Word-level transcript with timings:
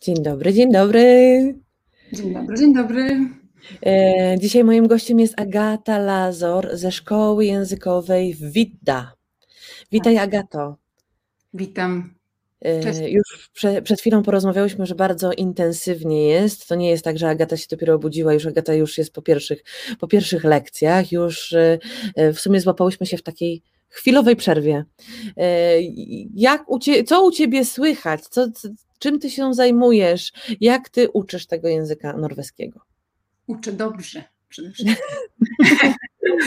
Dzień 0.00 0.22
dobry, 0.22 0.52
dzień 0.52 0.72
dobry. 0.72 1.04
Dzień 2.12 2.34
dobry, 2.34 2.56
dzień 2.56 2.74
dobry. 2.74 3.28
E, 3.86 4.36
dzisiaj 4.40 4.64
moim 4.64 4.86
gościem 4.86 5.20
jest 5.20 5.40
Agata 5.40 5.98
Lazor 5.98 6.76
ze 6.76 6.92
Szkoły 6.92 7.44
Językowej 7.44 8.34
WIDDA. 8.34 9.12
Witaj 9.92 10.14
Tak. 10.14 10.24
Agato. 10.24 10.76
Witam. 11.54 12.14
E, 12.60 12.82
Cześć. 12.82 13.00
Już 13.08 13.50
prze, 13.52 13.82
przed 13.82 14.00
chwilą 14.00 14.22
porozmawiałyśmy, 14.22 14.86
że 14.86 14.94
bardzo 14.94 15.32
intensywnie 15.32 16.28
jest. 16.28 16.68
To 16.68 16.74
nie 16.74 16.90
jest 16.90 17.04
tak, 17.04 17.18
że 17.18 17.28
Agata 17.28 17.56
się 17.56 17.66
dopiero 17.70 17.94
obudziła, 17.94 18.34
już 18.34 18.46
Agata 18.46 18.74
już 18.74 18.98
jest 18.98 19.12
po 19.12 19.22
pierwszych, 19.22 19.64
po 20.00 20.08
pierwszych 20.08 20.44
lekcjach, 20.44 21.12
już 21.12 21.52
e, 21.52 21.78
w 22.32 22.40
sumie 22.40 22.60
złapałyśmy 22.60 23.06
się 23.06 23.16
w 23.16 23.22
takiej 23.22 23.62
chwilowej 23.88 24.36
przerwie. 24.36 24.84
Jak 26.34 26.70
u 26.70 26.78
cie, 26.78 27.04
co 27.04 27.26
u 27.26 27.32
Ciebie 27.32 27.64
słychać? 27.64 28.20
Co, 28.22 28.46
czym 28.98 29.18
Ty 29.18 29.30
się 29.30 29.54
zajmujesz? 29.54 30.32
Jak 30.60 30.88
Ty 30.88 31.10
uczysz 31.10 31.46
tego 31.46 31.68
języka 31.68 32.12
norweskiego? 32.12 32.80
Uczę 33.46 33.72
dobrze 33.72 34.24
przede 34.48 34.70
wszystkim. 34.72 34.94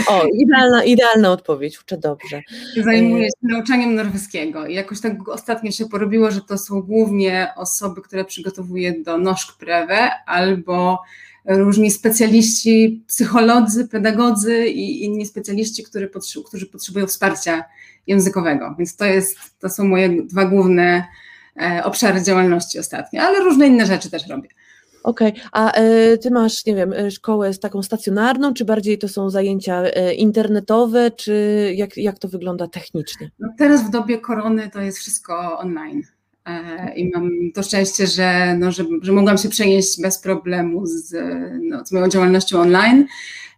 O, 0.08 0.26
idealna, 0.34 0.84
idealna 0.84 1.32
odpowiedź, 1.32 1.82
uczę 1.82 1.98
dobrze. 1.98 2.42
Zajmuję 2.84 3.26
się 3.26 3.32
nauczaniem 3.42 3.96
norweskiego 3.96 4.68
i 4.68 4.74
jakoś 4.74 5.02
tak 5.02 5.30
ostatnio 5.30 5.72
się 5.72 5.86
porobiło, 5.86 6.32
że 6.32 6.42
to 6.42 6.58
są 6.58 6.82
głównie 6.82 7.48
osoby, 7.58 8.02
które 8.02 8.26
przygotowuję 8.26 9.04
do 9.04 9.18
noszkprewę 9.18 10.10
albo 10.26 11.02
różni 11.46 11.92
specjaliści, 11.92 13.04
psycholodzy, 13.08 13.88
pedagodzy 13.88 14.68
i 14.68 15.04
inni 15.04 15.26
specjaliści, 15.26 15.84
którzy, 15.84 16.08
potrze- 16.08 16.44
którzy 16.44 16.66
potrzebują 16.66 17.08
wsparcia 17.08 17.64
językowego. 18.08 18.76
Więc 18.78 18.96
to, 18.96 19.06
jest, 19.06 19.38
to 19.60 19.70
są 19.70 19.86
moje 19.86 20.24
dwa 20.24 20.46
główne 20.46 21.06
obszary 21.84 22.24
działalności 22.24 22.80
ostatnio, 22.80 23.22
ale 23.22 23.40
różne 23.40 23.68
inne 23.68 23.86
rzeczy 23.86 24.12
też 24.12 24.28
robię. 24.28 24.50
Okej, 25.04 25.34
a 25.52 25.72
e, 25.72 26.18
ty 26.18 26.32
masz, 26.32 26.66
nie 26.66 26.76
wiem, 26.76 26.94
e, 26.94 27.12
szkołę 27.12 27.54
z 27.54 27.60
taką 27.60 27.84
stacjonarną, 27.84 28.54
czy 28.54 28.66
bardziej 28.66 28.98
to 28.98 29.08
są 29.08 29.30
zajęcia 29.30 29.82
e, 29.82 30.14
internetowe, 30.14 31.12
czy 31.12 31.34
jak, 31.76 31.98
jak 31.98 32.20
to 32.20 32.28
wygląda 32.28 32.68
technicznie? 32.68 33.32
No 33.40 33.50
teraz 33.58 33.88
w 33.88 33.90
dobie 33.90 34.18
korony 34.18 34.70
to 34.74 34.82
jest 34.82 34.98
wszystko 34.98 35.60
online. 35.60 36.02
E, 36.46 36.94
I 36.96 37.12
mam 37.14 37.30
to 37.56 37.64
szczęście, 37.64 38.08
że, 38.08 38.56
no, 38.60 38.72
że, 38.72 38.84
że 39.02 39.12
mogłam 39.12 39.38
się 39.38 39.50
przenieść 39.50 40.02
bez 40.02 40.20
problemu 40.20 40.86
z, 40.86 41.14
no, 41.62 41.86
z 41.86 41.92
moją 41.92 42.10
działalnością 42.10 42.60
online. 42.60 43.08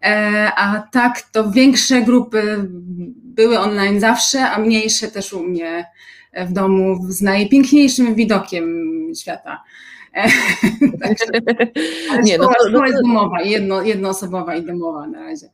E, 0.03 0.51
A 0.55 0.87
tak, 0.91 1.21
to 1.31 1.51
większe 1.51 2.01
grupy 2.01 2.69
były 3.23 3.59
online 3.59 3.99
zawsze, 3.99 4.49
a 4.49 4.59
mniejsze 4.59 5.07
też 5.07 5.33
u 5.33 5.43
mnie 5.43 5.85
w 6.47 6.51
domu 6.53 6.99
z 7.09 7.21
najpiękniejszym 7.21 8.15
widokiem 8.15 8.65
świata. 9.19 9.63
Także, 11.01 11.25
Nie, 12.23 12.37
no 12.37 12.43
szkoła, 12.43 12.55
to- 12.59 12.63
no 12.63 12.69
szkoła 12.69 12.87
jest 12.87 12.97
to- 12.97 13.07
domowa, 13.07 13.41
jedno, 13.41 13.81
jednoosobowa 13.81 14.55
i 14.55 14.63
domowa 14.65 15.07
na 15.07 15.19
razie. 15.19 15.49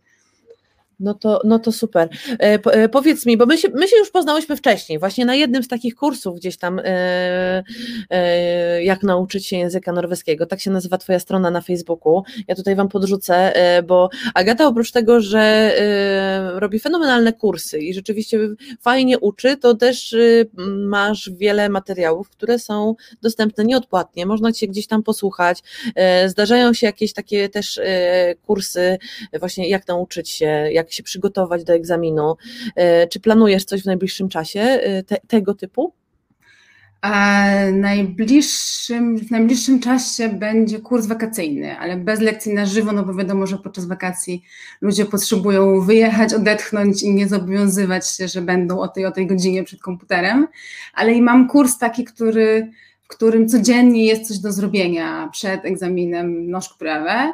No 0.99 1.13
to, 1.13 1.41
no 1.43 1.59
to 1.59 1.71
super. 1.71 2.09
E, 2.29 2.59
e, 2.63 2.89
powiedz 2.89 3.25
mi, 3.25 3.37
bo 3.37 3.45
my 3.45 3.57
się, 3.57 3.67
my 3.73 3.87
się 3.87 3.97
już 3.97 4.11
poznałyśmy 4.11 4.57
wcześniej, 4.57 4.99
właśnie 4.99 5.25
na 5.25 5.35
jednym 5.35 5.63
z 5.63 5.67
takich 5.67 5.95
kursów 5.95 6.35
gdzieś 6.35 6.57
tam, 6.57 6.79
e, 6.79 7.63
e, 8.09 8.83
jak 8.83 9.03
nauczyć 9.03 9.47
się 9.47 9.57
języka 9.57 9.91
norweskiego, 9.91 10.45
tak 10.45 10.59
się 10.59 10.71
nazywa 10.71 10.97
Twoja 10.97 11.19
strona 11.19 11.51
na 11.51 11.61
Facebooku. 11.61 12.23
Ja 12.47 12.55
tutaj 12.55 12.75
Wam 12.75 12.89
podrzucę, 12.89 13.55
e, 13.55 13.83
bo 13.83 14.09
Agata 14.33 14.67
oprócz 14.67 14.91
tego, 14.91 15.21
że 15.21 15.39
e, 15.39 16.59
robi 16.59 16.79
fenomenalne 16.79 17.33
kursy 17.33 17.79
i 17.79 17.93
rzeczywiście 17.93 18.39
fajnie 18.81 19.19
uczy, 19.19 19.57
to 19.57 19.75
też 19.75 20.15
masz 20.67 21.29
wiele 21.29 21.69
materiałów, 21.69 22.29
które 22.29 22.59
są 22.59 22.95
dostępne 23.21 23.63
nieodpłatnie, 23.63 24.25
można 24.25 24.51
Cię 24.51 24.67
gdzieś 24.67 24.87
tam 24.87 25.03
posłuchać. 25.03 25.59
Zdarzają 26.27 26.73
się 26.73 26.87
jakieś 26.87 27.13
takie 27.13 27.49
też 27.49 27.79
kursy, 28.45 28.97
właśnie 29.39 29.69
jak 29.69 29.87
nauczyć 29.87 30.29
się, 30.29 30.45
jak 30.71 30.88
się 30.93 31.03
przygotować 31.03 31.63
do 31.63 31.73
egzaminu. 31.73 32.35
E, 32.75 33.07
Czy 33.07 33.19
planujesz 33.19 33.65
coś 33.65 33.81
w 33.81 33.85
najbliższym 33.85 34.29
czasie 34.29 34.59
e, 34.59 35.03
te, 35.03 35.17
tego 35.27 35.53
typu? 35.53 35.93
A 37.01 37.45
najbliższym, 37.73 39.17
w 39.17 39.31
najbliższym 39.31 39.79
czasie 39.79 40.29
będzie 40.29 40.79
kurs 40.79 41.05
wakacyjny, 41.05 41.77
ale 41.77 41.97
bez 41.97 42.19
lekcji 42.19 42.53
na 42.53 42.65
żywo, 42.65 42.91
no 42.91 43.03
bo 43.03 43.13
wiadomo, 43.13 43.47
że 43.47 43.57
podczas 43.57 43.85
wakacji 43.85 44.43
ludzie 44.81 45.05
potrzebują 45.05 45.81
wyjechać, 45.81 46.33
odetchnąć 46.33 47.03
i 47.03 47.13
nie 47.13 47.27
zobowiązywać 47.27 48.09
się, 48.09 48.27
że 48.27 48.41
będą 48.41 48.79
o 48.79 48.87
tej, 48.87 49.05
o 49.05 49.11
tej 49.11 49.27
godzinie 49.27 49.63
przed 49.63 49.81
komputerem. 49.81 50.47
Ale 50.93 51.13
i 51.13 51.21
mam 51.21 51.47
kurs 51.47 51.77
taki, 51.77 52.03
który, 52.05 52.71
w 53.03 53.07
którym 53.07 53.47
codziennie 53.47 54.05
jest 54.05 54.27
coś 54.27 54.39
do 54.39 54.51
zrobienia 54.51 55.29
przed 55.31 55.65
egzaminem 55.65 56.49
noszkprawę. 56.49 57.11
E, 57.11 57.33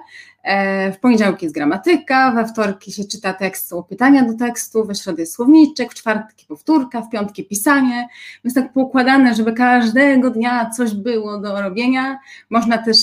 W 0.94 1.00
poniedziałki 1.02 1.46
jest 1.46 1.56
gramatyka, 1.56 2.32
we 2.32 2.48
wtorki 2.48 2.92
się 2.92 3.06
czyta 3.06 3.34
tekst, 3.34 3.68
są 3.68 3.84
pytania 3.84 4.24
do 4.24 4.34
tekstu, 4.38 4.86
we 4.86 4.96
środę 4.96 5.22
jest 5.22 5.34
słowniczek, 5.34 5.92
w 5.92 5.96
czwartki 5.96 6.46
powtórka, 6.46 7.02
w 7.02 7.10
piątki 7.10 7.44
pisanie. 7.44 8.08
Jest 8.44 8.56
tak 8.56 8.74
poukładane, 8.74 9.36
żeby 9.36 9.54
każdego 9.54 10.30
dnia 10.30 10.70
coś 10.70 10.94
było 10.94 11.38
do 11.38 11.62
robienia. 11.62 12.20
Można 12.50 12.78
też 12.78 12.98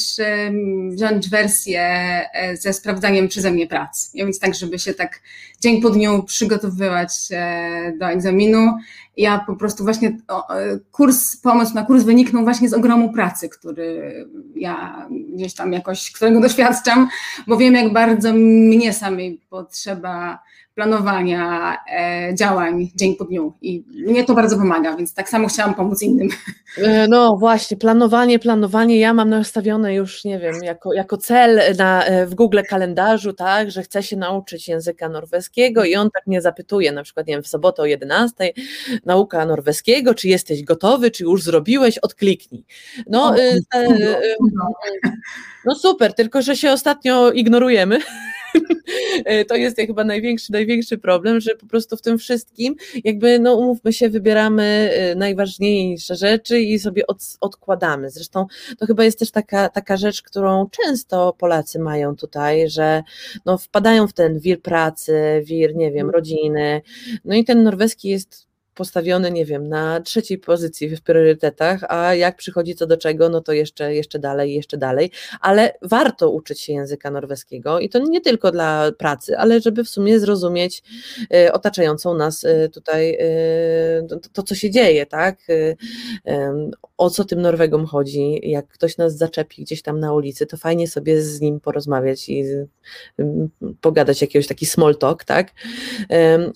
wziąć 0.91 1.29
wersję 1.29 1.83
e, 2.35 2.57
ze 2.57 2.73
sprawdzaniem 2.73 3.29
przeze 3.29 3.51
mnie 3.51 3.67
pracy. 3.67 4.11
Ja 4.15 4.25
Więc 4.25 4.39
tak, 4.39 4.55
żeby 4.55 4.79
się 4.79 4.95
tak 4.95 5.21
dzień 5.61 5.83
po 5.83 5.91
dniu 5.91 6.23
przygotowywać 6.23 7.29
e, 7.31 7.93
do 7.99 8.11
egzaminu. 8.11 8.77
Ja 9.17 9.45
po 9.47 9.57
prostu 9.57 9.85
właśnie 9.85 10.09
e, 10.09 10.79
kurs, 10.93 11.37
pomysł 11.37 11.75
na 11.75 11.83
kurs 11.85 12.05
wyniknął 12.05 12.45
właśnie 12.45 12.69
z 12.69 12.75
ogromu 12.75 13.13
pracy, 13.13 13.49
który 13.49 14.15
ja 14.57 15.07
gdzieś 15.35 15.55
tam 15.55 15.73
jakoś, 15.73 16.13
którego 16.13 16.41
doświadczam, 16.41 17.09
bo 17.47 17.56
wiem, 17.56 17.75
jak 17.75 17.93
bardzo 17.93 18.32
mnie 18.34 18.93
samej 18.93 19.41
potrzeba 19.50 20.38
planowania 20.75 21.77
e, 21.99 22.34
działań 22.34 22.91
dzień 22.94 23.16
po 23.16 23.25
dniu 23.25 23.53
i 23.62 23.84
mnie 24.06 24.25
to 24.25 24.34
bardzo 24.34 24.56
pomaga, 24.56 24.97
więc 24.97 25.15
tak 25.15 25.28
samo 25.28 25.49
chciałam 25.49 25.75
pomóc 25.75 26.03
innym. 26.03 26.28
E, 26.78 27.09
No 27.09 27.37
właśnie, 27.37 27.77
planowanie, 27.77 28.38
planowanie. 28.38 28.99
Ja 28.99 29.15
mam 29.15 29.31
nastawione 29.31 29.94
już, 29.94 30.25
nie 30.25 30.38
wiem, 30.38 30.55
jako, 30.62 30.93
jako 30.93 31.16
cel 31.16 31.61
na, 31.78 32.05
e, 32.05 32.27
w 32.27 32.34
Google 32.34 32.61
kalendarzu, 32.69 33.32
tak, 33.32 33.71
że 33.71 33.82
chcę 33.82 34.03
się 34.03 34.16
nauczyć 34.16 34.69
języka 34.69 35.09
norweskiego 35.09 35.84
i 35.84 35.97
on 35.97 36.11
tak 36.11 36.27
mnie 36.27 36.41
zapytuje, 36.43 36.93
na 36.93 37.03
przykład, 37.03 37.27
nie 37.27 37.34
wiem, 37.34 37.43
w 37.43 37.49
sobotę 37.49 37.82
o 37.82 37.87
11, 37.87 38.53
nauka 39.05 39.47
norweskiego, 39.47 40.15
czy 40.15 40.28
jesteś 40.28 40.65
gotowy, 40.65 41.11
czy 41.11 41.25
już 41.25 41.43
zrobiłeś, 41.43 41.99
odkliknij. 41.99 42.65
No, 43.06 43.22
O, 43.25 43.37
e, 43.37 43.59
e, 43.75 43.88
no 45.65 45.75
super, 45.75 46.15
tylko 46.15 46.43
że 46.43 46.56
się 46.56 46.72
ostatnio 46.72 47.31
ignorujemy. 47.32 47.99
E, 49.25 49.45
To 49.45 49.57
jest 49.57 49.77
chyba 49.77 50.05
największy, 50.05 50.53
największy 50.53 50.99
problem, 50.99 51.41
że 51.41 51.55
po 51.55 51.67
prostu 51.67 51.97
w 51.97 52.03
tym 52.03 52.19
wszystkim, 52.19 52.75
jakby, 53.05 53.39
no 53.39 53.55
umówmy 53.55 53.93
się, 53.93 54.09
wybieramy 54.09 54.63
e, 54.93 55.15
najważniejsze 55.15 56.17
rzeczy 56.17 56.61
i 56.61 56.79
sobie 56.79 57.07
od, 57.07 57.19
odkładamy. 57.41 58.11
Zresztą 58.11 58.47
to 58.79 58.87
chyba 58.87 59.05
jest 59.05 59.19
też 59.19 59.31
taka, 59.31 59.69
taka 59.69 59.97
rzecz, 59.97 60.23
którą 60.23 60.69
często 60.71 61.33
Polacy 61.39 61.79
mają 61.79 62.17
tutaj, 62.17 62.71
że 62.71 63.03
no, 63.47 63.59
wpadają 63.59 64.09
w 64.09 64.12
ten 64.12 64.41
wir 64.41 64.62
pracy, 64.62 65.43
wir, 65.45 65.77
nie 65.77 65.93
wiem, 65.93 66.11
rodziny. 66.11 66.83
No 67.25 67.35
i 67.35 67.45
ten 67.45 67.62
norweski 67.62 68.09
jest 68.09 68.52
postawiony, 68.75 69.31
nie 69.31 69.44
wiem, 69.44 69.69
na 69.69 70.00
trzeciej 70.00 70.38
pozycji 70.38 70.97
w 70.97 71.03
priorytetach, 71.03 71.84
a 71.88 72.15
jak 72.15 72.37
przychodzi 72.37 72.75
co 72.75 72.87
do 72.87 72.97
czego, 72.97 73.28
no 73.28 73.41
to 73.41 73.53
jeszcze, 73.53 73.94
jeszcze 73.94 74.19
dalej, 74.19 74.55
jeszcze 74.55 74.76
dalej, 74.76 75.11
ale 75.41 75.75
warto 75.82 76.31
uczyć 76.31 76.61
się 76.61 76.73
języka 76.73 77.11
norweskiego 77.11 77.81
i 77.81 77.88
to 77.88 77.99
nie 77.99 78.20
tylko 78.20 78.52
dla 78.52 78.93
pracy, 78.99 79.38
ale 79.38 79.61
żeby 79.61 79.85
w 79.85 79.88
sumie 79.88 80.20
zrozumieć 80.20 80.82
e, 81.35 81.52
otaczającą 81.52 82.14
nas 82.14 82.44
e, 82.44 82.69
tutaj 82.69 83.19
e, 83.20 84.19
to, 84.32 84.43
co 84.43 84.55
się 84.55 84.70
dzieje, 84.70 85.06
tak? 85.06 85.38
O 86.97 87.11
co 87.11 87.25
tym 87.25 87.43
Norwegom 87.43 87.87
chodzi, 87.87 88.41
jak 88.43 88.69
ktoś 88.69 88.97
nas 88.97 89.17
zaczepi 89.17 89.62
gdzieś 89.62 89.82
tam 89.82 90.00
na 90.00 90.12
ulicy, 90.12 90.47
to 90.47 90.56
fajnie 90.56 90.88
sobie 90.88 91.23
z 91.23 91.41
nim 91.41 91.61
porozmawiać 91.61 92.29
i 92.29 92.44
pogadać 93.81 94.20
jakiegoś 94.20 94.47
taki 94.47 94.67
small 94.67 94.97
talk, 94.97 95.25
tak? 95.25 95.52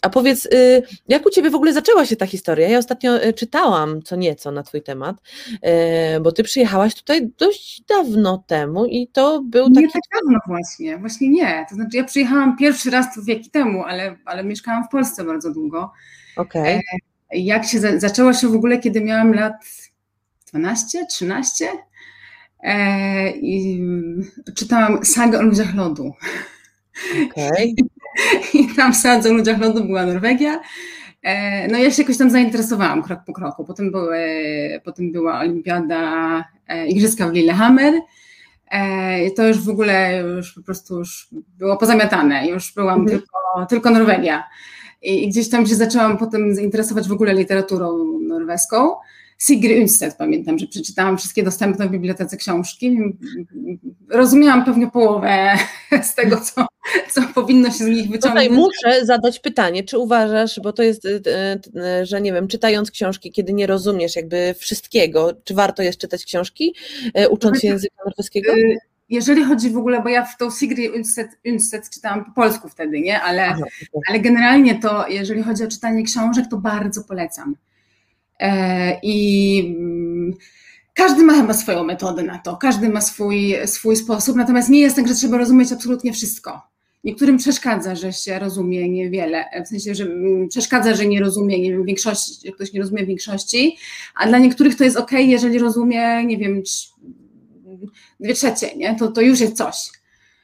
A 0.02 0.10
powiedz, 0.10 0.46
y, 0.46 0.82
jak 1.08 1.26
u 1.26 1.30
Ciebie 1.30 1.50
w 1.50 1.54
ogóle 1.54 1.72
zaczęła 1.72 2.05
się 2.06 2.16
ta 2.16 2.26
historia? 2.26 2.68
Ja 2.68 2.78
ostatnio 2.78 3.24
y, 3.24 3.32
czytałam 3.32 4.02
co 4.02 4.16
nieco 4.16 4.50
na 4.50 4.62
Twój 4.62 4.82
temat, 4.82 5.16
e, 5.62 6.20
bo 6.20 6.32
Ty 6.32 6.42
przyjechałaś 6.42 6.94
tutaj 6.94 7.28
dość 7.38 7.82
dawno 7.88 8.44
temu 8.46 8.86
i 8.86 9.08
to 9.08 9.42
był 9.42 9.70
taki... 9.70 9.86
Nie 9.86 9.92
tak 9.92 10.02
dawno 10.14 10.38
właśnie, 10.46 10.98
właśnie 10.98 11.28
nie. 11.28 11.66
To 11.68 11.74
znaczy 11.74 11.96
ja 11.96 12.04
przyjechałam 12.04 12.56
pierwszy 12.56 12.90
raz 12.90 13.14
tu 13.14 13.24
wieki 13.24 13.50
temu, 13.50 13.84
ale, 13.84 14.16
ale 14.24 14.44
mieszkałam 14.44 14.84
w 14.84 14.88
Polsce 14.88 15.24
bardzo 15.24 15.52
długo. 15.52 15.92
Okej, 16.36 16.80
Jak 17.32 17.64
się 17.64 17.80
za, 17.80 17.98
zaczęło 17.98 18.32
się 18.32 18.48
w 18.48 18.54
ogóle, 18.54 18.78
kiedy 18.78 19.00
miałam 19.00 19.34
lat 19.34 19.52
12, 20.52 21.06
13? 21.06 21.68
E, 22.62 23.30
I 23.30 23.80
czytałam 24.54 25.04
sagę 25.04 25.38
o 25.38 25.42
ludziach 25.42 25.74
lodu. 25.74 26.12
okej. 27.30 27.76
I 28.54 28.74
tam 28.76 28.92
w 28.92 28.96
sadze 28.96 29.30
o 29.30 29.32
ludziach 29.32 29.60
lodu 29.60 29.84
była 29.84 30.06
Norwegia. 30.06 30.60
E, 31.26 31.68
no 31.68 31.78
ja 31.78 31.90
się 31.90 32.02
jakoś 32.02 32.18
tam 32.18 32.30
zainteresowałam 32.30 33.02
krok 33.02 33.20
po 33.26 33.32
kroku. 33.32 33.64
Potem, 33.64 33.90
były, 33.90 34.18
potem 34.84 35.12
była 35.12 35.40
olimpiada, 35.40 36.44
e, 36.68 36.86
igrzyska 36.86 37.28
w 37.28 37.32
Lillehammer. 37.32 37.94
E, 38.70 39.30
to 39.30 39.48
już 39.48 39.64
w 39.64 39.68
ogóle 39.68 40.20
już 40.20 40.52
po 40.52 40.62
prostu 40.62 40.98
już 40.98 41.28
było 41.32 41.76
pozamiatane. 41.76 42.48
Już 42.48 42.74
byłam 42.74 43.00
mhm. 43.00 43.18
tylko, 43.18 43.66
tylko 43.68 43.90
Norwegia. 43.90 44.44
I, 45.02 45.24
I, 45.24 45.28
gdzieś 45.28 45.50
tam 45.50 45.66
się 45.66 45.74
zaczęłam 45.74 46.18
potem 46.18 46.54
zainteresować 46.54 47.08
w 47.08 47.12
ogóle 47.12 47.34
literaturą 47.34 48.18
norweską. 48.28 48.94
Sigrid 49.38 49.80
Undstedt, 49.80 50.16
pamiętam, 50.16 50.58
że 50.58 50.66
przeczytałam 50.66 51.18
wszystkie 51.18 51.42
dostępne 51.42 51.88
w 51.88 51.90
bibliotece 51.90 52.36
książki. 52.36 52.98
Rozumiałam 54.10 54.64
pewnie 54.64 54.90
połowę 54.90 55.54
z 56.02 56.14
tego, 56.14 56.40
co, 56.40 56.66
co 57.10 57.22
powinno 57.34 57.68
się 57.68 57.84
z 57.84 57.86
nich 57.86 58.10
wyciągnąć. 58.10 58.22
Tutaj 58.22 58.50
muszę 58.50 59.06
zadać 59.06 59.40
pytanie, 59.40 59.84
czy 59.84 59.98
uważasz, 59.98 60.60
bo 60.60 60.72
to 60.72 60.82
jest, 60.82 61.04
y, 61.04 61.08
y, 61.08 61.80
y, 62.02 62.06
że 62.06 62.20
nie 62.20 62.32
wiem, 62.32 62.48
czytając 62.48 62.90
książki, 62.90 63.32
kiedy 63.32 63.52
nie 63.52 63.66
rozumiesz 63.66 64.16
jakby 64.16 64.54
wszystkiego, 64.58 65.32
czy 65.44 65.54
warto 65.54 65.82
jest 65.82 65.98
czytać 65.98 66.24
książki, 66.24 66.74
ucząc 67.30 67.60
się 67.60 67.68
języka 67.68 67.96
norweskiego? 68.04 68.52
jeżeli 69.08 69.44
chodzi 69.44 69.70
w 69.70 69.76
ogóle, 69.76 70.02
bo 70.02 70.08
ja 70.08 70.24
w 70.24 70.36
tą 70.36 70.50
Sigrid 70.50 70.92
Undstedt, 71.44 71.90
czytałam 71.90 72.24
po 72.24 72.30
polsku 72.30 72.68
wtedy, 72.68 73.00
nie? 73.00 73.22
Ale, 73.22 73.54
ale 74.08 74.20
generalnie 74.20 74.74
to, 74.74 75.08
jeżeli 75.08 75.42
chodzi 75.42 75.64
o 75.64 75.68
czytanie 75.68 76.02
książek, 76.02 76.44
to 76.50 76.56
bardzo 76.56 77.04
polecam. 77.04 77.56
E, 78.40 79.00
I 79.02 79.58
mm, 79.78 80.34
każdy 80.94 81.22
ma 81.22 81.34
chyba 81.34 81.54
swoją 81.54 81.84
metodę 81.84 82.22
na 82.22 82.38
to, 82.38 82.56
każdy 82.56 82.88
ma 82.88 83.00
swój, 83.00 83.54
swój 83.66 83.96
sposób, 83.96 84.36
natomiast 84.36 84.68
nie 84.68 84.80
jest 84.80 84.96
tak, 84.96 85.08
że 85.08 85.14
trzeba 85.14 85.38
rozumieć 85.38 85.72
absolutnie 85.72 86.12
wszystko. 86.12 86.60
Niektórym 87.04 87.38
przeszkadza, 87.38 87.94
że 87.94 88.12
się 88.12 88.38
rozumie 88.38 88.88
niewiele, 88.88 89.44
w 89.64 89.68
sensie, 89.68 89.94
że 89.94 90.04
mm, 90.04 90.48
przeszkadza, 90.48 90.94
że 90.94 91.06
nie 91.06 91.20
rozumie 91.20 91.60
nie 91.60 91.70
wiem, 91.70 91.84
większości, 91.84 92.46
że 92.46 92.52
ktoś 92.52 92.72
nie 92.72 92.80
rozumie 92.80 93.06
większości, 93.06 93.76
a 94.14 94.26
dla 94.26 94.38
niektórych 94.38 94.76
to 94.76 94.84
jest 94.84 94.96
ok, 94.96 95.12
jeżeli 95.12 95.58
rozumie, 95.58 96.24
nie 96.26 96.38
wiem, 96.38 96.62
dwie 98.20 98.34
trzecie, 98.34 98.76
nie? 98.76 98.94
To, 98.94 99.08
to 99.08 99.20
już 99.20 99.40
jest 99.40 99.56
coś. 99.56 99.76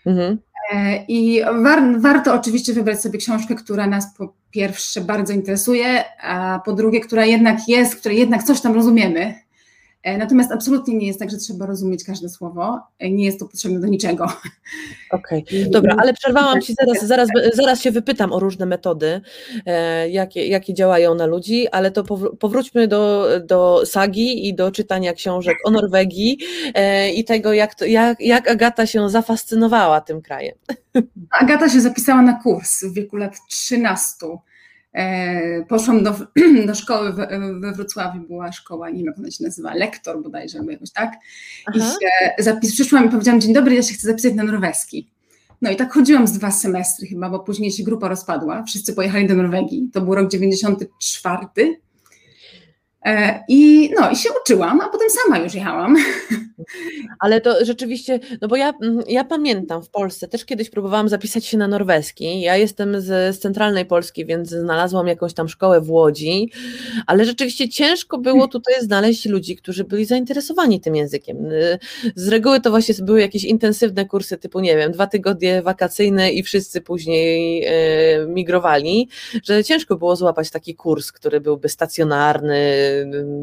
Mhm. 0.06 0.38
E, 0.72 1.04
I 1.08 1.42
war, 1.62 2.00
warto 2.00 2.34
oczywiście 2.34 2.72
wybrać 2.72 3.00
sobie 3.00 3.18
książkę, 3.18 3.54
która 3.54 3.86
nas 3.86 4.06
po 4.18 4.34
pierwsze 4.52 5.00
bardzo 5.00 5.32
interesuje, 5.32 6.04
a 6.22 6.60
po 6.64 6.72
drugie, 6.72 7.00
która 7.00 7.24
jednak 7.24 7.68
jest, 7.68 7.96
której 7.96 8.18
jednak 8.18 8.42
coś 8.42 8.60
tam 8.60 8.74
rozumiemy. 8.74 9.34
E, 10.02 10.18
natomiast 10.18 10.52
absolutnie 10.52 10.94
nie 10.94 11.06
jest 11.06 11.18
tak, 11.18 11.30
że 11.30 11.36
trzeba 11.36 11.66
rozumieć 11.66 12.04
każde 12.04 12.28
słowo. 12.28 12.80
E, 12.98 13.10
nie 13.10 13.24
jest 13.24 13.38
to 13.38 13.46
potrzebne 13.46 13.80
do 13.80 13.86
niczego. 13.86 14.24
Okej, 15.10 15.44
okay. 15.48 15.70
dobra, 15.70 15.96
ale 15.98 16.14
przerwałam 16.14 16.60
Ci, 16.60 16.74
zaraz, 16.80 17.04
zaraz, 17.08 17.28
zaraz 17.54 17.80
się 17.80 17.90
wypytam 17.90 18.32
o 18.32 18.40
różne 18.40 18.66
metody, 18.66 19.20
e, 19.66 20.08
jakie, 20.10 20.46
jakie 20.46 20.74
działają 20.74 21.14
na 21.14 21.26
ludzi, 21.26 21.68
ale 21.68 21.90
to 21.90 22.04
powróćmy 22.40 22.88
do, 22.88 23.28
do 23.44 23.82
sagi 23.86 24.48
i 24.48 24.54
do 24.54 24.70
czytania 24.70 25.12
książek 25.12 25.56
o 25.64 25.70
Norwegii 25.70 26.38
i 27.14 27.24
tego, 27.24 27.52
jak, 27.52 27.74
to, 27.74 27.84
jak, 27.84 28.20
jak 28.20 28.50
Agata 28.50 28.86
się 28.86 29.10
zafascynowała 29.10 30.00
tym 30.00 30.22
krajem. 30.22 30.54
Agata 31.40 31.68
się 31.68 31.80
zapisała 31.80 32.22
na 32.22 32.32
kurs 32.42 32.84
w 32.84 32.94
wieku 32.94 33.16
lat 33.16 33.36
13 33.48 34.26
E, 34.26 34.51
poszłam 35.68 36.02
do, 36.02 36.14
do 36.66 36.74
szkoły 36.74 37.12
we 37.60 37.72
Wrocławiu, 37.72 38.20
była 38.20 38.52
szkoła, 38.52 38.90
nie 38.90 38.96
wiem 38.96 39.06
jak 39.06 39.18
ona 39.18 39.30
się 39.30 39.44
nazywa, 39.44 39.74
lektor 39.74 40.22
bodajże, 40.22 40.58
albo 40.58 40.70
jakoś 40.70 40.90
tak. 40.90 41.12
Aha. 41.66 41.78
I 41.78 41.80
się 41.80 42.08
zapis, 42.38 42.72
przyszłam 42.72 43.06
i 43.06 43.08
powiedziałam, 43.08 43.40
dzień 43.40 43.54
dobry, 43.54 43.74
ja 43.74 43.82
się 43.82 43.94
chcę 43.94 44.06
zapisać 44.06 44.34
na 44.34 44.44
norweski. 44.44 45.10
No 45.62 45.70
i 45.70 45.76
tak 45.76 45.92
chodziłam 45.92 46.26
z 46.26 46.32
dwa 46.32 46.50
semestry 46.50 47.06
chyba, 47.06 47.30
bo 47.30 47.38
później 47.38 47.70
się 47.70 47.84
grupa 47.84 48.08
rozpadła, 48.08 48.62
wszyscy 48.62 48.92
pojechali 48.94 49.26
do 49.26 49.34
Norwegii, 49.34 49.90
to 49.92 50.00
był 50.00 50.14
rok 50.14 50.30
94 50.30 51.46
E, 51.56 51.91
I, 53.48 53.92
no, 54.00 54.10
I 54.10 54.16
się 54.16 54.28
uczyłam, 54.42 54.80
a 54.80 54.88
potem 54.88 55.08
sama 55.10 55.38
już 55.38 55.54
jechałam. 55.54 55.96
Ale 57.18 57.40
to 57.40 57.64
rzeczywiście, 57.64 58.20
no 58.40 58.48
bo 58.48 58.56
ja, 58.56 58.72
mm, 58.82 59.02
ja 59.08 59.24
pamiętam 59.24 59.82
w 59.82 59.90
Polsce, 59.90 60.28
też 60.28 60.44
kiedyś 60.44 60.70
próbowałam 60.70 61.08
zapisać 61.08 61.46
się 61.46 61.58
na 61.58 61.68
norweski. 61.68 62.40
Ja 62.40 62.56
jestem 62.56 63.00
z, 63.00 63.36
z 63.36 63.38
centralnej 63.38 63.86
Polski, 63.86 64.26
więc 64.26 64.48
znalazłam 64.48 65.06
jakąś 65.06 65.34
tam 65.34 65.48
szkołę 65.48 65.80
w 65.80 65.90
Łodzi, 65.90 66.50
ale 67.06 67.24
rzeczywiście 67.24 67.68
ciężko 67.68 68.18
było 68.18 68.48
tutaj 68.48 68.74
znaleźć 68.80 69.26
ludzi, 69.26 69.56
którzy 69.56 69.84
byli 69.84 70.04
zainteresowani 70.04 70.80
tym 70.80 70.96
językiem. 70.96 71.46
Y, 71.46 71.78
z 72.14 72.28
reguły 72.28 72.60
to 72.60 72.70
właśnie 72.70 72.94
były 73.02 73.20
jakieś 73.20 73.44
intensywne 73.44 74.06
kursy 74.06 74.38
typu, 74.38 74.60
nie 74.60 74.76
wiem, 74.76 74.92
dwa 74.92 75.06
tygodnie 75.06 75.62
wakacyjne 75.62 76.32
i 76.32 76.42
wszyscy 76.42 76.80
później 76.80 77.64
e, 77.64 78.26
migrowali, 78.26 79.08
że 79.44 79.64
ciężko 79.64 79.96
było 79.96 80.16
złapać 80.16 80.50
taki 80.50 80.74
kurs, 80.74 81.12
który 81.12 81.40
byłby 81.40 81.68
stacjonarny, 81.68 82.91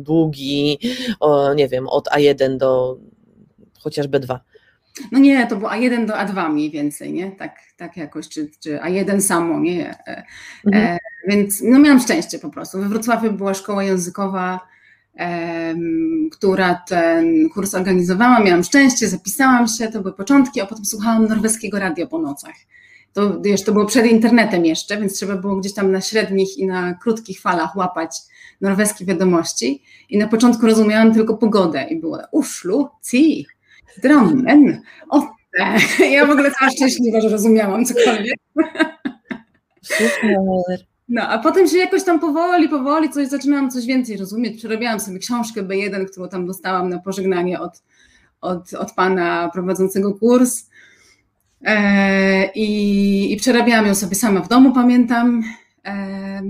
długi, 0.02 0.80
o, 1.20 1.54
nie 1.54 1.68
wiem, 1.68 1.88
od 1.88 2.08
A1 2.08 2.58
do 2.58 2.98
chociażby 3.80 4.20
2. 4.20 4.40
No 5.12 5.20
nie, 5.20 5.48
to 5.48 5.56
było 5.56 5.70
A1 5.70 6.06
do 6.06 6.14
A2 6.14 6.50
mniej 6.50 6.72
więcej, 6.72 7.14
nie? 7.14 7.32
Tak, 7.32 7.60
tak 7.78 7.98
jakoś, 7.98 8.30
czy, 8.30 8.50
czy 8.64 8.78
A1 8.78 9.22
samo, 9.22 9.60
nie? 9.60 9.90
E, 10.08 10.24
mhm. 10.66 10.86
e, 10.86 10.98
więc 11.28 11.62
no 11.62 11.80
miałam 11.80 12.00
szczęście 12.00 12.40
po 12.40 12.50
prostu. 12.50 12.80
We 12.80 12.90
Wrocławiu 12.90 13.32
była 13.32 13.54
szkoła 13.54 13.84
językowa, 13.84 14.60
e, 15.20 15.76
która 16.32 16.84
ten 16.88 17.50
kurs 17.50 17.76
organizowała. 17.76 18.40
Miałam 18.40 18.64
szczęście, 18.64 19.08
zapisałam 19.08 19.68
się, 19.68 19.88
to 19.88 20.02
były 20.02 20.14
początki, 20.14 20.62
a 20.62 20.66
potem 20.66 20.86
słuchałam 20.86 21.28
norweskiego 21.28 21.80
radia 21.80 22.08
po 22.08 22.20
nocach. 22.20 22.56
To, 23.14 23.42
to 23.66 23.72
było 23.72 23.86
przed 23.86 24.06
internetem 24.06 24.66
jeszcze, 24.66 24.98
więc 24.98 25.16
trzeba 25.16 25.36
było 25.36 25.56
gdzieś 25.56 25.74
tam 25.74 25.92
na 25.92 26.02
średnich 26.02 26.58
i 26.58 26.68
na 26.68 26.94
krótkich 26.94 27.42
falach 27.42 27.76
łapać 27.76 28.12
norweskie 28.62 29.06
wiadomości. 29.06 29.84
I 30.10 30.18
na 30.18 30.28
początku 30.28 30.66
rozumiałam 30.66 31.14
tylko 31.14 31.38
pogodę 31.38 31.84
i 31.84 32.00
było 32.00 32.20
uszlu, 32.32 32.90
ci, 33.10 33.46
drömmen, 34.04 34.78
otte. 35.10 35.30
Ja 36.12 36.26
w 36.26 36.30
ogóle 36.30 36.52
cała 36.60 36.72
szczęśliwa, 36.72 37.22
że 37.22 37.30
rozumiałam 37.30 37.86
cokolwiek. 37.86 38.38
Super. 39.82 40.90
No, 41.10 41.22
a 41.22 41.40
potem 41.40 41.68
się 41.68 41.78
jakoś 41.78 42.04
tam 42.04 42.20
powoli, 42.20 42.70
powoli 42.70 43.10
coś 43.10 43.28
zaczynałam 43.28 43.72
coś 43.72 43.86
więcej 43.86 44.18
rozumieć. 44.18 44.58
Przerabiałam 44.58 45.00
sobie 45.00 45.20
książkę 45.20 45.64
B1, 45.64 46.06
którą 46.06 46.30
tam 46.30 46.46
dostałam 46.46 46.90
na 46.90 47.00
pożegnanie 47.00 47.60
od, 47.60 47.84
od, 48.42 48.74
od 48.74 48.92
pana 48.92 49.50
prowadzącego 49.54 50.14
kurs. 50.14 50.69
E, 51.66 52.52
i, 52.56 53.34
I 53.34 53.38
przerabiałam 53.38 53.88
ją 53.88 53.96
sobie 53.96 54.16
sama 54.16 54.42
w 54.42 54.48
domu, 54.48 54.74
pamiętam. 54.74 55.44
E, 55.86 56.42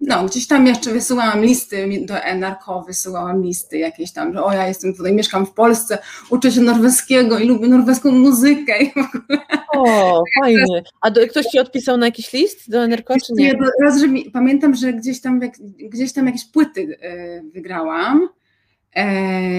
no, 0.00 0.24
gdzieś 0.24 0.46
tam 0.46 0.66
jeszcze 0.66 0.92
wysyłałam 0.92 1.44
listy 1.44 1.88
do 2.06 2.18
Enarko, 2.18 2.82
wysyłałam 2.86 3.42
listy 3.42 3.78
jakieś 3.78 4.12
tam, 4.12 4.32
że 4.32 4.44
o, 4.44 4.52
ja 4.52 4.68
jestem 4.68 4.94
tutaj, 4.94 5.12
mieszkam 5.12 5.46
w 5.46 5.52
Polsce, 5.52 5.98
uczę 6.30 6.52
się 6.52 6.60
norweskiego 6.60 7.38
i 7.38 7.48
lubię 7.48 7.68
norweską 7.68 8.12
muzykę 8.12 8.82
i 8.82 8.90
w 8.90 8.96
ogóle. 8.96 9.40
O, 9.74 10.22
fajnie. 10.40 10.82
A 11.00 11.10
do, 11.10 11.26
ktoś 11.26 11.46
ci 11.46 11.58
odpisał 11.58 11.96
na 11.96 12.06
jakiś 12.06 12.32
list 12.32 12.70
do 12.70 12.84
Enarko, 12.84 13.14
czy 13.26 13.32
nie? 13.32 13.54
raz, 13.82 14.00
że 14.00 14.08
mi, 14.08 14.30
pamiętam, 14.30 14.74
że 14.74 14.92
gdzieś 14.92 15.20
tam, 15.20 15.40
gdzieś 15.78 16.12
tam 16.12 16.26
jakieś 16.26 16.44
płyty 16.44 16.98
e, 17.00 17.42
wygrałam. 17.42 18.28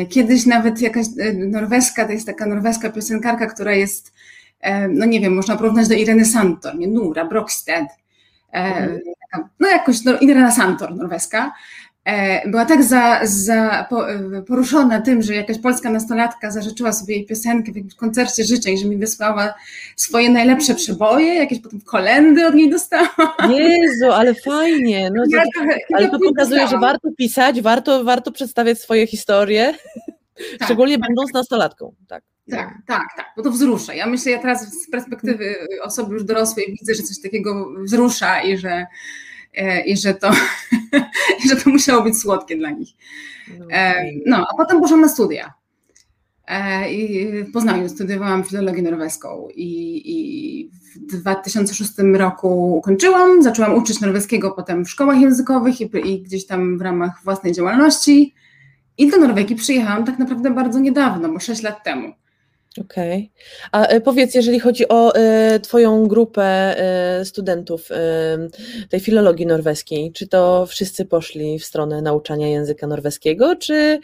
Kiedyś 0.10 0.46
nawet 0.46 0.82
jakaś 0.82 1.06
norweska, 1.36 2.06
to 2.06 2.12
jest 2.12 2.26
taka 2.26 2.46
norweska 2.46 2.90
piosenkarka, 2.90 3.48
która 3.48 3.74
jest 3.74 4.14
no 4.90 5.06
nie 5.06 5.20
wiem, 5.20 5.36
można 5.36 5.58
porównać 5.58 5.88
do 5.88 5.94
Ireny 5.94 6.26
Santor, 6.26 6.76
nie, 6.76 6.88
Nura 6.88 7.26
Brokstedt, 7.26 7.88
mhm. 8.52 9.00
no 9.60 9.68
jakoś 9.68 10.04
no, 10.04 10.20
Irena 10.20 10.52
Santor, 10.52 10.96
norweska, 10.96 11.54
e, 12.06 12.50
była 12.50 12.66
tak 12.66 12.84
za, 12.84 13.20
za 13.24 13.88
poruszona 14.48 15.02
tym, 15.02 15.22
że 15.22 15.36
jakaś 15.36 15.60
polska 15.60 15.90
nastolatka 15.90 16.52
zażyczyła 16.52 16.94
sobie 16.94 17.16
jej 17.16 17.26
piosenkę 17.26 17.72
w 17.72 17.76
jakimś 17.76 17.96
koncercie 17.96 18.44
życzeń, 18.44 18.78
że 18.78 18.86
mi 18.86 18.98
wysłała 18.98 19.54
swoje 19.96 20.30
najlepsze 20.30 20.76
przeboje, 20.76 21.34
jakieś 21.36 21.60
potem 21.60 21.82
kolendy 21.82 22.48
od 22.48 22.56
niej 22.56 22.70
dostałam. 22.70 23.10
Jezu, 23.50 24.12
ale 24.14 24.36
fajnie. 24.46 25.10
No, 25.16 25.24
ja 25.30 25.44
to, 25.44 25.96
ale 25.98 26.10
to 26.10 26.20
pokazuje, 26.20 26.68
że 26.68 26.78
warto 26.78 27.10
pisać, 27.18 27.62
warto, 27.62 28.04
warto 28.04 28.32
przedstawiać 28.32 28.80
swoje 28.80 29.08
historie, 29.08 29.74
tak, 30.60 30.66
szczególnie 30.66 30.98
tak. 30.98 31.08
będąc 31.08 31.34
nastolatką. 31.34 31.94
Tak. 32.08 32.24
Tak, 32.52 32.74
tak, 32.88 33.08
tak, 33.18 33.26
bo 33.38 33.44
to 33.44 33.52
wzrusza. 33.52 33.94
Ja 33.94 34.08
myślę, 34.08 34.32
ja 34.32 34.40
teraz 34.40 34.84
z 34.84 34.90
perspektywy 34.90 35.56
osoby 35.82 36.14
już 36.14 36.24
dorosłej 36.24 36.78
widzę, 36.80 36.94
że 36.94 37.04
coś 37.04 37.22
takiego 37.22 37.74
wzrusza 37.84 38.42
i 38.42 38.58
że, 38.58 38.86
e, 39.58 39.86
i 39.86 39.98
że, 39.98 40.14
to, 40.14 40.32
że 41.50 41.56
to 41.56 41.70
musiało 41.70 42.04
być 42.04 42.18
słodkie 42.18 42.58
dla 42.58 42.70
nich. 42.70 42.90
No, 43.60 43.66
e, 43.72 44.12
no 44.26 44.48
a 44.54 44.58
potem 44.58 44.82
poszłam 44.82 45.02
na 45.02 45.10
studia. 45.10 45.54
E, 46.48 46.94
I 46.94 47.30
w 47.44 47.52
Poznaniu 47.52 47.90
studiowałam 47.90 48.44
filologię 48.44 48.82
norweską 48.82 49.48
i, 49.56 50.02
i 50.06 50.70
w 51.10 51.18
2006 51.18 51.92
roku 52.14 52.78
ukończyłam, 52.78 53.44
zaczęłam 53.44 53.76
uczyć 53.76 54.02
norweskiego 54.02 54.52
potem 54.52 54.86
w 54.86 54.90
szkołach 54.90 55.20
językowych 55.20 55.82
i, 55.82 55.90
i 56.06 56.22
gdzieś 56.22 56.46
tam 56.46 56.78
w 56.78 56.82
ramach 56.82 57.24
własnej 57.24 57.54
działalności. 57.54 58.34
I 58.98 59.10
do 59.10 59.18
Norwegii 59.18 59.56
przyjechałam 59.56 60.06
tak 60.06 60.20
naprawdę 60.20 60.52
bardzo 60.52 60.80
niedawno, 60.80 61.30
bo 61.30 61.40
6 61.40 61.62
lat 61.62 61.84
temu. 61.84 62.14
Okej. 62.82 63.32
Okay. 63.32 63.72
A 63.72 63.86
e, 63.88 64.02
powiedz, 64.02 64.36
jeżeli 64.36 64.60
chodzi 64.60 64.88
o 64.88 65.16
y, 65.16 65.60
Twoją 65.60 66.08
grupę 66.08 66.76
y, 67.22 67.26
studentów 67.26 67.92
y, 67.92 68.88
tej 68.90 69.00
filologii 69.00 69.46
norweskiej, 69.46 70.12
czy 70.12 70.28
to 70.28 70.66
wszyscy 70.66 71.06
poszli 71.06 71.60
w 71.60 71.66
stronę 71.66 72.02
nauczania 72.02 72.48
języka 72.48 72.88
norweskiego, 72.88 73.56
czy 73.56 74.00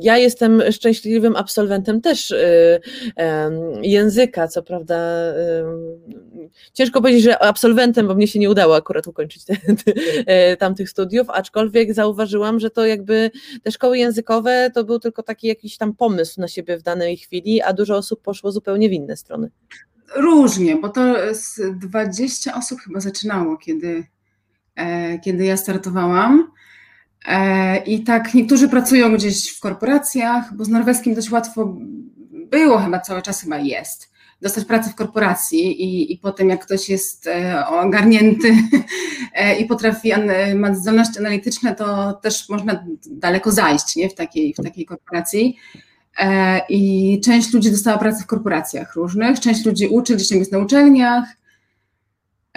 ja 0.00 0.18
jestem 0.18 0.62
szczęśliwym 0.72 1.36
absolwentem 1.36 2.00
też 2.00 2.34
języka, 3.82 4.48
co 4.48 4.62
prawda 4.62 4.98
ciężko 6.72 7.00
powiedzieć, 7.00 7.22
że 7.22 7.42
absolwentem, 7.42 8.08
bo 8.08 8.14
mnie 8.14 8.28
się 8.28 8.38
nie 8.38 8.50
udało 8.50 8.76
akurat 8.76 9.06
ukończyć 9.06 9.44
te, 9.44 9.56
te, 9.56 10.56
tamtych 10.56 10.90
studiów, 10.90 11.30
aczkolwiek 11.30 11.94
zauważyłam, 11.94 12.60
że 12.60 12.70
to 12.70 12.86
jakby 12.86 13.30
te 13.62 13.70
szkoły 13.72 13.98
językowe 13.98 14.70
to 14.74 14.84
był 14.84 14.98
tylko 14.98 15.22
taki 15.22 15.46
jakiś 15.46 15.76
tam 15.76 15.94
pomysł 15.94 16.40
na 16.40 16.48
siebie 16.48 16.78
w 16.78 16.82
danej 16.82 17.16
chwili, 17.16 17.27
a 17.64 17.72
dużo 17.72 17.96
osób 17.96 18.22
poszło 18.22 18.52
zupełnie 18.52 18.88
w 18.88 18.92
inne 18.92 19.16
strony. 19.16 19.50
Różnie, 20.16 20.76
bo 20.76 20.88
to 20.88 21.14
z 21.34 21.78
20 21.78 22.54
osób 22.54 22.80
chyba 22.80 23.00
zaczynało, 23.00 23.56
kiedy, 23.56 24.06
e, 24.74 25.18
kiedy 25.18 25.44
ja 25.44 25.56
startowałam. 25.56 26.50
E, 27.28 27.76
I 27.76 28.04
tak 28.04 28.34
niektórzy 28.34 28.68
pracują 28.68 29.14
gdzieś 29.14 29.50
w 29.50 29.60
korporacjach, 29.60 30.56
bo 30.56 30.64
z 30.64 30.68
norweskim 30.68 31.14
dość 31.14 31.30
łatwo 31.30 31.76
było, 32.32 32.78
chyba 32.78 33.00
cały 33.00 33.22
czas 33.22 33.40
chyba 33.40 33.58
jest, 33.58 34.10
dostać 34.42 34.64
pracę 34.64 34.90
w 34.90 34.94
korporacji 34.94 35.82
i, 35.82 36.12
i 36.12 36.18
potem 36.18 36.48
jak 36.48 36.64
ktoś 36.64 36.88
jest 36.88 37.26
e, 37.26 37.66
ogarnięty 37.66 38.56
i 39.60 39.64
potrafi, 39.64 40.12
ma 40.54 40.74
zdolności 40.74 41.18
analityczne, 41.18 41.74
to 41.74 42.12
też 42.12 42.48
można 42.48 42.84
daleko 43.10 43.52
zajść 43.52 43.96
nie? 43.96 44.08
W, 44.08 44.14
takiej, 44.14 44.54
w 44.54 44.56
takiej 44.56 44.84
korporacji. 44.84 45.56
E, 46.18 46.60
I 46.68 47.20
część 47.24 47.52
ludzi 47.54 47.70
dostała 47.70 47.98
pracę 47.98 48.22
w 48.22 48.26
korporacjach 48.26 48.94
różnych, 48.94 49.40
część 49.40 49.64
ludzi 49.64 49.86
uczy, 49.86 50.16
gdzieś 50.16 50.28
tam 50.28 50.38
jest 50.38 50.52
na 50.52 50.58
uczelniach, 50.58 51.24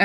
e, 0.00 0.04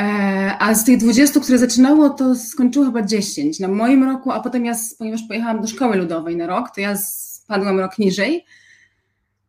a 0.58 0.74
z 0.74 0.84
tych 0.84 0.98
20, 0.98 1.40
które 1.40 1.58
zaczynało, 1.58 2.10
to 2.10 2.34
skończyło 2.34 2.86
chyba 2.86 3.02
10 3.02 3.60
na 3.60 3.68
moim 3.68 4.04
roku, 4.04 4.30
a 4.30 4.40
potem 4.40 4.64
ja, 4.64 4.74
ponieważ 4.98 5.22
pojechałam 5.28 5.60
do 5.60 5.66
szkoły 5.66 5.96
ludowej 5.96 6.36
na 6.36 6.46
rok, 6.46 6.70
to 6.74 6.80
ja 6.80 6.96
spadłam 6.96 7.80
rok 7.80 7.98
niżej 7.98 8.44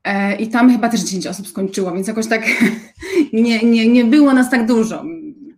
e, 0.03 0.35
i 0.35 0.47
tam 0.47 0.71
chyba 0.71 0.89
też 0.89 1.01
10 1.01 1.27
osób 1.27 1.47
skończyło, 1.47 1.91
więc 1.91 2.07
jakoś 2.07 2.27
tak 2.27 2.43
nie, 3.33 3.59
nie, 3.63 3.87
nie 3.87 4.05
było 4.05 4.33
nas 4.33 4.49
tak 4.49 4.65
dużo. 4.65 5.03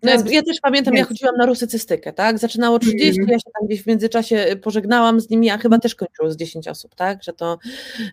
No, 0.03 0.11
ja 0.31 0.43
też 0.43 0.57
pamiętam, 0.61 0.93
ja 0.93 1.05
chodziłam 1.05 1.35
na 1.37 1.45
rusycystykę, 1.45 2.13
tak? 2.13 2.39
Zaczynało 2.39 2.79
30, 2.79 3.21
mm. 3.21 3.29
ja 3.29 3.39
się 3.39 3.51
tam 3.59 3.67
gdzieś 3.67 3.83
w 3.83 3.87
międzyczasie 3.87 4.45
y, 4.51 4.55
pożegnałam 4.55 5.21
z 5.21 5.29
nimi, 5.29 5.49
a 5.49 5.57
chyba 5.57 5.79
też 5.79 5.95
kończyło 5.95 6.31
z 6.31 6.37
10 6.37 6.67
osób, 6.67 6.95
tak? 6.95 7.23
Że 7.23 7.33
to 7.33 7.57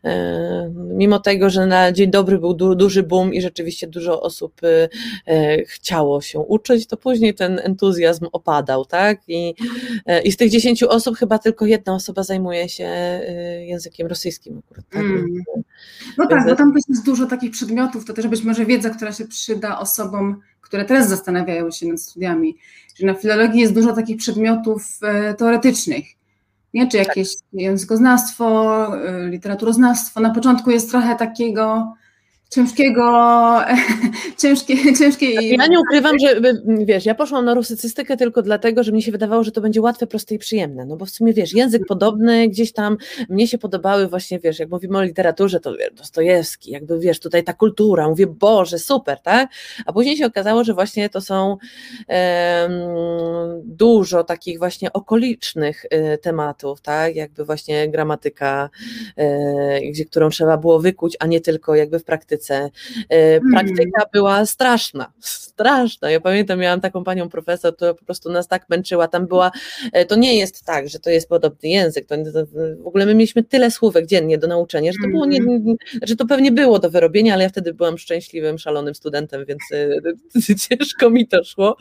e, 0.04 0.72
mimo 0.74 1.18
tego, 1.18 1.50
że 1.50 1.66
na 1.66 1.92
dzień 1.92 2.10
dobry 2.10 2.38
był 2.38 2.54
du, 2.54 2.74
duży 2.74 3.02
boom 3.02 3.34
i 3.34 3.42
rzeczywiście 3.42 3.86
dużo 3.86 4.22
osób 4.22 4.60
e, 5.26 5.64
chciało 5.64 6.20
się 6.20 6.38
uczyć, 6.38 6.86
to 6.86 6.96
później 6.96 7.34
ten 7.34 7.60
entuzjazm 7.64 8.26
opadał, 8.32 8.84
tak? 8.84 9.20
I, 9.28 9.54
e, 10.06 10.22
i 10.22 10.32
z 10.32 10.36
tych 10.36 10.50
10 10.50 10.82
osób 10.82 11.16
chyba 11.16 11.38
tylko 11.38 11.66
jedna 11.66 11.94
osoba 11.94 12.22
zajmuje 12.22 12.68
się 12.68 12.88
językiem 13.66 14.06
rosyjskim 14.06 14.58
akurat. 14.64 14.84
Tak? 14.90 15.02
Mm. 15.02 15.42
No 16.18 16.26
tak, 16.26 16.46
bo 16.46 16.56
tam 16.56 16.72
jest 16.88 17.04
dużo 17.04 17.26
takich 17.26 17.50
przedmiotów, 17.50 18.04
to 18.04 18.12
też 18.12 18.26
być 18.26 18.42
może 18.42 18.66
wiedza, 18.66 18.90
która 18.90 19.12
się 19.12 19.24
przyda 19.24 19.78
osobom, 19.78 20.40
które 20.60 20.84
teraz 20.84 21.08
zastanawiają 21.08 21.70
się 21.70 21.86
nad 21.86 22.00
studiami, 22.00 22.56
że 22.96 23.06
na 23.06 23.14
filologii 23.14 23.60
jest 23.60 23.74
dużo 23.74 23.92
takich 23.92 24.16
przedmiotów 24.16 24.98
e, 25.02 25.34
teoretycznych, 25.34 26.06
nie? 26.74 26.88
czy 26.88 26.96
jakieś 26.96 27.36
tak. 27.36 27.44
językoznawstwo, 27.52 28.86
e, 29.06 29.28
literaturoznawstwo. 29.28 30.20
Na 30.20 30.34
początku 30.34 30.70
jest 30.70 30.90
trochę 30.90 31.16
takiego 31.16 31.94
ciężkiego, 32.50 33.60
ciężkie, 34.42 34.94
ciężkie. 34.98 35.26
Ja 35.56 35.66
nie 35.66 35.80
ukrywam, 35.80 36.18
że 36.18 36.40
wiesz, 36.78 37.06
ja 37.06 37.14
poszłam 37.14 37.44
na 37.44 37.54
rusycystykę 37.54 38.16
tylko 38.16 38.42
dlatego, 38.42 38.82
że 38.82 38.92
mi 38.92 39.02
się 39.02 39.12
wydawało, 39.12 39.44
że 39.44 39.52
to 39.52 39.60
będzie 39.60 39.80
łatwe, 39.80 40.06
proste 40.06 40.34
i 40.34 40.38
przyjemne, 40.38 40.84
no 40.84 40.96
bo 40.96 41.06
w 41.06 41.10
sumie 41.10 41.32
wiesz, 41.32 41.54
język 41.54 41.86
podobny, 41.88 42.48
gdzieś 42.48 42.72
tam 42.72 42.96
mnie 43.28 43.48
się 43.48 43.58
podobały 43.58 44.08
właśnie, 44.08 44.38
wiesz, 44.38 44.58
jak 44.58 44.70
mówimy 44.70 44.98
o 44.98 45.02
literaturze, 45.02 45.60
to 45.60 45.76
wiesz, 45.76 45.94
Dostojewski, 45.94 46.70
jakby 46.70 47.00
wiesz, 47.00 47.20
tutaj 47.20 47.44
ta 47.44 47.52
kultura, 47.52 48.08
mówię, 48.08 48.26
Boże, 48.26 48.78
super, 48.78 49.20
tak? 49.20 49.50
A 49.86 49.92
później 49.92 50.16
się 50.16 50.26
okazało, 50.26 50.64
że 50.64 50.74
właśnie 50.74 51.08
to 51.08 51.20
są 51.20 51.56
dużo 53.64 54.24
takich 54.24 54.58
właśnie 54.58 54.92
okolicznych 54.92 55.84
y, 55.84 56.18
tematów, 56.18 56.80
tak? 56.80 57.16
Jakby 57.16 57.44
właśnie 57.44 57.88
gramatyka, 57.88 58.70
y, 59.18 59.90
gdzie, 59.90 60.04
którą 60.04 60.30
trzeba 60.30 60.56
było 60.56 60.80
wykuć, 60.80 61.16
a 61.20 61.26
nie 61.26 61.40
tylko 61.40 61.74
jakby 61.74 61.98
w 61.98 62.04
praktyce 62.04 62.37
praktyce. 62.38 62.70
E, 63.08 63.40
praktyka 63.40 64.00
mm. 64.00 64.08
była 64.12 64.46
straszna, 64.46 65.12
straszna. 65.20 66.10
Ja 66.10 66.20
pamiętam, 66.20 66.58
miałam 66.58 66.80
taką 66.80 67.04
panią 67.04 67.28
profesor, 67.28 67.76
to 67.76 67.94
po 67.94 68.04
prostu 68.04 68.32
nas 68.32 68.48
tak 68.48 68.68
męczyła. 68.68 69.08
Tam 69.08 69.26
była, 69.26 69.50
e, 69.92 70.04
to 70.04 70.16
nie 70.16 70.36
jest 70.36 70.64
tak, 70.64 70.88
że 70.88 70.98
to 70.98 71.10
jest 71.10 71.28
podobny 71.28 71.68
język. 71.68 72.06
To, 72.06 72.16
to 72.16 72.46
w 72.82 72.86
ogóle 72.86 73.06
my 73.06 73.14
mieliśmy 73.14 73.42
tyle 73.44 73.70
słówek 73.70 74.06
dziennie 74.06 74.38
do 74.38 74.46
nauczenia, 74.46 74.92
że 74.92 74.98
to 75.04 75.10
było 75.10 75.26
nie, 75.26 75.38
mhm. 75.38 75.76
znaczy 75.98 76.16
to 76.16 76.26
pewnie 76.26 76.52
było 76.52 76.78
do 76.78 76.90
wyrobienia, 76.90 77.34
ale 77.34 77.42
ja 77.42 77.48
wtedy 77.48 77.74
byłam 77.74 77.98
szczęśliwym, 77.98 78.58
szalonym 78.58 78.94
studentem, 78.94 79.44
więc 79.44 79.62
e, 79.72 80.54
ciężko 80.68 81.10
mi 81.10 81.28
to 81.28 81.44
szło. 81.44 81.76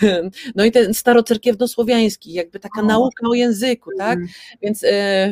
No 0.54 0.64
i 0.64 0.72
ten 0.72 0.94
starocerkiewnosłowiański, 0.94 2.32
jakby 2.32 2.60
taka 2.60 2.82
nauka 2.82 3.28
o 3.28 3.34
języku, 3.34 3.90
tak? 3.98 4.18
Mhm. 4.18 4.28
Więc, 4.62 4.84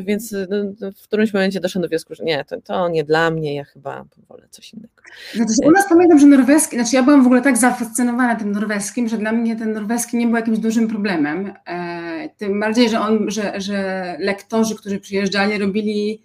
więc 0.04 0.34
no, 0.80 0.92
w 0.92 1.02
którymś 1.02 1.32
momencie 1.32 1.60
doszłam 1.60 1.82
do 1.82 1.88
wniosku, 1.88 2.14
że 2.14 2.24
nie, 2.24 2.44
to, 2.44 2.60
to 2.60 2.88
nie 2.88 3.04
dla 3.04 3.30
mnie, 3.30 3.54
ja 3.54 3.64
chyba 3.64 4.04
wolę 4.28 4.48
coś 4.50 4.57
innego. 4.72 4.92
Znaczy, 5.34 5.52
u 5.64 5.70
nas 5.70 5.88
pamiętam, 5.88 6.18
że 6.18 6.26
norweski, 6.26 6.76
znaczy 6.76 6.96
ja 6.96 7.02
byłam 7.02 7.22
w 7.22 7.26
ogóle 7.26 7.42
tak 7.42 7.56
zafascynowana 7.56 8.36
tym 8.36 8.52
norweskim, 8.52 9.08
że 9.08 9.18
dla 9.18 9.32
mnie 9.32 9.56
ten 9.56 9.72
norweski 9.72 10.16
nie 10.16 10.26
był 10.26 10.36
jakimś 10.36 10.58
dużym 10.58 10.88
problemem. 10.88 11.52
E, 11.66 12.28
tym 12.36 12.60
bardziej, 12.60 12.88
że, 12.90 13.00
on, 13.00 13.30
że, 13.30 13.60
że 13.60 14.16
lektorzy, 14.20 14.76
którzy 14.76 15.00
przyjeżdżali, 15.00 15.58
robili 15.58 16.22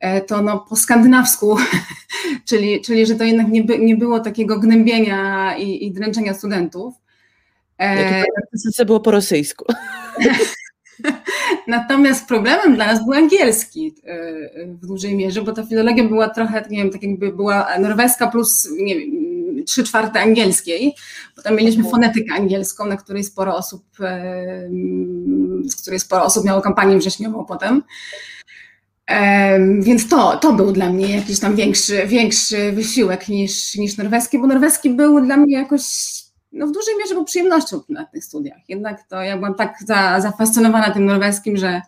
e, 0.00 0.20
to 0.20 0.42
no, 0.42 0.66
po 0.68 0.76
skandynawsku, 0.76 1.56
czyli, 2.48 2.80
czyli 2.80 3.06
że 3.06 3.14
to 3.14 3.24
jednak 3.24 3.48
nie, 3.48 3.64
by, 3.64 3.78
nie 3.78 3.96
było 3.96 4.20
takiego 4.20 4.58
gnębienia 4.58 5.56
i, 5.56 5.86
i 5.86 5.92
dręczenia 5.92 6.34
studentów. 6.34 6.94
E, 7.78 8.24
to 8.76 8.84
było 8.84 9.00
po 9.00 9.10
rosyjsku. 9.10 9.64
Natomiast 11.66 12.28
problemem 12.28 12.74
dla 12.74 12.86
nas 12.86 13.04
był 13.04 13.12
angielski 13.12 13.94
e, 14.04 14.10
e, 14.10 14.66
w 14.66 14.86
dużej 14.86 15.16
mierze, 15.16 15.42
bo 15.42 15.52
ta 15.52 15.66
filologia 15.66 16.04
była 16.04 16.28
trochę, 16.28 16.64
nie 16.70 16.78
wiem, 16.78 16.90
tak 16.90 17.02
jakby 17.02 17.32
była 17.32 17.78
norweska 17.78 18.26
plus, 18.26 18.68
nie 18.78 18.98
wiem, 18.98 19.10
trzy 19.64 19.84
czwarte 19.84 20.20
angielskiej. 20.20 20.94
Potem 21.36 21.56
mieliśmy 21.56 21.84
mhm. 21.84 21.90
fonetykę 21.90 22.34
angielską, 22.34 22.86
na 22.86 22.96
której 22.96 23.24
sporo 23.24 23.56
osób, 23.56 23.84
e, 24.00 24.68
z 25.64 25.82
której 25.82 26.00
sporo 26.00 26.24
osób 26.24 26.44
miało 26.44 26.60
kampanię 26.60 26.98
wrześniową 26.98 27.44
potem. 27.44 27.82
Więc 29.80 30.08
to, 30.08 30.36
to 30.36 30.52
był 30.52 30.72
dla 30.72 30.90
mnie 30.90 31.16
jakiś 31.16 31.40
tam 31.40 31.56
większy, 31.56 32.06
większy 32.06 32.72
wysiłek 32.72 33.28
niż, 33.28 33.74
niż 33.74 33.96
norweski, 33.96 34.38
bo 34.38 34.46
norweski 34.46 34.90
był 34.90 35.20
dla 35.20 35.36
mnie 35.36 35.56
jakoś 35.56 35.82
no 36.54 36.66
w 36.66 36.72
dużej 36.72 36.94
mierze 36.98 37.14
był 37.14 37.24
przyjemnością 37.24 37.80
na 37.88 38.04
tych 38.04 38.24
studiach. 38.24 38.68
Jednak 38.68 39.02
to 39.08 39.22
ja 39.22 39.36
byłam 39.36 39.54
tak 39.54 39.76
za, 39.86 40.20
zafascynowana 40.20 40.90
tym 40.90 41.04
norweskim, 41.04 41.56
że, 41.56 41.82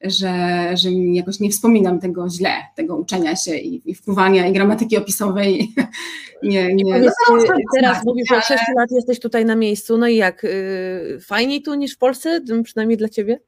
że, 0.00 0.32
że 0.76 0.90
jakoś 0.92 1.40
nie 1.40 1.50
wspominam 1.50 2.00
tego 2.00 2.28
źle, 2.28 2.50
tego 2.76 2.96
uczenia 2.96 3.36
się 3.36 3.56
i, 3.56 3.90
i 3.90 3.94
wpływania 3.94 4.46
i 4.46 4.52
gramatyki 4.52 4.96
opisowej. 4.96 5.74
nie, 6.42 6.74
nie. 6.74 6.94
Powiedz, 6.94 7.14
no, 7.30 7.36
no, 7.36 7.54
teraz 7.74 8.04
mówisz, 8.04 8.28
że 8.28 8.42
6 8.42 8.62
lat 8.76 8.90
jesteś 8.90 9.20
tutaj 9.20 9.44
na 9.44 9.56
miejscu, 9.56 9.98
no 9.98 10.08
i 10.08 10.16
jak, 10.16 10.44
y, 10.44 11.18
fajniej 11.26 11.62
tu 11.62 11.74
niż 11.74 11.94
w 11.94 11.98
Polsce, 11.98 12.40
przynajmniej 12.64 12.98
dla 12.98 13.08
Ciebie? 13.08 13.38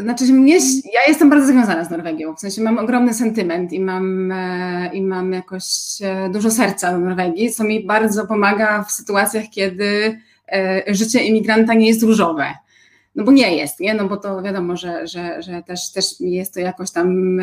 Znaczy, 0.00 0.24
mnie, 0.24 0.58
ja 0.94 1.00
jestem 1.08 1.30
bardzo 1.30 1.46
związana 1.46 1.84
z 1.84 1.90
Norwegią, 1.90 2.34
w 2.34 2.40
sensie 2.40 2.62
mam 2.62 2.78
ogromny 2.78 3.14
sentyment 3.14 3.72
i 3.72 3.80
mam, 3.80 4.32
e, 4.32 4.90
i 4.94 5.02
mam 5.02 5.32
jakoś 5.32 5.64
e, 6.02 6.30
dużo 6.30 6.50
serca 6.50 6.92
do 6.92 6.98
Norwegii, 6.98 7.52
co 7.52 7.64
mi 7.64 7.86
bardzo 7.86 8.26
pomaga 8.26 8.84
w 8.84 8.92
sytuacjach, 8.92 9.44
kiedy 9.50 10.20
e, 10.52 10.82
życie 10.94 11.24
imigranta 11.24 11.74
nie 11.74 11.88
jest 11.88 12.02
różowe. 12.02 12.46
No 13.14 13.24
bo 13.24 13.32
nie 13.32 13.56
jest, 13.56 13.80
nie? 13.80 13.94
No 13.94 14.08
bo 14.08 14.16
to 14.16 14.42
wiadomo, 14.42 14.76
że, 14.76 15.06
że, 15.06 15.42
że 15.42 15.62
też, 15.62 15.92
też 15.92 16.20
jest 16.20 16.54
to 16.54 16.60
jakoś 16.60 16.90
tam, 16.90 17.38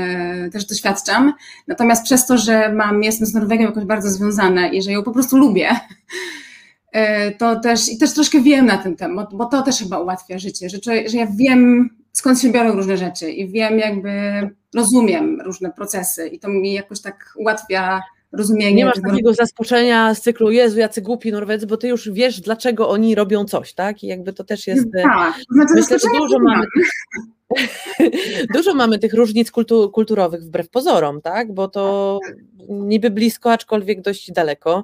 też 0.52 0.66
doświadczam. 0.66 1.34
Natomiast 1.68 2.04
przez 2.04 2.26
to, 2.26 2.38
że 2.38 2.74
mam, 2.74 3.04
jestem 3.04 3.28
z 3.28 3.34
Norwegią 3.34 3.66
jakoś 3.66 3.84
bardzo 3.84 4.10
związana 4.10 4.68
i 4.68 4.82
że 4.82 4.92
ją 4.92 5.04
po 5.04 5.12
prostu 5.12 5.38
lubię, 5.38 5.70
to 7.38 7.60
też 7.60 7.90
i 7.90 7.98
też 7.98 8.14
troszkę 8.14 8.42
wiem 8.42 8.66
na 8.66 8.78
ten 8.78 8.96
temat, 8.96 9.30
bo 9.34 9.46
to 9.46 9.62
też 9.62 9.80
chyba 9.80 10.00
ułatwia 10.00 10.40
życie, 10.40 10.70
że, 10.70 10.78
że 11.10 11.18
ja 11.18 11.28
wiem, 11.36 11.90
skąd 12.14 12.42
się 12.42 12.52
biorą 12.52 12.76
różne 12.76 12.98
rzeczy 12.98 13.32
i 13.32 13.50
wiem, 13.50 13.80
jakby 13.80 14.12
rozumiem 14.76 15.42
różne 15.42 15.72
procesy 15.72 16.28
i 16.28 16.40
to 16.40 16.50
mi 16.50 16.74
jakoś 16.74 17.02
tak 17.02 17.34
ułatwia 17.38 18.02
rozumienie. 18.32 18.76
Nie 18.76 18.86
masz 18.86 19.02
takiego 19.10 19.34
zaskoczenia 19.34 20.16
z 20.16 20.22
cyklu, 20.22 20.52
Jezu, 20.52 20.80
jacy 20.80 21.02
głupi 21.02 21.32
Norwedzy, 21.32 21.68
bo 21.68 21.78
ty 21.78 21.88
już 21.88 22.12
wiesz, 22.12 22.42
dlaczego 22.42 22.90
oni 22.90 23.16
robią 23.16 23.46
coś, 23.46 23.74
tak? 23.74 24.04
I 24.04 24.08
jakby 24.08 24.34
to 24.34 24.44
też 24.44 24.68
jest... 24.68 24.88
Tak, 25.04 25.34
znaczy 25.52 25.74
myślę, 25.76 26.00
że 26.00 26.08
dużo 26.18 26.40
mamy... 26.40 26.66
Dużo 28.56 28.74
mamy 28.76 29.00
tych 29.00 29.14
różnic 29.14 29.52
kultu, 29.52 29.90
kulturowych 29.90 30.44
wbrew 30.44 30.70
pozorom, 30.70 31.22
tak? 31.22 31.54
Bo 31.54 31.68
to 31.68 32.20
niby 32.70 33.10
blisko, 33.10 33.52
aczkolwiek 33.52 34.02
dość 34.02 34.32
daleko. 34.32 34.84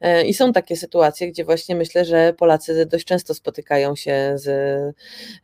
E, 0.00 0.24
I 0.26 0.34
są 0.34 0.52
takie 0.52 0.76
sytuacje, 0.76 1.28
gdzie 1.28 1.44
właśnie 1.44 1.76
myślę, 1.76 2.04
że 2.04 2.34
Polacy 2.38 2.86
dość 2.86 3.04
często 3.04 3.34
spotykają 3.34 3.96
się 3.96 4.32
z, 4.34 4.46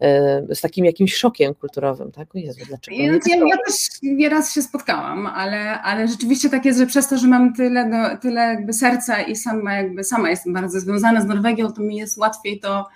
e, 0.01 0.55
z 0.55 0.61
takim 0.61 0.85
jakimś 0.85 1.15
szokiem 1.15 1.55
kulturowym, 1.55 2.13
tak? 2.13 2.35
O 2.35 2.39
Jezu, 2.39 2.61
dlaczego? 2.69 2.97
Ja, 2.97 3.13
ja, 3.13 3.37
ja 3.37 3.57
też 3.67 3.75
nieraz 4.03 4.55
się 4.55 4.63
spotkałam, 4.63 5.27
ale, 5.27 5.81
ale 5.83 6.09
rzeczywiście 6.09 6.51
tak 6.51 6.65
jest, 6.65 6.79
że 6.79 6.87
przez 6.87 7.09
to, 7.09 7.19
że 7.19 7.29
mam 7.29 7.55
tyle, 7.55 7.89
no, 7.89 8.17
tyle 8.17 8.41
jakby 8.41 8.73
serca 8.73 9.23
i 9.23 9.37
sama, 9.37 9.75
jakby 9.75 10.05
sama 10.05 10.31
jestem 10.31 10.53
bardzo 10.53 10.81
związana 10.81 11.21
z 11.21 11.27
Norwegią, 11.27 11.73
to 11.73 11.83
mi 11.83 11.97
jest 11.97 12.19
łatwiej 12.19 12.61
to 12.61 12.87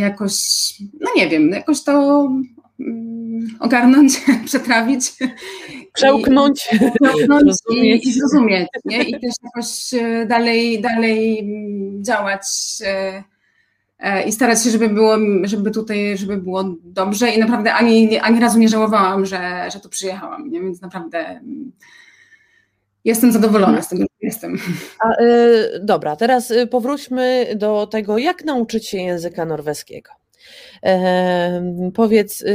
jakoś, 0.00 0.34
no 1.00 1.10
nie 1.16 1.28
wiem, 1.28 1.50
jakoś 1.50 1.82
to 1.82 2.28
mm, 2.80 3.46
ogarnąć, 3.60 4.20
przetrawić. 4.46 5.12
Przełknąć, 5.92 6.68
i, 6.72 6.78
przełknąć 7.02 7.56
i, 7.70 8.08
i, 8.08 8.12
zrozumieć, 8.12 8.68
nie? 8.84 9.02
I 9.02 9.20
też 9.20 9.34
jakoś 9.42 9.94
e, 9.94 10.26
dalej, 10.26 10.80
dalej 10.80 11.38
mm, 11.38 12.04
działać 12.04 12.42
e, 12.84 13.24
e, 13.98 14.28
i 14.28 14.32
starać 14.32 14.64
się, 14.64 14.70
żeby 14.70 14.88
było, 14.88 15.16
żeby 15.44 15.70
tutaj, 15.70 16.18
żeby 16.18 16.36
było 16.36 16.64
dobrze 16.84 17.30
i 17.30 17.38
naprawdę 17.38 17.74
ani, 17.74 18.18
ani 18.18 18.40
razu 18.40 18.58
nie 18.58 18.68
żałowałam, 18.68 19.26
że, 19.26 19.68
że 19.72 19.80
tu 19.80 19.88
przyjechałam, 19.88 20.50
nie? 20.50 20.60
więc 20.60 20.80
naprawdę 20.80 21.18
mm, 21.18 21.72
jestem 23.04 23.32
zadowolona 23.32 23.82
z 23.82 23.88
tego, 23.88 24.02
że 24.02 24.08
jestem. 24.20 24.58
A, 25.00 25.22
y, 25.22 25.80
dobra, 25.82 26.16
teraz 26.16 26.50
y, 26.50 26.66
powróćmy 26.66 27.46
do 27.56 27.86
tego, 27.86 28.18
jak 28.18 28.44
nauczyć 28.44 28.86
się 28.86 28.98
języka 28.98 29.44
norweskiego. 29.44 30.10
E, 30.82 31.90
powiedz, 31.94 32.40
y, 32.40 32.46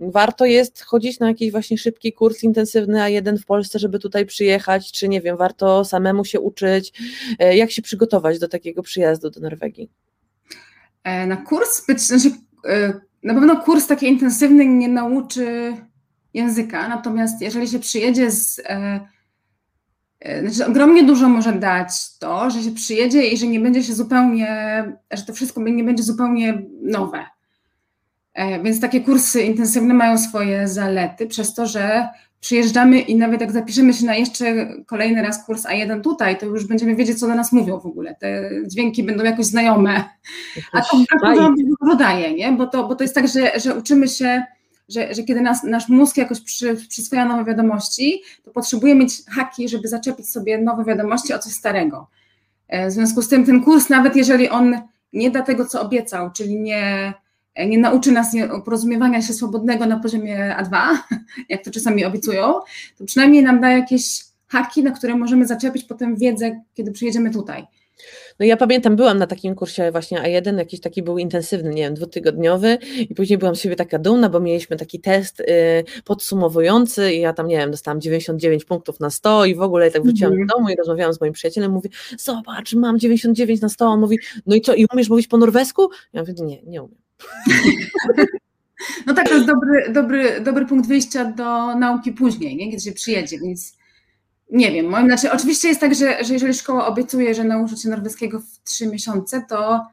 warto 0.00 0.44
jest 0.44 0.82
chodzić 0.82 1.20
na 1.20 1.28
jakiś 1.28 1.50
właśnie 1.50 1.78
szybki 1.78 2.12
kurs 2.12 2.42
intensywny 2.42 2.98
A1 2.98 3.38
w 3.38 3.44
Polsce, 3.46 3.78
żeby 3.78 3.98
tutaj 3.98 4.26
przyjechać, 4.26 4.92
czy 4.92 5.08
nie 5.08 5.20
wiem, 5.20 5.36
warto 5.36 5.84
samemu 5.84 6.24
się 6.24 6.40
uczyć? 6.40 6.92
E, 7.38 7.56
jak 7.56 7.70
się 7.70 7.82
przygotować 7.82 8.38
do 8.38 8.48
takiego 8.48 8.82
przyjazdu 8.82 9.30
do 9.30 9.40
Norwegii? 9.40 9.90
E, 11.04 11.26
na 11.26 11.36
kurs, 11.36 11.84
znaczy, 11.84 12.30
na 13.22 13.34
pewno 13.34 13.56
kurs 13.56 13.86
taki 13.86 14.06
intensywny 14.08 14.66
nie 14.66 14.88
nauczy 14.88 15.74
języka, 16.34 16.88
natomiast 16.88 17.42
jeżeli 17.42 17.68
się 17.68 17.78
przyjedzie 17.78 18.30
z 18.30 18.62
E, 18.64 19.00
znaczy, 20.20 20.70
ogromnie 20.70 21.04
dużo 21.04 21.28
może 21.28 21.52
dać 21.52 22.18
to, 22.18 22.50
że 22.50 22.62
się 22.62 22.70
przyjedzie 22.70 23.26
i 23.26 23.36
że 23.36 23.46
nie 23.46 23.60
będzie 23.60 23.82
się 23.82 23.94
zupełnie, 23.94 24.84
że 25.10 25.22
to 25.22 25.32
wszystko 25.32 25.62
nie 25.62 25.84
będzie 25.84 26.02
zupełnie 26.02 26.62
nowe. 26.82 27.24
E, 28.34 28.62
więc 28.62 28.80
takie 28.80 29.00
kursy 29.00 29.42
intensywne 29.42 29.94
mają 29.94 30.18
swoje 30.18 30.68
zalety, 30.68 31.26
przez 31.26 31.54
to, 31.54 31.66
że 31.66 32.08
przyjeżdżamy 32.40 33.00
i 33.00 33.14
nawet 33.14 33.40
jak 33.40 33.52
zapiszemy 33.52 33.94
się 33.94 34.06
na 34.06 34.14
jeszcze 34.14 34.68
kolejny 34.86 35.22
raz 35.22 35.46
kurs 35.46 35.64
A1 35.66 36.00
tutaj, 36.00 36.38
to 36.38 36.46
już 36.46 36.66
będziemy 36.66 36.96
wiedzieć, 36.96 37.20
co 37.20 37.26
do 37.26 37.34
nas 37.34 37.52
mówią 37.52 37.80
w 37.80 37.86
ogóle. 37.86 38.14
Te 38.14 38.50
dźwięki 38.66 39.02
będą 39.02 39.24
jakoś 39.24 39.46
znajome. 39.46 40.04
A 40.72 40.80
to 40.80 40.96
bardzo 41.22 41.54
dużo 41.80 41.96
daje, 41.96 42.34
nie? 42.34 42.52
Bo, 42.52 42.66
to, 42.66 42.88
bo 42.88 42.94
to 42.94 43.04
jest 43.04 43.14
tak, 43.14 43.28
że, 43.28 43.60
że 43.60 43.74
uczymy 43.74 44.08
się 44.08 44.42
że, 44.90 45.14
że 45.14 45.22
kiedy 45.22 45.40
nas, 45.40 45.62
nasz 45.62 45.88
mózg 45.88 46.16
jakoś 46.16 46.40
przy, 46.40 46.76
nowe 47.12 47.44
wiadomości, 47.44 48.22
to 48.44 48.50
potrzebuje 48.50 48.94
mieć 48.94 49.12
haki, 49.28 49.68
żeby 49.68 49.88
zaczepić 49.88 50.30
sobie 50.30 50.58
nowe 50.58 50.84
wiadomości 50.84 51.34
o 51.34 51.38
coś 51.38 51.52
starego. 51.52 52.06
E, 52.68 52.88
w 52.88 52.92
związku 52.92 53.22
z 53.22 53.28
tym 53.28 53.46
ten 53.46 53.64
kurs, 53.64 53.88
nawet 53.88 54.16
jeżeli 54.16 54.48
on 54.48 54.80
nie 55.12 55.30
da 55.30 55.42
tego, 55.42 55.66
co 55.66 55.82
obiecał, 55.82 56.30
czyli 56.32 56.60
nie, 56.60 57.14
nie 57.66 57.78
nauczy 57.78 58.12
nas 58.12 58.36
porozumiewania 58.64 59.22
się 59.22 59.32
swobodnego 59.32 59.86
na 59.86 60.00
poziomie 60.00 60.56
A2, 60.60 60.96
jak 61.48 61.64
to 61.64 61.70
czasami 61.70 62.04
obiecują, 62.04 62.54
to 62.98 63.04
przynajmniej 63.04 63.42
nam 63.42 63.60
da 63.60 63.70
jakieś 63.70 64.24
haki, 64.48 64.82
na 64.82 64.90
które 64.90 65.16
możemy 65.16 65.46
zaczepić 65.46 65.84
potem 65.84 66.16
wiedzę, 66.16 66.60
kiedy 66.74 66.92
przyjedziemy 66.92 67.30
tutaj. 67.30 67.66
No 68.40 68.46
ja 68.46 68.56
pamiętam, 68.56 68.96
byłam 68.96 69.18
na 69.18 69.26
takim 69.26 69.54
kursie 69.54 69.90
właśnie 69.92 70.20
A1, 70.20 70.58
jakiś 70.58 70.80
taki 70.80 71.02
był 71.02 71.18
intensywny, 71.18 71.70
nie 71.70 71.82
wiem, 71.82 71.94
dwutygodniowy 71.94 72.78
i 73.10 73.14
później 73.14 73.38
byłam 73.38 73.56
z 73.56 73.60
siebie 73.60 73.76
taka 73.76 73.98
dumna, 73.98 74.28
bo 74.28 74.40
mieliśmy 74.40 74.76
taki 74.76 75.00
test 75.00 75.40
y, 75.40 75.44
podsumowujący 76.04 77.12
i 77.12 77.20
ja 77.20 77.32
tam, 77.32 77.48
nie 77.48 77.56
wiem, 77.56 77.70
dostałam 77.70 78.00
99 78.00 78.64
punktów 78.64 79.00
na 79.00 79.10
100 79.10 79.44
i 79.44 79.54
w 79.54 79.62
ogóle 79.62 79.90
tak 79.90 80.02
wróciłam 80.02 80.32
mm 80.32 80.46
do 80.46 80.54
domu 80.54 80.68
i 80.68 80.76
rozmawiałam 80.76 81.14
z 81.14 81.20
moim 81.20 81.32
przyjacielem, 81.32 81.72
mówi, 81.72 81.90
zobacz, 82.18 82.74
mam 82.74 82.98
99 82.98 83.60
na 83.60 83.68
100, 83.68 83.86
on 83.86 84.00
mówi, 84.00 84.18
no 84.46 84.56
i 84.56 84.60
co, 84.60 84.74
i 84.74 84.86
umiesz 84.92 85.08
mówić 85.08 85.26
po 85.26 85.38
norwesku? 85.38 85.90
Ja 86.12 86.20
mówię, 86.20 86.34
nie, 86.36 86.62
nie 86.62 86.82
umiem. 86.82 86.98
No 89.06 89.14
tak, 89.14 89.28
to 89.28 89.34
jest 89.34 89.46
dobry, 89.46 89.92
dobry, 89.92 90.40
dobry 90.40 90.66
punkt 90.66 90.88
wyjścia 90.88 91.24
do 91.24 91.74
nauki 91.74 92.12
później, 92.12 92.56
nie? 92.56 92.70
kiedy 92.70 92.82
się 92.82 92.92
przyjedzie, 92.92 93.38
więc 93.38 93.79
nie 94.52 94.72
wiem, 94.72 94.86
moim 94.86 95.06
znaczy, 95.06 95.32
oczywiście 95.32 95.68
jest 95.68 95.80
tak, 95.80 95.94
że, 95.94 96.24
że 96.24 96.32
jeżeli 96.32 96.54
szkoła 96.54 96.86
obiecuje, 96.86 97.34
że 97.34 97.44
nauczy 97.44 97.76
się 97.76 97.88
norweskiego 97.88 98.40
w 98.40 98.64
trzy 98.64 98.86
miesiące, 98.86 99.44
to 99.48 99.86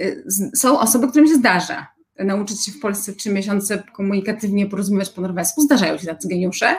y, 0.00 0.24
są 0.54 0.78
osoby, 0.80 1.08
którym 1.08 1.28
się 1.28 1.34
zdarza 1.34 1.96
nauczyć 2.18 2.64
się 2.64 2.72
w 2.72 2.80
Polsce 2.80 3.12
w 3.12 3.16
trzy 3.16 3.30
miesiące 3.30 3.82
komunikatywnie 3.92 4.66
porozumiewać 4.66 5.10
po 5.10 5.20
norwesku. 5.20 5.60
Zdarzają 5.60 5.98
się 5.98 6.06
tacy 6.06 6.28
geniusze, 6.28 6.76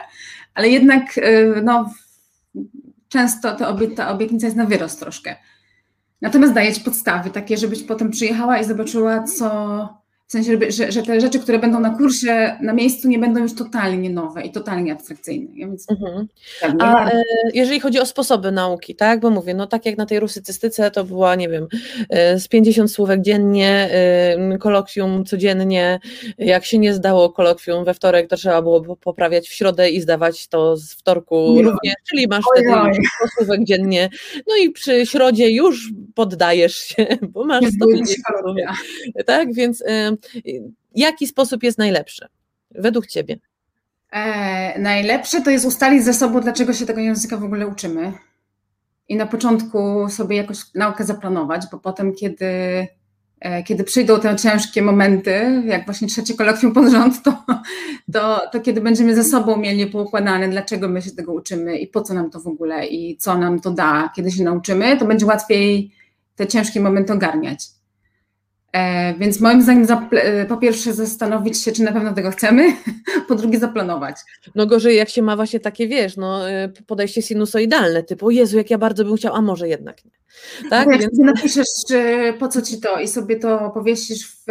ale 0.54 0.68
jednak 0.68 1.18
y, 1.18 1.62
no, 1.64 1.90
często 3.08 3.56
ta, 3.56 3.68
obie, 3.68 3.88
ta 3.88 4.10
obietnica 4.10 4.46
jest 4.46 4.56
na 4.56 4.66
wyrost 4.66 5.00
troszkę. 5.00 5.36
Natomiast 6.20 6.52
daje 6.52 6.72
ci 6.72 6.80
podstawy 6.80 7.30
takie, 7.30 7.56
żebyś 7.56 7.82
potem 7.82 8.10
przyjechała 8.10 8.58
i 8.58 8.64
zobaczyła, 8.64 9.22
co, 9.22 9.97
w 10.28 10.32
sensie, 10.32 10.58
że, 10.68 10.92
że 10.92 11.02
te 11.02 11.20
rzeczy, 11.20 11.38
które 11.38 11.58
będą 11.58 11.80
na 11.80 11.90
kursie, 11.90 12.56
na 12.62 12.72
miejscu, 12.72 13.08
nie 13.08 13.18
będą 13.18 13.40
już 13.40 13.54
totalnie 13.54 14.10
nowe 14.10 14.42
i 14.42 14.52
totalnie 14.52 14.92
abstrakcyjne. 14.92 15.46
Więc, 15.54 15.90
mhm. 15.90 16.28
tak, 16.60 16.74
A 16.78 17.10
e, 17.10 17.22
jeżeli 17.54 17.80
chodzi 17.80 18.00
o 18.00 18.06
sposoby 18.06 18.52
nauki, 18.52 18.94
tak? 18.94 19.20
Bo 19.20 19.30
mówię, 19.30 19.54
no 19.54 19.66
tak 19.66 19.86
jak 19.86 19.96
na 19.96 20.06
tej 20.06 20.20
rusycystyce 20.20 20.90
to 20.90 21.04
była, 21.04 21.34
nie 21.34 21.48
wiem, 21.48 21.66
e, 22.10 22.38
z 22.38 22.48
50 22.48 22.92
słówek 22.92 23.20
dziennie, 23.20 23.90
e, 23.92 24.58
kolokwium 24.58 25.24
codziennie. 25.24 26.00
Jak 26.38 26.64
się 26.64 26.78
nie 26.78 26.94
zdało 26.94 27.30
kolokwium 27.30 27.84
we 27.84 27.94
wtorek, 27.94 28.28
to 28.28 28.36
trzeba 28.36 28.62
było 28.62 28.96
poprawiać 28.96 29.48
w 29.48 29.52
środę 29.52 29.90
i 29.90 30.00
zdawać 30.00 30.48
to 30.48 30.76
z 30.76 30.92
wtorku 30.92 31.62
również, 31.62 31.94
czyli 32.10 32.28
masz 32.28 32.44
wtedy 32.54 32.70
100 32.70 33.28
słówek 33.36 33.64
dziennie. 33.64 34.08
No 34.46 34.56
i 34.56 34.70
przy 34.70 35.06
środzie 35.06 35.50
już 35.50 35.92
poddajesz 36.14 36.76
się, 36.76 37.06
bo 37.22 37.44
masz 37.44 37.64
150 37.76 38.08
słówek. 38.42 38.66
Tak, 39.26 39.54
więc 39.54 39.84
Jaki 40.94 41.26
sposób 41.26 41.62
jest 41.62 41.78
najlepszy 41.78 42.26
według 42.70 43.06
Ciebie? 43.06 43.38
E, 44.12 44.78
najlepsze 44.78 45.42
to 45.42 45.50
jest 45.50 45.66
ustalić 45.66 46.04
ze 46.04 46.14
sobą, 46.14 46.40
dlaczego 46.40 46.72
się 46.72 46.86
tego 46.86 47.00
języka 47.00 47.36
w 47.36 47.44
ogóle 47.44 47.66
uczymy. 47.66 48.12
I 49.08 49.16
na 49.16 49.26
początku 49.26 50.08
sobie 50.08 50.36
jakoś 50.36 50.58
naukę 50.74 51.04
zaplanować, 51.04 51.62
bo 51.72 51.78
potem, 51.78 52.14
kiedy, 52.14 52.46
e, 53.40 53.62
kiedy 53.62 53.84
przyjdą 53.84 54.20
te 54.20 54.36
ciężkie 54.36 54.82
momenty, 54.82 55.62
jak 55.66 55.84
właśnie 55.84 56.08
trzecie 56.08 56.34
kolokwium 56.34 56.72
pod 56.72 56.88
rząd, 56.88 57.22
to, 57.22 57.44
to, 58.12 58.40
to 58.52 58.60
kiedy 58.60 58.80
będziemy 58.80 59.14
ze 59.14 59.24
sobą 59.24 59.56
mieli 59.56 59.86
poukładane, 59.86 60.48
dlaczego 60.48 60.88
my 60.88 61.02
się 61.02 61.10
tego 61.10 61.32
uczymy 61.32 61.78
i 61.78 61.86
po 61.86 62.00
co 62.02 62.14
nam 62.14 62.30
to 62.30 62.40
w 62.40 62.46
ogóle 62.46 62.86
i 62.86 63.16
co 63.16 63.38
nam 63.38 63.60
to 63.60 63.70
da, 63.70 64.10
kiedy 64.16 64.30
się 64.30 64.44
nauczymy, 64.44 64.96
to 64.96 65.04
będzie 65.04 65.26
łatwiej 65.26 65.92
te 66.36 66.46
ciężkie 66.46 66.80
momenty 66.80 67.12
ogarniać. 67.12 67.77
E, 68.72 69.14
więc 69.14 69.40
moim 69.40 69.62
zdaniem 69.62 69.86
e, 70.12 70.44
po 70.44 70.56
pierwsze 70.56 70.92
zastanowić 70.92 71.62
się, 71.62 71.72
czy 71.72 71.82
na 71.82 71.92
pewno 71.92 72.14
tego 72.14 72.30
chcemy, 72.30 72.72
po 73.28 73.34
drugie 73.34 73.58
zaplanować. 73.58 74.16
No 74.54 74.66
gorzej 74.66 74.96
jak 74.96 75.08
się 75.08 75.22
ma 75.22 75.36
właśnie 75.36 75.60
takie, 75.60 75.88
wiesz, 75.88 76.16
no, 76.16 76.50
e, 76.50 76.68
podejście 76.86 77.22
sinusoidalne, 77.22 78.02
typu 78.02 78.30
Jezu, 78.30 78.58
jak 78.58 78.70
ja 78.70 78.78
bardzo 78.78 79.04
bym 79.04 79.16
chciał, 79.16 79.34
a 79.34 79.42
może 79.42 79.68
jednak 79.68 80.04
nie. 80.04 80.10
Tak? 80.70 80.86
No, 80.86 80.92
jak 80.92 81.00
Więc... 81.00 81.18
napiszesz, 81.18 81.66
po 82.38 82.48
co 82.48 82.62
ci 82.62 82.80
to 82.80 83.00
i 83.00 83.08
sobie 83.08 83.36
to 83.36 83.70
powiesisz 83.70 84.26
w 84.26 84.44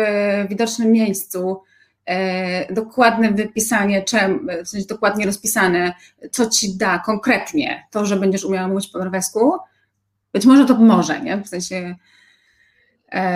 widocznym 0.49 0.91
miejscu, 0.91 1.61
e, 2.05 2.73
dokładne 2.73 3.31
wypisanie, 3.31 4.03
czem, 4.03 4.47
w 4.65 4.67
sensie 4.67 4.87
dokładnie 4.87 5.25
rozpisane, 5.25 5.93
co 6.31 6.49
ci 6.49 6.77
da 6.77 6.99
konkretnie 6.99 7.83
to, 7.91 8.05
że 8.05 8.15
będziesz 8.15 8.45
umiała 8.45 8.67
mówić 8.67 8.87
po 8.87 8.99
norwesku, 8.99 9.51
być 10.33 10.45
może 10.45 10.65
to 10.65 10.75
pomoże, 10.75 11.21
nie? 11.21 11.37
W 11.37 11.47
sensie 11.47 11.95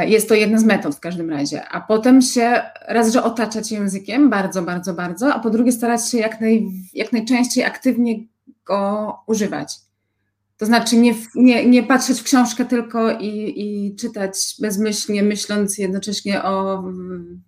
jest 0.07 0.29
to 0.29 0.36
jedna 0.36 0.57
z 0.57 0.63
metod 0.63 0.95
w 0.95 0.99
każdym 0.99 1.29
razie. 1.29 1.67
A 1.67 1.81
potem 1.81 2.21
się 2.21 2.62
raz, 2.88 3.13
że 3.13 3.23
otaczać 3.23 3.71
językiem 3.71 4.29
bardzo, 4.29 4.62
bardzo, 4.62 4.93
bardzo, 4.93 5.34
a 5.34 5.39
po 5.39 5.49
drugie 5.49 5.71
starać 5.71 6.10
się 6.10 6.17
jak, 6.17 6.41
naj, 6.41 6.67
jak 6.93 7.13
najczęściej 7.13 7.63
aktywnie 7.63 8.15
go 8.65 9.17
używać. 9.27 9.73
To 10.57 10.65
znaczy 10.65 10.97
nie, 10.97 11.15
nie, 11.36 11.65
nie 11.65 11.84
patrzeć 11.84 12.19
w 12.19 12.23
książkę 12.23 12.65
tylko 12.65 13.12
i, 13.19 13.53
i 13.57 13.95
czytać 13.95 14.55
bezmyślnie, 14.60 15.23
myśląc 15.23 15.77
jednocześnie 15.77 16.43
o 16.43 16.84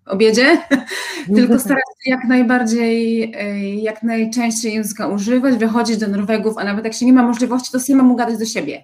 obiedzie, 0.06 0.58
tylko 1.36 1.60
starać 1.60 1.84
się 2.04 2.12
jak 2.12 2.24
najbardziej, 2.24 3.24
e, 3.36 3.76
jak 3.76 4.04
najczęściej 4.04 4.74
języka 4.74 5.08
używać, 5.08 5.56
wychodzić 5.56 5.98
do 5.98 6.08
Norwegów, 6.08 6.58
a 6.58 6.64
nawet 6.64 6.86
jak 6.86 6.94
się 6.94 7.06
nie 7.06 7.14
ma 7.14 7.24
możliwości, 7.24 7.72
to 7.72 7.80
samemu 7.80 8.16
gadać 8.16 8.38
do 8.38 8.46
siebie 8.46 8.84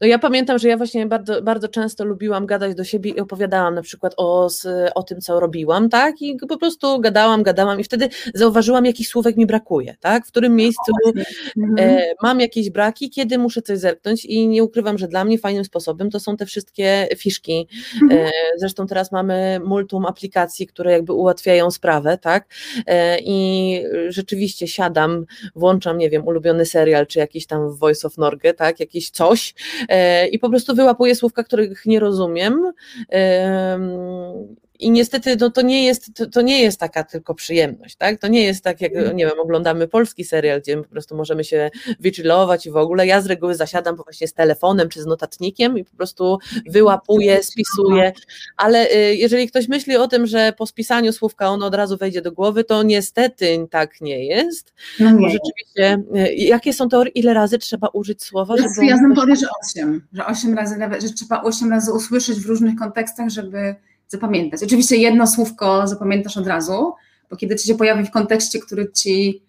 No 0.00 0.06
ja 0.06 0.18
pamiętam, 0.18 0.58
że 0.58 0.68
ja 0.68 0.76
właśnie 0.76 1.06
bardzo, 1.06 1.42
bardzo 1.42 1.68
często 1.68 2.04
lubiłam 2.04 2.46
gadać 2.46 2.74
do 2.74 2.84
siebie 2.84 3.10
i 3.10 3.20
opowiadałam 3.20 3.74
na 3.74 3.82
przykład 3.82 4.14
o, 4.16 4.48
o 4.94 5.02
tym, 5.02 5.20
co 5.20 5.40
robiłam, 5.40 5.88
tak? 5.88 6.22
I 6.22 6.36
po 6.48 6.58
prostu 6.58 7.00
gadałam, 7.00 7.42
gadałam 7.42 7.80
i 7.80 7.84
wtedy 7.84 8.08
zauważyłam, 8.34 8.86
jakich 8.86 9.08
słówek 9.08 9.36
mi 9.36 9.46
brakuje, 9.46 9.96
tak? 10.00 10.26
W 10.26 10.28
którym 10.28 10.56
miejscu 10.56 10.92
mhm. 11.56 11.76
e, 11.78 12.14
mam 12.22 12.40
jakieś 12.40 12.70
braki, 12.70 13.10
kiedy 13.10 13.38
muszę 13.38 13.62
coś 13.62 13.78
zerknąć 13.78 14.24
i 14.24 14.48
nie 14.48 14.64
ukrywam, 14.64 14.98
że 14.98 15.08
dla 15.08 15.24
mnie 15.24 15.38
fajnym 15.38 15.64
sposobem 15.64 16.10
to 16.10 16.20
są 16.20 16.36
te 16.36 16.46
wszystkie 16.46 17.08
fiszki. 17.16 17.68
Mhm. 18.02 18.20
E, 18.20 18.30
zresztą 18.56 18.86
teraz 18.86 19.12
mamy 19.12 19.60
multum 19.64 20.06
aplikacji, 20.06 20.66
które 20.66 20.92
jakby 20.92 21.12
ułatwiają 21.12 21.70
sprawę, 21.70 22.18
tak? 22.18 22.48
E, 22.86 23.18
I 23.20 23.82
rzeczywiście 24.08 24.68
siadam, 24.68 25.26
włączam, 25.54 25.98
nie 25.98 26.10
wiem, 26.10 26.26
ulubiony 26.26 26.66
serial, 26.66 27.06
czy 27.06 27.18
jakiś 27.18 27.46
tam 27.46 27.76
Voice 27.76 28.06
of 28.06 28.18
Norge, 28.18 28.54
tak? 28.54 28.80
Jakiś 28.80 29.10
coś 29.10 29.54
i 30.32 30.38
po 30.38 30.50
prostu 30.50 30.74
wyłapuję 30.74 31.14
słówka, 31.14 31.44
których 31.44 31.86
nie 31.86 32.00
rozumiem. 32.00 32.72
I 34.82 34.90
niestety 34.90 35.36
no, 35.40 35.50
to, 35.50 35.62
nie 35.62 35.84
jest, 35.84 36.14
to, 36.14 36.26
to, 36.26 36.42
nie 36.42 36.62
jest 36.62 36.80
taka 36.80 37.04
tylko 37.04 37.34
przyjemność, 37.34 37.96
tak? 37.96 38.20
To 38.20 38.28
nie 38.28 38.42
jest 38.42 38.64
tak, 38.64 38.80
jak 38.80 38.92
nie 39.14 39.26
wiem, 39.26 39.40
oglądamy 39.40 39.88
polski 39.88 40.24
serial, 40.24 40.60
gdzie 40.60 40.76
po 40.76 40.88
prostu 40.88 41.16
możemy 41.16 41.44
się 41.44 41.70
wychillować 42.00 42.66
i 42.66 42.70
w 42.70 42.76
ogóle. 42.76 43.06
Ja 43.06 43.20
z 43.20 43.26
reguły 43.26 43.54
zasiadam 43.54 43.96
właśnie 43.96 44.28
z 44.28 44.32
telefonem 44.32 44.88
czy 44.88 45.02
z 45.02 45.06
notatnikiem 45.06 45.78
i 45.78 45.84
po 45.84 45.96
prostu 45.96 46.38
wyłapuję, 46.66 47.42
spisuję, 47.42 48.12
ale 48.56 48.90
y, 48.90 49.14
jeżeli 49.14 49.48
ktoś 49.48 49.68
myśli 49.68 49.96
o 49.96 50.08
tym, 50.08 50.26
że 50.26 50.52
po 50.58 50.66
spisaniu 50.66 51.12
słówka 51.12 51.48
ono 51.48 51.66
od 51.66 51.74
razu 51.74 51.96
wejdzie 51.96 52.22
do 52.22 52.32
głowy, 52.32 52.64
to 52.64 52.82
niestety 52.82 53.66
tak 53.70 54.00
nie 54.00 54.24
jest. 54.24 54.74
No 55.00 55.10
nie. 55.10 55.30
Rzeczywiście, 55.30 56.02
y, 56.16 56.34
jakie 56.34 56.72
są 56.72 56.88
teorie, 56.88 57.12
ile 57.12 57.34
razy 57.34 57.58
trzeba 57.58 57.88
użyć 57.88 58.22
słowa? 58.22 58.56
Żeby 58.56 58.86
ja 58.86 58.96
znam 58.96 59.14
teorię, 59.14 59.36
że 59.36 59.46
osiem, 59.64 60.06
że 60.12 60.26
osiem 60.26 60.54
razy, 60.54 60.76
że 61.02 61.12
trzeba 61.12 61.42
osiem 61.42 61.70
razy 61.70 61.92
usłyszeć 61.92 62.40
w 62.40 62.46
różnych 62.46 62.76
kontekstach, 62.76 63.28
żeby 63.28 63.74
zapamiętać. 64.12 64.62
Oczywiście 64.62 64.96
jedno 64.96 65.26
słówko 65.26 65.86
zapamiętasz 65.86 66.36
od 66.36 66.46
razu, 66.46 66.92
bo 67.30 67.36
kiedy 67.36 67.56
ci 67.56 67.66
się 67.66 67.74
pojawi 67.74 68.04
w 68.04 68.10
kontekście, 68.10 68.58
który 68.58 68.92
ci, 68.92 69.42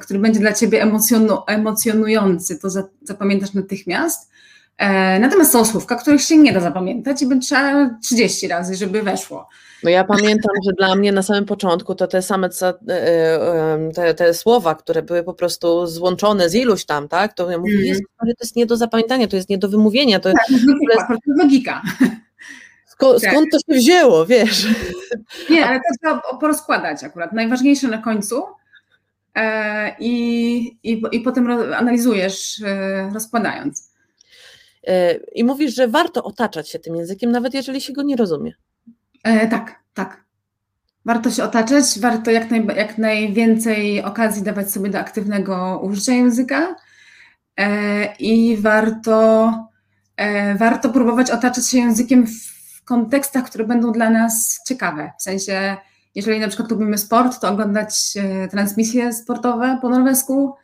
który 0.00 0.18
będzie 0.18 0.40
dla 0.40 0.52
ciebie 0.52 0.82
emocjonu, 0.82 1.38
emocjonujący, 1.46 2.58
to 2.58 2.70
za, 2.70 2.84
zapamiętasz 3.02 3.54
natychmiast. 3.54 4.30
E, 4.78 5.18
natomiast 5.20 5.52
są 5.52 5.64
słówka, 5.64 5.96
których 5.96 6.22
się 6.22 6.36
nie 6.36 6.52
da 6.52 6.60
zapamiętać 6.60 7.22
i 7.22 7.26
będzie 7.26 7.46
trzeba 7.46 7.90
30 8.02 8.48
razy, 8.48 8.74
żeby 8.74 9.02
weszło. 9.02 9.48
No 9.82 9.90
ja 9.90 10.04
pamiętam, 10.04 10.52
że 10.64 10.72
dla 10.72 10.94
mnie 10.94 11.12
na 11.12 11.22
samym 11.22 11.44
początku 11.44 11.94
to 11.94 12.06
te 12.06 12.22
same 12.22 12.48
e, 12.62 12.74
e, 12.88 13.90
te, 13.94 14.14
te 14.14 14.34
słowa, 14.34 14.74
które 14.74 15.02
były 15.02 15.22
po 15.22 15.34
prostu 15.34 15.86
złączone 15.86 16.48
z 16.48 16.54
iluś 16.54 16.84
tam, 16.84 17.08
tak? 17.08 17.34
To 17.34 17.50
ja 17.50 17.58
mówię, 17.58 17.90
mm. 17.90 18.00
To 18.20 18.26
jest 18.40 18.56
nie 18.56 18.66
do 18.66 18.76
zapamiętania, 18.76 19.28
to 19.28 19.36
jest 19.36 19.48
nie 19.48 19.58
do 19.58 19.68
wymówienia. 19.68 20.20
To, 20.20 20.32
tak, 20.32 20.46
to 20.48 20.54
jest 21.14 21.40
logika. 21.42 21.82
Sko 22.98 23.20
tak. 23.20 23.30
Skąd 23.30 23.46
to 23.52 23.58
się 23.58 23.78
wzięło, 23.78 24.26
wiesz? 24.26 24.66
Nie, 25.50 25.66
ale 25.66 25.78
to 25.78 25.84
trzeba 26.02 26.38
porozkładać 26.40 27.04
akurat. 27.04 27.32
Najważniejsze 27.32 27.88
na 27.88 27.98
końcu 27.98 28.42
e, 29.34 29.96
i, 29.98 30.56
i, 30.82 31.02
i 31.12 31.20
potem 31.20 31.50
analizujesz 31.50 32.62
e, 32.66 33.10
rozkładając. 33.14 33.92
E, 34.86 35.14
I 35.14 35.44
mówisz, 35.44 35.74
że 35.74 35.88
warto 35.88 36.24
otaczać 36.24 36.68
się 36.70 36.78
tym 36.78 36.96
językiem, 36.96 37.30
nawet 37.32 37.54
jeżeli 37.54 37.80
się 37.80 37.92
go 37.92 38.02
nie 38.02 38.16
rozumie. 38.16 38.52
E, 39.24 39.48
tak, 39.48 39.74
tak. 39.94 40.24
Warto 41.04 41.30
się 41.30 41.44
otaczać, 41.44 41.84
warto 42.00 42.30
jak, 42.30 42.50
naj, 42.50 42.66
jak 42.76 42.98
najwięcej 42.98 44.02
okazji 44.02 44.42
dawać 44.42 44.70
sobie 44.70 44.90
do 44.90 44.98
aktywnego 44.98 45.80
użycia 45.82 46.12
języka 46.12 46.76
e, 47.56 48.14
i 48.16 48.56
warto, 48.56 49.52
e, 50.16 50.54
warto 50.54 50.88
próbować 50.88 51.30
otaczać 51.30 51.68
się 51.68 51.78
językiem 51.78 52.26
w 52.26 52.57
kontekstach, 52.88 53.44
które 53.44 53.64
będą 53.64 53.92
dla 53.92 54.10
nas 54.10 54.60
ciekawe. 54.66 55.12
W 55.18 55.22
sensie, 55.22 55.76
jeżeli 56.14 56.40
na 56.40 56.48
przykład 56.48 56.70
lubimy 56.70 56.98
sport, 56.98 57.40
to 57.40 57.48
oglądać 57.48 58.14
e, 58.16 58.48
transmisje 58.48 59.12
sportowe 59.12 59.78
po 59.82 59.88
norwesku. 59.88 60.54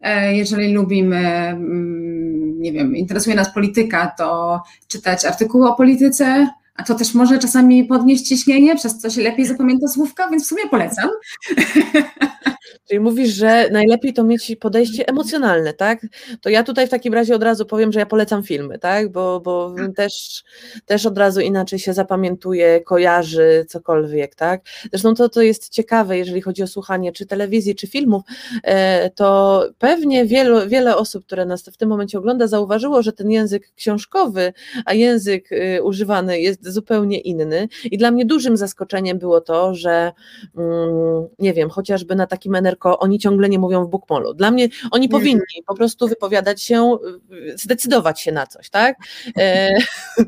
E, 0.00 0.36
jeżeli 0.36 0.72
lubimy, 0.72 1.26
mm, 1.26 2.60
nie 2.62 2.72
wiem, 2.72 2.96
interesuje 2.96 3.36
nas 3.36 3.54
polityka, 3.54 4.14
to 4.18 4.62
czytać 4.88 5.24
artykuły 5.24 5.68
o 5.68 5.74
polityce, 5.74 6.48
a 6.76 6.82
to 6.82 6.94
też 6.94 7.14
może 7.14 7.38
czasami 7.38 7.84
podnieść 7.84 8.28
ciśnienie, 8.28 8.76
przez 8.76 8.98
co 8.98 9.10
się 9.10 9.22
lepiej 9.22 9.46
zapamięta 9.46 9.88
słówka, 9.88 10.28
więc 10.30 10.44
w 10.44 10.48
sumie 10.48 10.68
polecam. 10.70 11.10
Czyli 12.88 13.00
mówisz, 13.00 13.34
że 13.34 13.68
najlepiej 13.72 14.12
to 14.12 14.24
mieć 14.24 14.56
podejście 14.60 15.08
emocjonalne, 15.08 15.72
tak? 15.72 16.06
To 16.40 16.48
ja 16.48 16.62
tutaj 16.62 16.86
w 16.86 16.90
takim 16.90 17.14
razie 17.14 17.34
od 17.34 17.42
razu 17.42 17.66
powiem, 17.66 17.92
że 17.92 18.00
ja 18.00 18.06
polecam 18.06 18.42
filmy, 18.42 18.78
tak? 18.78 19.12
Bo, 19.12 19.40
bo 19.40 19.74
tak. 19.76 19.96
też, 19.96 20.44
też 20.86 21.06
od 21.06 21.18
razu 21.18 21.40
inaczej 21.40 21.78
się 21.78 21.92
zapamiętuje, 21.92 22.80
kojarzy 22.80 23.66
cokolwiek, 23.68 24.34
tak? 24.34 24.60
Zresztą 24.92 25.14
to, 25.14 25.28
to 25.28 25.42
jest 25.42 25.68
ciekawe, 25.68 26.18
jeżeli 26.18 26.40
chodzi 26.40 26.62
o 26.62 26.66
słuchanie 26.66 27.12
czy 27.12 27.26
telewizji, 27.26 27.74
czy 27.74 27.86
filmów, 27.86 28.22
e, 28.62 29.10
to 29.10 29.62
pewnie 29.78 30.26
wielu, 30.26 30.68
wiele 30.68 30.96
osób, 30.96 31.26
które 31.26 31.46
nas 31.46 31.62
w 31.62 31.76
tym 31.76 31.88
momencie 31.88 32.18
ogląda, 32.18 32.46
zauważyło, 32.46 33.02
że 33.02 33.12
ten 33.12 33.30
język 33.30 33.74
książkowy, 33.76 34.52
a 34.84 34.94
język 34.94 35.52
y, 35.52 35.82
używany 35.82 36.40
jest 36.40 36.65
zupełnie 36.72 37.18
inny. 37.18 37.68
I 37.84 37.98
dla 37.98 38.10
mnie 38.10 38.24
dużym 38.24 38.56
zaskoczeniem 38.56 39.18
było 39.18 39.40
to, 39.40 39.74
że 39.74 40.12
mm, 40.56 41.28
nie 41.38 41.52
wiem, 41.52 41.70
chociażby 41.70 42.14
na 42.14 42.26
takim 42.26 42.56
tylko 42.76 42.98
oni 42.98 43.18
ciągle 43.18 43.48
nie 43.48 43.58
mówią 43.58 43.84
w 43.84 43.88
bookmolu. 43.88 44.34
Dla 44.34 44.50
mnie 44.50 44.68
oni 44.90 45.08
powinni 45.08 45.62
po 45.66 45.74
prostu 45.74 46.08
wypowiadać 46.08 46.62
się, 46.62 46.96
zdecydować 47.54 48.20
się 48.20 48.32
na 48.32 48.46
coś, 48.46 48.70
tak? 48.70 48.96
E, 49.38 49.70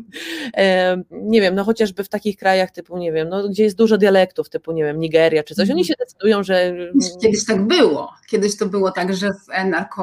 e, 0.57 1.03
nie 1.11 1.41
wiem, 1.41 1.55
no 1.55 1.65
chociażby 1.65 2.05
w 2.05 2.09
takich 2.09 2.37
krajach 2.37 2.71
typu, 2.71 2.99
nie 2.99 3.13
wiem, 3.13 3.29
no, 3.29 3.49
gdzie 3.49 3.65
jest 3.65 3.77
dużo 3.77 3.99
dialektów, 3.99 4.51
typu, 4.51 4.73
nie 4.73 4.85
wiem, 4.85 5.01
Nigeria 5.01 5.43
czy 5.43 5.55
coś, 5.55 5.71
oni 5.71 5.85
się 5.85 5.95
decydują, 5.99 6.43
że... 6.43 6.75
Kiedyś 7.21 7.47
tak 7.47 7.67
było. 7.67 8.13
Kiedyś 8.27 8.57
to 8.57 8.67
było 8.67 8.91
tak, 8.91 9.15
że 9.15 9.33
w 9.33 9.51
NRK 9.51 9.97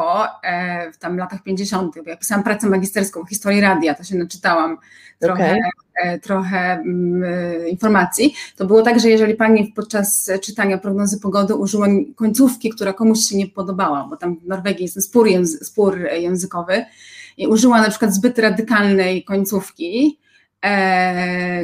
e, 0.43 0.91
w 0.91 0.97
tam 0.97 1.17
latach 1.17 1.43
50., 1.43 1.95
bo 2.03 2.09
ja 2.09 2.17
pisałam 2.17 2.43
pracę 2.43 2.69
magisterską 2.69 3.21
o 3.21 3.25
historii 3.25 3.61
radia, 3.61 3.95
to 3.95 4.03
się 4.03 4.15
naczytałam 4.15 4.77
trochę, 5.19 5.57
okay. 6.03 6.19
Trochę 6.25 6.57
mm, 6.57 7.23
e, 7.23 7.69
informacji, 7.69 8.33
to 8.55 8.65
było 8.65 8.81
tak, 8.81 8.99
że 8.99 9.09
jeżeli 9.09 9.35
pani 9.35 9.73
podczas 9.75 10.29
czytania 10.41 10.77
prognozy 10.77 11.19
pogody 11.19 11.55
użyła 11.55 11.87
końcówki, 12.15 12.69
która 12.69 12.93
komuś 12.93 13.19
się 13.19 13.37
nie 13.37 13.47
podobała, 13.47 14.07
bo 14.09 14.17
tam 14.17 14.37
w 14.37 14.47
Norwegii 14.47 14.83
jest 14.83 14.93
ten 14.93 15.03
spór, 15.03 15.27
języ 15.27 15.57
spór 15.57 15.99
językowy, 16.19 16.85
i 17.37 17.47
użyła 17.47 17.81
na 17.81 17.89
przykład 17.89 18.13
zbyt 18.13 18.39
radykalnej 18.39 19.23
końcówki, 19.23 20.19
e, 20.65 21.63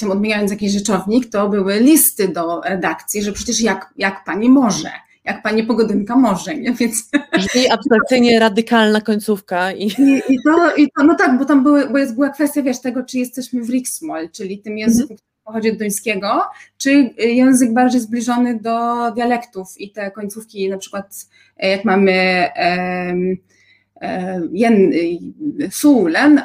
tam 0.00 0.10
odmieniając 0.10 0.50
jakiś 0.50 0.72
rzeczownik, 0.72 1.30
to 1.30 1.48
były 1.48 1.80
listy 1.80 2.28
do 2.28 2.60
redakcji, 2.60 3.22
że 3.22 3.32
przecież 3.32 3.60
jak, 3.60 3.94
jak 3.96 4.24
pani 4.24 4.48
może 4.48 4.90
jak 5.24 5.42
pani 5.42 5.62
Pogodynka 5.62 6.16
może, 6.16 6.54
nie? 6.54 6.74
Więc... 6.80 7.10
Brzmi 7.32 7.70
abstrakcyjnie 7.70 8.38
radykalna 8.38 9.00
końcówka. 9.00 9.72
I... 9.72 9.86
I, 9.86 10.22
i, 10.28 10.38
to, 10.44 10.76
I 10.76 10.90
to, 10.96 11.04
no 11.04 11.14
tak, 11.14 11.38
bo 11.38 11.44
tam 11.44 11.62
były, 11.62 11.90
bo 11.90 11.98
jest, 11.98 12.14
była 12.14 12.28
kwestia, 12.28 12.62
wiesz, 12.62 12.80
tego, 12.80 13.02
czy 13.02 13.18
jesteśmy 13.18 13.62
w 13.62 13.70
Riksmål, 13.70 14.30
czyli 14.30 14.58
tym 14.58 14.78
języku, 14.78 15.12
mm 15.12 15.16
-hmm. 15.16 15.20
który 15.20 15.44
pochodzi 15.44 15.70
od 15.70 15.78
duńskiego, 15.78 16.42
czy 16.78 17.10
język 17.18 17.72
bardziej 17.72 18.00
zbliżony 18.00 18.60
do 18.60 19.10
dialektów 19.10 19.80
i 19.80 19.90
te 19.90 20.10
końcówki, 20.10 20.68
na 20.68 20.78
przykład 20.78 21.26
jak 21.58 21.84
mamy 21.84 22.48
um, 22.56 23.36
jen, 24.52 24.92
sulen, 25.70 26.42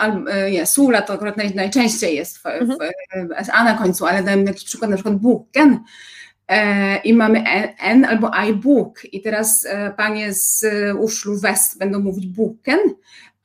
nie, 0.52 0.66
sula 0.66 1.02
to 1.02 1.14
akurat 1.14 1.38
naj, 1.38 1.56
najczęściej 1.56 2.16
jest 2.16 2.38
w, 2.38 2.42
w, 2.44 2.46
mhm. 2.46 3.48
a 3.54 3.64
na 3.64 3.74
końcu, 3.74 4.06
ale 4.06 4.24
dajmy 4.24 4.44
jakiś 4.44 4.64
przykład, 4.64 4.92
na 4.92 4.98
przykład 4.98 5.16
buken, 5.16 5.80
E, 5.80 5.80
i 7.04 7.14
mamy 7.14 7.44
N 7.80 8.06
albo 8.06 8.32
iBook 8.36 9.14
i 9.14 9.22
teraz 9.22 9.66
e, 9.66 9.94
panie 9.98 10.34
z 10.34 10.66
uszlu 11.00 11.40
West 11.40 11.78
będą 11.78 12.00
mówić 12.00 12.28
Buken, 12.28 12.80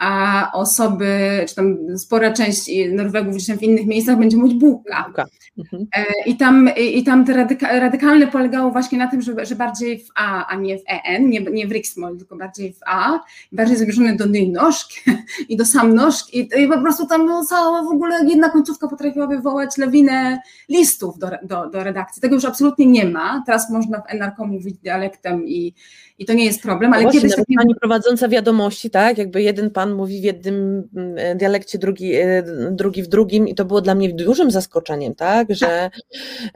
a 0.03 0.51
osoby, 0.53 1.45
czy 1.49 1.55
tam 1.55 1.77
spora 1.99 2.33
część 2.33 2.71
Norwegów 2.93 3.35
gdzieś 3.35 3.47
tam 3.47 3.59
w 3.59 3.63
innych 3.63 3.87
miejscach 3.87 4.19
będzie 4.19 4.37
mówić 4.37 4.55
bułka. 4.55 5.11
Mhm. 5.59 5.87
E, 5.97 6.05
I 6.27 6.37
tam, 6.37 6.71
i 6.77 7.05
tam 7.05 7.25
te 7.25 7.33
radyka, 7.33 7.81
radykalne 7.81 8.27
polegało 8.27 8.71
właśnie 8.71 8.99
na 8.99 9.09
tym, 9.09 9.23
że, 9.23 9.47
że 9.47 9.57
bardziej 9.57 9.99
w 9.99 10.09
A, 10.15 10.47
a 10.47 10.57
nie 10.57 10.79
w 10.79 10.83
EN, 10.87 11.31
nie, 11.31 11.41
nie 11.41 11.67
w 11.67 11.73
Riksmål, 11.73 12.19
tylko 12.19 12.37
bardziej 12.37 12.73
w 12.73 12.79
A, 12.87 13.21
bardziej 13.53 13.77
zbliżone 13.77 14.17
do 14.17 14.27
nynoszk 14.27 14.89
i 15.49 15.57
do 15.57 15.65
samnoszk 15.65 16.35
i, 16.35 16.49
i 16.57 16.69
po 16.69 16.79
prostu 16.79 17.07
tam 17.07 17.27
no, 17.27 17.45
cała 17.45 17.83
w 17.83 17.89
ogóle 17.89 18.25
jedna 18.29 18.51
końcówka 18.51 18.89
potrafiła 18.89 19.27
wywołać 19.27 19.79
lawinę 19.79 20.39
listów 20.69 21.19
do, 21.19 21.31
do, 21.43 21.71
do 21.71 21.85
redakcji. 21.85 22.23
Tego 22.23 22.35
już 22.35 22.45
absolutnie 22.45 22.87
nie 22.87 23.05
ma. 23.05 23.43
Teraz 23.47 23.71
można 23.71 24.01
w 24.01 24.15
NRK 24.15 24.45
mówić 24.47 24.79
dialektem 24.79 25.47
i, 25.47 25.75
i 26.23 26.25
to 26.25 26.33
nie 26.33 26.45
jest 26.45 26.63
problem, 26.63 26.93
ale 26.93 27.03
no 27.03 27.11
właśnie, 27.11 27.31
kiedyś... 27.31 27.47
Pani 27.57 27.75
prowadząca 27.75 28.29
wiadomości, 28.29 28.91
tak, 28.91 29.19
jakby 29.19 29.43
jeden 29.43 29.71
pan 29.71 29.95
mówi 29.95 30.21
w 30.21 30.25
jednym 30.25 30.89
mm, 30.97 31.39
dialekcie, 31.39 31.79
drugi, 31.79 32.15
e, 32.15 32.43
drugi 32.71 33.03
w 33.03 33.07
drugim 33.07 33.49
i 33.49 33.55
to 33.55 33.65
było 33.65 33.81
dla 33.81 33.95
mnie 33.95 34.13
dużym 34.15 34.51
zaskoczeniem, 34.51 35.15
tak, 35.15 35.47
że 35.51 35.67
tak. 35.67 35.93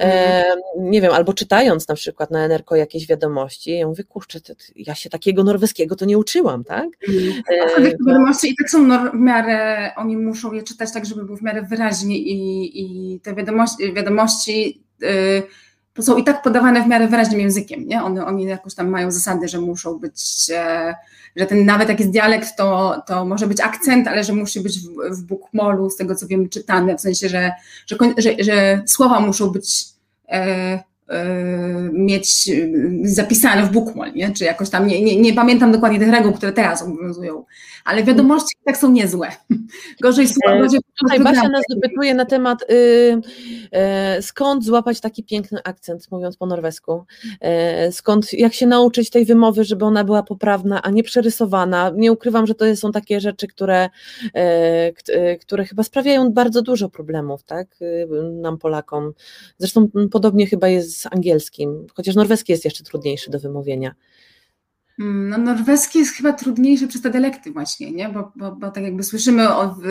e, 0.01 0.45
nie 0.79 1.01
wiem, 1.01 1.13
albo 1.13 1.33
czytając 1.33 1.89
na 1.89 1.95
przykład 1.95 2.31
na 2.31 2.45
Enerko 2.45 2.77
jakieś 2.77 3.07
wiadomości, 3.07 3.79
ja 3.79 3.87
mówię, 3.87 4.05
kurczę, 4.05 4.41
ja 4.77 4.95
się 4.95 5.11
takiego 5.11 5.45
norweskiego 5.45 5.97
to 5.97 6.05
nie 6.05 6.19
uczyłam, 6.19 6.65
tak? 6.65 6.89
A 7.77 7.81
e, 7.81 7.83
wiadomości 7.83 8.51
i 8.51 8.57
tak 8.57 8.71
są 8.71 9.11
w 9.11 9.15
miarę, 9.15 9.91
oni 9.97 10.17
muszą 10.17 10.53
je 10.53 10.63
czytać 10.63 10.93
tak, 10.93 11.07
żeby 11.07 11.25
było 11.25 11.37
w 11.37 11.43
miarę 11.43 11.63
wyraźnie 11.63 12.19
i, 12.19 12.71
i 12.83 13.21
te 13.21 13.35
wiadomości, 13.35 13.93
wiadomości 13.95 14.83
y, 15.03 15.43
to 15.43 15.76
są 16.03 16.17
i 16.17 16.25
tak 16.25 16.43
podawane 16.43 16.83
w 16.83 16.87
miarę 16.87 17.09
wyraźnym 17.09 17.41
językiem, 17.41 17.89
nie? 17.89 18.03
One, 18.03 18.27
oni 18.27 18.45
jakoś 18.45 18.75
tam 18.75 18.89
mają 18.89 19.11
zasady, 19.11 19.49
że 19.49 19.61
muszą 19.61 19.99
być, 19.99 20.51
e, 20.51 20.95
że 21.37 21.47
ten 21.47 21.65
nawet 21.65 21.89
jak 21.89 22.01
jest 22.01 22.13
dialekt, 22.13 22.57
to, 22.57 23.03
to 23.07 23.25
może 23.25 23.47
być 23.47 23.61
akcent, 23.61 24.09
ale 24.09 24.25
że 24.25 24.33
musi 24.33 24.61
być 24.61 24.81
w, 24.81 24.89
w 25.11 25.23
bukmolu, 25.23 25.91
z 25.91 25.97
tego 25.97 26.15
co 26.15 26.27
wiem, 26.27 26.49
czytane, 26.49 26.97
w 26.97 27.01
sensie, 27.01 27.29
że, 27.29 27.53
że, 27.87 27.97
że, 28.19 28.45
że 28.45 28.83
słowa 28.87 29.21
muszą 29.21 29.51
być 29.51 29.97
E, 30.29 30.83
mieć 31.93 32.49
e, 32.49 32.69
zapisane 33.03 33.63
w 33.63 33.73
bookmall, 33.73 34.13
nie? 34.15 34.33
czy 34.33 34.45
jakoś 34.45 34.71
tam, 34.71 34.87
nie, 34.87 35.03
nie, 35.03 35.21
nie, 35.21 35.33
pamiętam 35.33 35.73
dokładnie 35.73 35.99
tych 35.99 36.11
reguł, 36.11 36.33
które 36.33 36.53
teraz 36.53 36.83
obowiązują, 36.83 37.45
ale 37.85 38.05
wiadomości 38.05 38.57
tak 38.65 38.77
są 38.77 38.91
niezłe. 38.91 39.29
Gorzej 40.03 40.29
słucham. 40.29 40.65
E, 40.65 40.69
tutaj 41.03 41.21
Basia 41.21 41.49
nas 41.49 41.63
dopytuje 41.75 42.15
na 42.15 42.25
temat 42.25 42.63
y, 42.63 43.21
y, 44.19 44.23
skąd 44.23 44.65
złapać 44.65 45.01
taki 45.01 45.25
piękny 45.25 45.61
akcent, 45.65 46.11
mówiąc 46.11 46.37
po 46.37 46.47
norwesku, 46.47 47.05
y, 47.89 47.93
skąd, 47.93 48.33
jak 48.33 48.55
się 48.55 48.67
nauczyć 48.67 49.11
tej 49.11 49.25
wymowy, 49.25 49.65
żeby 49.65 49.85
ona 49.85 50.05
była 50.05 50.23
poprawna, 50.23 50.83
a 50.83 50.91
nie 50.91 51.03
przerysowana. 51.03 51.93
Nie 51.97 52.13
ukrywam, 52.13 52.47
że 52.47 52.55
to 52.55 52.77
są 52.77 52.93
takie 52.93 53.21
rzeczy, 53.21 53.47
które, 53.47 53.91
które 55.41 55.65
chyba 55.65 55.83
sprawiają 55.83 56.33
bardzo 56.33 56.63
dużo 56.63 56.89
problemów, 56.89 57.43
tak, 57.43 57.69
nam 58.33 58.59
Polakom. 58.59 59.13
Zresztą 59.59 59.89
podobnie 60.11 60.47
chyba 60.47 60.69
jest 60.69 60.96
z 60.97 61.07
angielskim, 61.11 61.87
chociaż 61.95 62.15
norweski 62.15 62.53
jest 62.53 62.65
jeszcze 62.65 62.85
trudniejszy 62.85 63.31
do 63.31 63.41
wymówienia. 63.41 63.95
Mm, 65.01 65.29
no, 65.29 65.39
norweski 65.39 65.99
jest 65.99 66.17
chyba 66.17 66.33
trudniejszy 66.33 66.89
przez 66.89 67.03
te 67.03 67.11
dialekty 67.11 67.53
właśnie, 67.53 67.93
nie? 67.93 68.09
Bo, 68.09 68.33
bo, 68.37 68.53
bo 68.53 68.71
tak 68.71 68.85
jakby 68.85 69.03
słyszymy, 69.03 69.55
o, 69.55 69.69
w, 69.69 69.83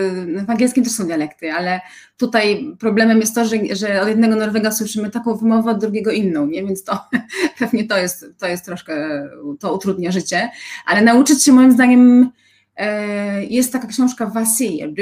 w, 0.45 0.49
angielskim 0.49 0.83
też 0.83 0.93
są 0.93 1.05
dialekty, 1.05 1.53
ale 1.53 1.81
tutaj 2.17 2.75
problemem 2.79 3.19
jest 3.19 3.35
to, 3.35 3.45
że, 3.45 3.57
że 3.71 4.01
od 4.01 4.07
jednego 4.07 4.35
Norwega 4.35 4.71
słyszymy 4.71 5.09
taką 5.09 5.35
wymowę, 5.35 5.71
od 5.71 5.81
drugiego 5.81 6.11
inną, 6.11 6.47
nie? 6.47 6.65
Więc 6.65 6.83
to 6.83 6.99
pewnie 7.59 7.87
to 7.87 7.97
jest, 7.97 8.25
to 8.37 8.47
jest 8.47 8.65
troszkę, 8.65 9.23
to 9.59 9.75
utrudnia 9.75 10.11
życie, 10.11 10.49
ale 10.85 11.01
nauczyć 11.01 11.43
się 11.43 11.51
moim 11.51 11.71
zdaniem 11.71 12.31
e, 12.75 13.45
jest 13.45 13.73
taka 13.73 13.87
książka 13.87 14.25
Vassir, 14.25 14.93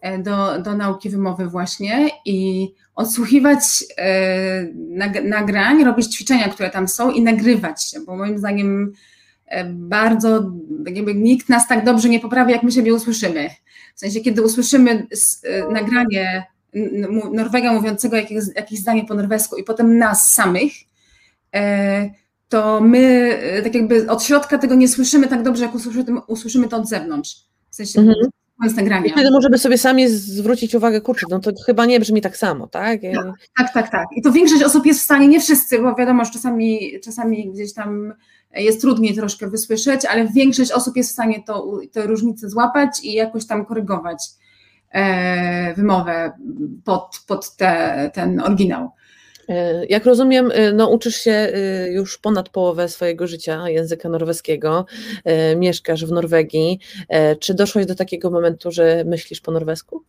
e, 0.00 0.18
do, 0.18 0.58
do 0.62 0.76
nauki 0.76 1.10
wymowy 1.10 1.46
właśnie 1.46 2.10
i 2.24 2.68
odsłuchiwać 2.94 3.62
e, 3.96 4.64
nagrań, 5.24 5.84
robić 5.84 6.06
ćwiczenia, 6.06 6.48
które 6.48 6.70
tam 6.70 6.88
są 6.88 7.10
i 7.10 7.22
nagrywać 7.22 7.90
się, 7.90 8.00
bo 8.00 8.16
moim 8.16 8.38
zdaniem 8.38 8.92
e, 9.46 9.64
bardzo, 9.64 10.52
jakby 10.86 11.14
nikt 11.14 11.48
nas 11.48 11.68
tak 11.68 11.84
dobrze 11.84 12.08
nie 12.08 12.20
poprawi, 12.20 12.52
jak 12.52 12.62
my 12.62 12.72
siebie 12.72 12.94
usłyszymy. 12.94 13.50
W 13.94 14.00
sensie, 14.00 14.20
kiedy 14.20 14.42
usłyszymy 14.42 15.06
e, 15.42 15.72
nagranie 15.72 16.46
Norwega 17.32 17.72
mówiącego 17.72 18.16
jakieś, 18.16 18.44
jakieś 18.56 18.78
zdanie 18.78 19.04
po 19.04 19.14
norwesku 19.14 19.56
i 19.56 19.64
potem 19.64 19.98
nas 19.98 20.32
samych, 20.32 20.72
to 22.48 22.80
my 22.80 23.38
tak 23.64 23.74
jakby 23.74 24.10
od 24.10 24.24
środka 24.24 24.58
tego 24.58 24.74
nie 24.74 24.88
słyszymy 24.88 25.28
tak 25.28 25.42
dobrze, 25.42 25.64
jak 25.64 25.74
usłyszymy, 25.74 26.20
usłyszymy 26.26 26.68
to 26.68 26.76
od 26.76 26.88
zewnątrz. 26.88 27.36
W 27.70 27.74
sensie, 27.74 28.00
mhm 28.00 28.30
z 28.68 28.76
nagrania. 28.76 29.06
I 29.06 29.10
wtedy 29.10 29.30
możemy 29.30 29.58
sobie 29.58 29.78
sami 29.78 30.08
zwrócić 30.08 30.74
uwagę, 30.74 31.00
kurczę, 31.00 31.26
no 31.30 31.38
to 31.38 31.50
chyba 31.66 31.86
nie 31.86 32.00
brzmi 32.00 32.20
tak 32.20 32.36
samo, 32.36 32.66
tak? 32.66 33.00
tak? 33.02 33.26
Tak, 33.56 33.72
tak, 33.72 33.90
tak. 33.90 34.06
I 34.16 34.22
to 34.22 34.32
większość 34.32 34.62
osób 34.62 34.86
jest 34.86 35.00
w 35.00 35.04
stanie, 35.04 35.28
nie 35.28 35.40
wszyscy, 35.40 35.82
bo 35.82 35.94
wiadomo, 35.94 36.24
że 36.24 36.30
czasami, 36.30 37.00
czasami 37.04 37.50
gdzieś 37.52 37.74
tam 37.74 38.14
jest 38.54 38.80
trudniej 38.80 39.14
troszkę 39.14 39.50
wysłyszeć, 39.50 40.04
ale 40.04 40.28
większość 40.28 40.72
osób 40.72 40.96
jest 40.96 41.10
w 41.10 41.12
stanie 41.12 41.42
to, 41.46 41.78
te 41.92 42.06
różnice 42.06 42.48
złapać 42.48 43.04
i 43.04 43.12
jakoś 43.12 43.46
tam 43.46 43.66
korygować 43.66 44.24
e, 44.90 45.74
wymowę 45.74 46.32
pod, 46.84 47.20
pod 47.26 47.56
te, 47.56 48.10
ten 48.14 48.40
oryginał. 48.40 48.90
E, 49.48 49.86
jak 49.86 50.04
rozumiem, 50.04 50.50
e, 50.52 50.72
no, 50.72 50.88
uczysz 50.90 51.16
się 51.16 51.32
e, 51.32 51.92
już 51.92 52.18
ponad 52.18 52.48
połowę 52.48 52.88
swojego 52.88 53.26
życia 53.26 53.68
języka 53.68 54.08
norweskiego, 54.08 54.86
mieszkasz 55.56 56.04
w 56.04 56.12
Norwegii. 56.12 56.80
Czy 57.40 57.54
doszłaś 57.54 57.86
do 57.86 57.94
takiego 57.94 58.30
momentu, 58.30 58.70
że 58.70 59.04
myślisz 59.06 59.40
po 59.40 59.52
norwesku? 59.52 60.02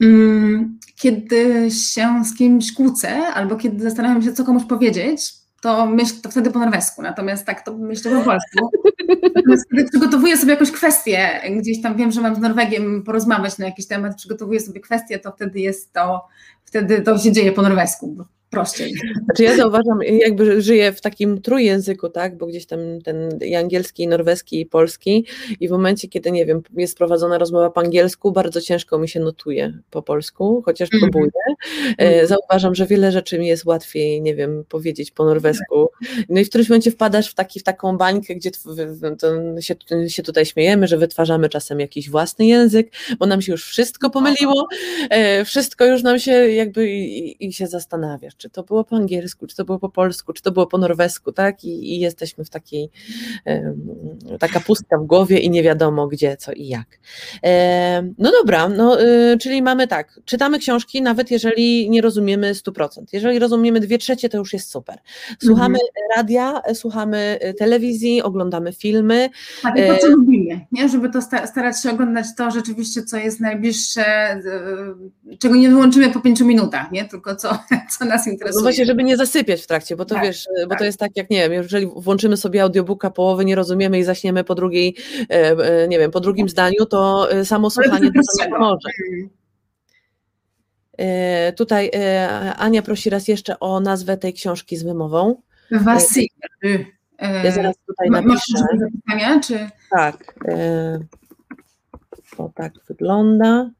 Mm, 0.00 0.78
kiedy 0.96 1.70
się 1.70 2.22
z 2.24 2.38
kimś 2.38 2.72
kłócę, 2.72 3.10
albo 3.10 3.56
kiedy 3.56 3.82
zastanawiam 3.82 4.22
się, 4.22 4.32
co 4.32 4.44
komuś 4.44 4.64
powiedzieć, 4.64 5.32
to 5.60 5.86
myślę 5.86 6.18
to 6.22 6.30
wtedy 6.30 6.50
po 6.50 6.58
norwesku, 6.58 7.02
natomiast 7.02 7.46
tak 7.46 7.64
to 7.64 7.78
myślę 7.78 8.10
po 8.18 8.24
polsku. 8.24 8.70
Natomiast 9.34 9.70
kiedy 9.70 9.84
przygotowuję 9.84 10.36
sobie 10.36 10.52
jakąś 10.52 10.70
kwestię, 10.70 11.40
gdzieś 11.56 11.82
tam 11.82 11.96
wiem, 11.96 12.12
że 12.12 12.20
mam 12.20 12.34
z 12.34 12.38
Norwegiem 12.38 13.02
porozmawiać 13.02 13.58
na 13.58 13.66
jakiś 13.66 13.86
temat, 13.86 14.16
przygotowuję 14.16 14.60
sobie 14.60 14.80
kwestię, 14.80 15.18
to 15.18 15.32
wtedy 15.32 15.60
jest 15.60 15.92
to, 15.92 16.28
wtedy 16.64 17.02
to 17.02 17.18
się 17.18 17.32
dzieje 17.32 17.52
po 17.52 17.62
norwesku 17.62 18.26
prościej. 18.50 18.94
Znaczy 19.24 19.42
ja 19.42 19.56
zauważam, 19.56 19.98
jakby 20.02 20.62
żyję 20.62 20.92
w 20.92 21.00
takim 21.00 21.40
trójjęzyku, 21.42 22.08
tak, 22.08 22.36
bo 22.36 22.46
gdzieś 22.46 22.66
tam 22.66 22.80
ten 23.04 23.38
i 23.44 23.54
angielski, 23.54 24.02
i 24.02 24.08
norweski, 24.08 24.60
i 24.60 24.66
polski 24.66 25.26
i 25.60 25.68
w 25.68 25.70
momencie, 25.70 26.08
kiedy, 26.08 26.32
nie 26.32 26.46
wiem, 26.46 26.62
jest 26.76 26.98
prowadzona 26.98 27.38
rozmowa 27.38 27.70
po 27.70 27.80
angielsku, 27.80 28.32
bardzo 28.32 28.60
ciężko 28.60 28.98
mi 28.98 29.08
się 29.08 29.20
notuje 29.20 29.78
po 29.90 30.02
polsku, 30.02 30.62
chociaż 30.64 30.88
mm 30.92 31.00
-hmm. 31.00 31.10
próbuję. 31.12 31.30
Mm. 31.98 32.26
Zauważam, 32.26 32.74
że 32.74 32.86
wiele 32.86 33.12
rzeczy 33.12 33.38
mi 33.38 33.46
jest 33.46 33.64
łatwiej, 33.64 34.22
nie 34.22 34.34
wiem, 34.34 34.64
powiedzieć 34.68 35.10
po 35.10 35.24
norwesku. 35.24 35.88
No 36.28 36.40
i 36.40 36.44
w 36.44 36.48
którymś 36.48 36.68
momencie 36.68 36.90
wpadasz 36.90 37.30
w, 37.30 37.34
taki, 37.34 37.60
w 37.60 37.62
taką 37.62 37.96
bańkę, 37.96 38.34
gdzie 38.34 38.50
się, 39.60 39.74
się 40.08 40.22
tutaj 40.22 40.46
śmiejemy, 40.46 40.86
że 40.86 40.98
wytwarzamy 40.98 41.48
czasem 41.48 41.80
jakiś 41.80 42.10
własny 42.10 42.46
język, 42.46 42.92
bo 43.18 43.26
nam 43.26 43.42
się 43.42 43.52
już 43.52 43.64
wszystko 43.64 44.10
pomyliło, 44.10 44.68
e, 45.10 45.44
wszystko 45.44 45.84
już 45.84 46.02
nam 46.02 46.18
się 46.18 46.32
jakby 46.32 46.90
i, 46.90 47.46
i 47.46 47.52
się 47.52 47.66
zastanawiasz, 47.66 48.34
czy 48.40 48.50
to 48.50 48.62
było 48.62 48.84
po 48.84 48.96
angielsku, 48.96 49.46
czy 49.46 49.56
to 49.56 49.64
było 49.64 49.78
po 49.78 49.88
polsku, 49.88 50.32
czy 50.32 50.42
to 50.42 50.52
było 50.52 50.66
po 50.66 50.78
norwesku, 50.78 51.32
tak? 51.32 51.64
I, 51.64 51.94
i 51.94 52.00
jesteśmy 52.00 52.44
w 52.44 52.50
takiej, 52.50 52.90
taka 54.40 54.60
pustka 54.60 54.98
w 54.98 55.06
głowie 55.06 55.38
i 55.38 55.50
nie 55.50 55.62
wiadomo 55.62 56.06
gdzie, 56.06 56.36
co 56.36 56.52
i 56.52 56.66
jak. 56.66 56.98
No 58.18 58.30
dobra, 58.30 58.68
no, 58.68 59.02
y, 59.02 59.38
czyli 59.38 59.62
mamy 59.62 59.86
tak, 59.86 60.20
czytamy 60.24 60.58
książki, 60.58 61.02
nawet 61.02 61.30
jeżeli 61.30 61.90
nie 61.90 62.00
rozumiemy 62.00 62.54
100%. 62.54 63.02
Jeżeli 63.12 63.38
rozumiemy 63.38 63.80
dwie 63.80 63.98
trzecie, 63.98 64.28
to 64.28 64.38
już 64.38 64.52
jest 64.52 64.70
super. 64.70 64.98
Słuchamy 65.42 65.78
mhm. 65.78 66.16
radia, 66.16 66.62
słuchamy 66.74 67.38
y, 67.44 67.54
telewizji, 67.54 68.22
oglądamy 68.22 68.72
filmy. 68.72 69.30
Tak, 69.62 69.78
i 69.78 69.88
to 69.88 69.96
co 69.98 70.08
lubimy, 70.08 70.66
nie? 70.72 70.88
żeby 70.88 71.10
to 71.10 71.22
starać 71.22 71.82
się 71.82 71.90
oglądać 71.90 72.26
to 72.36 72.50
rzeczywiście, 72.50 73.02
co 73.02 73.16
jest 73.16 73.40
najbliższe, 73.40 74.36
y, 75.32 75.38
czego 75.38 75.56
nie 75.56 75.68
wyłączymy 75.68 76.10
po 76.10 76.20
pięciu 76.20 76.46
minutach, 76.46 76.92
nie? 76.92 77.04
tylko 77.04 77.36
co, 77.36 77.58
co 77.98 78.04
nas 78.04 78.26
interesuje. 78.30 78.60
No 78.60 78.62
właśnie, 78.62 78.86
żeby 78.86 79.04
nie 79.04 79.16
zasypiać 79.16 79.62
w 79.62 79.66
trakcie, 79.66 79.96
bo 79.96 80.04
to 80.04 80.14
tak, 80.14 80.24
wiesz, 80.24 80.44
tak. 80.44 80.68
bo 80.68 80.74
to 80.74 80.78
tak. 80.78 80.86
jest 80.86 80.98
tak 80.98 81.16
jak, 81.16 81.30
nie 81.30 81.40
wiem, 81.40 81.52
jeżeli 81.52 81.86
włączymy 81.96 82.36
sobie 82.36 82.62
audiobooka, 82.62 83.10
połowy 83.10 83.44
nie 83.44 83.54
rozumiemy 83.54 83.98
i 83.98 84.04
zaśniemy 84.04 84.44
po 84.44 84.54
drugiej, 84.54 84.96
e, 85.30 85.32
e, 85.32 85.88
nie 85.88 85.98
wiem, 85.98 86.10
po 86.10 86.20
drugim 86.20 86.48
zdaniu, 86.48 86.86
to 86.86 87.32
e, 87.32 87.44
samo 87.44 87.70
słuchanie 87.70 88.10
to 88.12 88.44
nie 88.44 88.50
pomoże. 88.50 88.88
Tutaj 91.56 91.90
Ania 92.56 92.82
prosi 92.82 93.10
raz 93.10 93.28
jeszcze 93.28 93.60
o 93.60 93.80
nazwę 93.80 94.16
tej 94.16 94.32
książki 94.32 94.76
z 94.76 94.82
wymową. 94.82 95.42
Wasyl. 95.70 96.26
Ja 97.44 97.50
zaraz 97.52 97.76
tutaj 97.86 98.10
napiszę. 98.10 98.52
Masz 98.52 98.80
zapytania, 98.80 99.40
czy? 99.40 99.70
Tak. 99.90 100.34
To 102.36 102.52
tak 102.54 102.72
wygląda. 102.88 103.70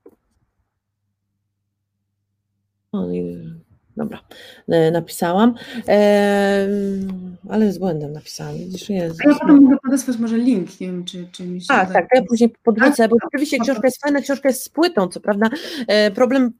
O, 2.92 3.06
Dobra, 4.00 4.18
e, 4.68 4.90
napisałam, 4.90 5.54
e, 5.88 6.68
ale 7.48 7.72
z 7.72 7.78
błędem 7.78 8.12
napisałam, 8.12 8.56
widzisz, 8.56 8.90
Jezus. 8.90 9.18
A 9.26 9.28
ja 9.28 9.38
potem 9.38 9.62
mogę 9.62 9.76
podesłać 9.82 10.16
może 10.16 10.38
link, 10.38 10.80
nie 10.80 10.86
wiem, 10.86 11.04
czy, 11.04 11.26
czy 11.32 11.42
mi 11.42 11.60
się 11.60 11.66
Tak, 11.68 11.92
tak, 11.92 12.08
ja 12.14 12.22
później 12.22 12.50
podwrócę, 12.64 13.08
bo 13.08 13.16
oczywiście 13.26 13.58
książka 13.58 13.86
jest 13.86 14.02
fajna, 14.02 14.20
książka 14.20 14.48
jest 14.48 14.64
z 14.64 14.68
płytą, 14.68 15.08
co 15.08 15.20
prawda 15.20 15.50
e, 15.88 16.10
problem 16.10 16.52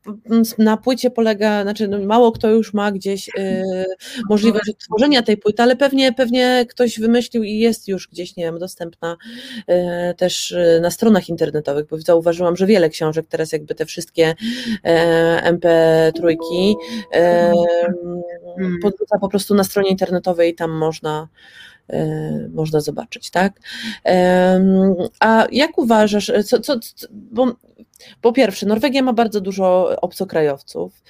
na 0.59 0.77
płycie 0.77 1.11
polega, 1.11 1.63
znaczy 1.63 1.89
no, 1.89 1.99
mało 1.99 2.33
kto 2.33 2.51
już 2.51 2.75
ma 2.75 2.93
gdzieś 2.93 3.31
możliwość 4.31 4.73
tworzenia 4.79 5.23
tej 5.23 5.37
płyty, 5.37 5.63
ale 5.63 5.77
pewnie, 5.77 6.13
pewnie 6.13 6.67
ktoś 6.69 7.01
wymyślił 7.01 7.43
i 7.43 7.59
jest 7.59 7.89
już 7.89 8.09
gdzieś, 8.09 8.37
nie 8.37 8.45
wiem, 8.45 8.59
dostępna 8.59 9.17
też 10.17 10.55
na 10.81 10.91
stronach 10.91 11.29
internetowych, 11.29 11.87
bo 11.87 11.99
zauważyłam, 11.99 12.57
że 12.57 12.67
wiele 12.67 12.91
książek 12.91 13.27
teraz 13.29 13.53
jakby 13.53 13.75
te 13.75 13.87
wszystkie 13.87 14.35
MP3 15.45 16.37
Mhm. 16.41 17.30
Podrzuca 18.83 19.19
po 19.19 19.29
prostu 19.29 19.55
na 19.55 19.65
stronie 19.65 19.91
internetowej 19.91 20.51
i 20.51 20.55
tam 20.55 20.71
można 20.71 21.29
można 22.55 22.81
zobaczyć, 22.81 23.31
tak? 23.31 23.61
A 25.21 25.47
jak 25.53 25.79
uważasz, 25.79 26.33
co, 26.47 26.61
co, 26.61 26.77
bo 27.13 27.47
po 28.21 28.33
pierwsze, 28.33 28.67
Norwegia 28.67 29.03
ma 29.03 29.13
bardzo 29.13 29.41
dużo 29.41 29.97
obcokrajowców. 30.01 31.03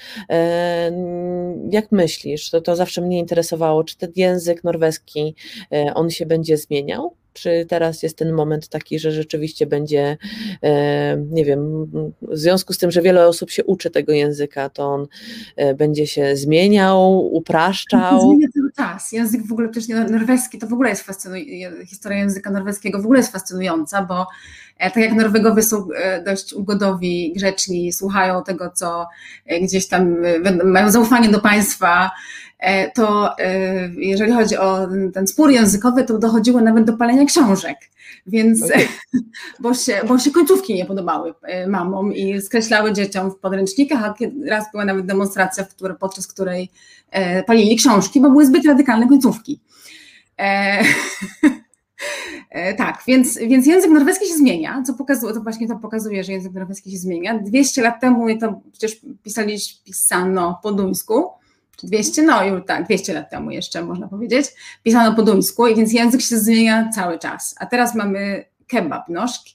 Jak 1.70 1.92
myślisz, 1.92 2.50
to, 2.50 2.60
to 2.60 2.76
zawsze 2.76 3.00
mnie 3.00 3.18
interesowało, 3.18 3.84
czy 3.84 3.96
ten 3.96 4.12
język 4.16 4.64
norweski, 4.64 5.34
on 5.94 6.10
się 6.10 6.26
będzie 6.26 6.56
zmieniał? 6.56 7.14
Czy 7.40 7.66
teraz 7.68 8.02
jest 8.02 8.16
ten 8.16 8.32
moment 8.32 8.68
taki, 8.68 8.98
że 8.98 9.12
rzeczywiście 9.12 9.66
będzie, 9.66 10.16
nie 11.30 11.44
wiem, 11.44 11.86
w 12.22 12.38
związku 12.38 12.72
z 12.72 12.78
tym, 12.78 12.90
że 12.90 13.02
wiele 13.02 13.26
osób 13.26 13.50
się 13.50 13.64
uczy 13.64 13.90
tego 13.90 14.12
języka, 14.12 14.68
to 14.68 14.86
on 14.86 15.06
e, 15.56 15.74
będzie 15.74 16.06
się 16.06 16.36
zmieniał, 16.36 17.26
upraszczał? 17.34 18.20
Zmienia 18.20 18.48
cały 18.54 18.72
czas. 18.72 19.12
Język 19.12 19.46
w 19.46 19.52
ogóle 19.52 19.68
też 19.68 19.88
norweski 19.88 20.58
to 20.58 20.66
w 20.66 20.72
ogóle 20.72 20.90
jest 20.90 21.02
fascynująca, 21.02 21.84
historia 21.86 22.18
języka 22.18 22.50
norweskiego 22.50 22.98
w 23.02 23.04
ogóle 23.04 23.20
jest 23.20 23.32
fascynująca, 23.32 24.02
bo 24.02 24.26
e, 24.78 24.90
tak 24.90 25.02
jak 25.02 25.12
Norwegowie 25.12 25.62
są 25.62 25.86
e, 25.96 26.24
dość 26.24 26.52
ugodowi, 26.52 27.32
grzeczni, 27.36 27.92
słuchają 27.92 28.42
tego, 28.44 28.70
co 28.70 29.06
gdzieś 29.62 29.88
tam 29.88 30.16
mają 30.64 30.90
zaufanie 30.90 31.28
do 31.28 31.40
państwa, 31.40 32.10
E, 32.49 32.49
to 32.94 33.38
e, 33.38 33.88
jeżeli 33.96 34.32
chodzi 34.32 34.56
o 34.56 34.88
ten 35.14 35.26
spór 35.26 35.50
językowy, 35.50 36.04
to 36.04 36.18
dochodziło 36.18 36.60
nawet 36.60 36.84
do 36.84 36.92
palenia 36.92 37.24
książek, 37.24 37.76
więc 38.26 38.62
okay. 38.62 38.88
bo, 39.60 39.74
się, 39.74 40.00
bo 40.08 40.18
się 40.18 40.30
końcówki 40.30 40.74
nie 40.74 40.86
podobały 40.86 41.34
e, 41.42 41.66
mamom 41.66 42.14
i 42.14 42.42
skreślały 42.42 42.92
dzieciom 42.92 43.30
w 43.30 43.36
podręcznikach, 43.36 44.04
a 44.04 44.14
raz 44.46 44.70
była 44.72 44.84
nawet 44.84 45.06
demonstracja, 45.06 45.66
podczas 46.00 46.26
której 46.26 46.70
palili 47.46 47.76
książki, 47.76 48.20
bo 48.20 48.30
były 48.30 48.46
zbyt 48.46 48.64
radykalne 48.64 49.08
końcówki. 49.08 49.60
E, 52.50 52.74
tak, 52.74 53.02
więc, 53.06 53.38
więc 53.38 53.66
język 53.66 53.90
norweski 53.90 54.26
się 54.28 54.34
zmienia, 54.34 54.82
co 54.86 54.94
pokazuje, 54.94 55.34
to 55.34 55.40
właśnie 55.40 55.68
to 55.68 55.76
pokazuje, 55.76 56.24
że 56.24 56.32
język 56.32 56.52
norweski 56.52 56.90
się 56.90 56.96
zmienia. 56.98 57.38
200 57.38 57.82
lat 57.82 58.00
temu 58.00 58.26
to 58.40 58.60
przecież 58.72 59.00
pisaliśmy, 59.22 59.84
pisano 59.84 60.60
po 60.62 60.72
duńsku, 60.72 61.30
200, 61.82 62.22
no 62.22 62.44
już 62.44 62.62
tak, 62.66 62.84
200 62.84 63.12
lat 63.14 63.30
temu 63.30 63.50
jeszcze 63.50 63.82
można 63.82 64.08
powiedzieć, 64.08 64.46
pisano 64.82 65.16
po 65.16 65.22
duńsku, 65.22 65.66
i 65.66 65.74
więc 65.74 65.92
język 65.92 66.20
się 66.20 66.38
zmienia 66.38 66.90
cały 66.94 67.18
czas. 67.18 67.54
A 67.58 67.66
teraz 67.66 67.94
mamy 67.94 68.44
kebab 68.66 69.08
noszki, 69.08 69.54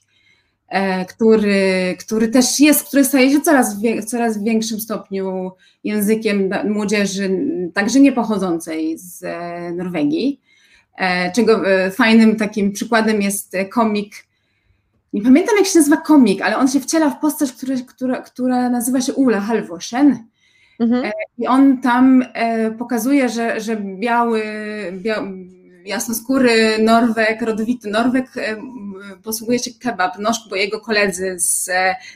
e, 0.67 1.05
który, 1.05 1.95
który 1.99 2.27
też 2.27 2.59
jest, 2.59 2.87
który 2.87 3.05
staje 3.05 3.31
się 3.31 3.41
coraz, 3.41 3.81
w 3.81 4.05
coraz 4.05 4.43
większym 4.43 4.79
stopniu 4.79 5.51
językiem 5.83 6.49
młodzieży, 6.69 7.29
także 7.73 7.99
nie 7.99 8.11
pochodzącej 8.11 8.97
z 8.97 9.23
e, 9.23 9.71
Norwegii. 9.71 10.41
E, 10.97 11.31
czego 11.31 11.61
fajnym 11.91 12.35
takim 12.35 12.71
przykładem 12.71 13.21
jest 13.21 13.57
komik, 13.71 14.25
nie 15.13 15.21
pamiętam 15.21 15.57
jak 15.57 15.65
się 15.65 15.79
nazywa 15.79 15.97
komik, 15.97 16.41
ale 16.41 16.57
on 16.57 16.67
się 16.67 16.79
wciela 16.79 17.09
w 17.09 17.19
postać, 17.19 17.51
która, 17.51 17.75
która, 17.87 18.21
która 18.21 18.69
nazywa 18.69 19.01
się 19.01 19.13
Ula 19.13 19.41
Halvorsen 19.41 20.25
Mhm. 20.79 21.05
E, 21.05 21.11
I 21.37 21.47
on 21.47 21.77
tam 21.81 22.23
e, 22.33 22.71
pokazuje, 22.71 23.29
że, 23.29 23.59
że 23.59 23.77
biały, 23.77 24.43
bia, 24.91 25.23
jasnoskóry 25.85 26.83
Norwek, 26.83 27.41
rodowity 27.41 27.89
Norwek 27.89 28.37
e, 28.37 28.55
posługuje 29.23 29.59
się 29.59 29.71
kebab, 29.79 30.19
noż, 30.19 30.37
bo 30.49 30.55
jego 30.55 30.79
koledzy 30.79 31.35
z 31.37 31.69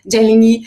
dzielni 0.05 0.65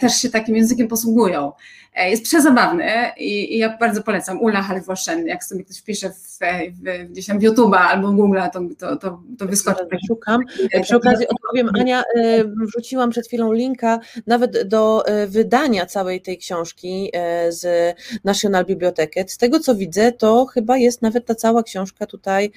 też 0.00 0.16
się 0.16 0.30
takim 0.30 0.56
językiem 0.56 0.88
posługują. 0.88 1.52
E, 1.94 2.10
jest 2.10 2.24
przezabawny 2.24 2.84
i, 3.18 3.54
i 3.54 3.58
ja 3.58 3.76
bardzo 3.78 4.02
polecam. 4.02 4.40
Ula 4.40 4.62
Halvorsen, 4.62 5.26
jak 5.26 5.44
sobie 5.44 5.64
ktoś 5.64 5.78
wpisze 5.78 6.10
w, 6.10 6.38
w, 6.82 7.10
gdzieś 7.10 7.26
tam 7.26 7.38
w 7.38 7.42
YouTube'a 7.42 7.76
albo 7.76 8.08
w 8.08 8.14
Google, 8.14 8.38
to, 8.52 8.60
to, 8.78 8.96
to, 8.96 9.22
to 9.38 9.46
wyskoczy. 9.46 9.84
Szukam. 10.08 10.40
Przy 10.82 10.96
okazji 10.96 11.26
odpowiem, 11.28 11.68
Ania, 11.74 12.02
e, 12.16 12.44
wrzuciłam 12.44 13.10
przed 13.10 13.26
chwilą 13.26 13.52
linka 13.52 14.00
nawet 14.26 14.68
do 14.68 15.06
e, 15.06 15.26
wydania 15.26 15.86
całej 15.86 16.22
tej 16.22 16.38
książki 16.38 17.10
z 17.48 17.94
National 18.24 18.64
Bibliotheket. 18.64 19.30
Z 19.30 19.38
tego 19.38 19.60
co 19.60 19.74
widzę, 19.74 20.12
to 20.12 20.46
chyba 20.46 20.76
jest 20.76 21.02
nawet 21.02 21.26
ta 21.26 21.34
cała 21.34 21.62
książka 21.62 22.06
tutaj 22.06 22.52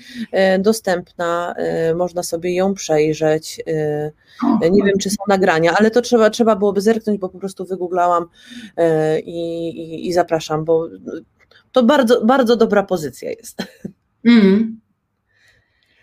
dostępna, 0.60 1.56
można 1.96 2.24
sobie 2.24 2.56
ją 2.56 2.76
przejrzeć. 3.12 3.62
Nie 4.72 4.84
wiem, 4.84 4.98
czy 5.02 5.10
są 5.10 5.24
nagrania, 5.28 5.74
ale 5.80 5.92
to 5.92 6.02
trzeba, 6.02 6.30
trzeba 6.30 6.56
byłoby 6.56 6.82
zerknąć, 6.82 7.20
bo 7.20 7.30
po 7.30 7.40
prostu 7.40 7.66
wygooglałam 7.66 8.26
i, 9.26 9.70
i, 9.70 10.08
i 10.08 10.14
zapraszam, 10.14 10.66
bo 10.66 10.88
to 11.72 11.84
bardzo, 11.84 12.26
bardzo 12.26 12.56
dobra 12.56 12.84
pozycja 12.84 13.30
jest. 13.30 13.64
Mm. 14.26 14.80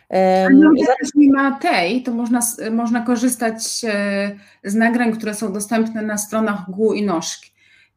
Um, 0.08 0.76
jak 0.76 0.98
też 0.98 1.08
nie 1.14 1.32
ma 1.32 1.58
tej, 1.58 2.02
to 2.02 2.12
można, 2.12 2.40
można 2.70 3.00
korzystać 3.00 3.84
e, 3.84 4.36
z 4.64 4.74
nagrań, 4.74 5.12
które 5.12 5.34
są 5.34 5.52
dostępne 5.52 6.02
na 6.02 6.18
stronach 6.18 6.70
GU 6.70 6.92
i 6.92 7.02
Nożki. 7.02 7.50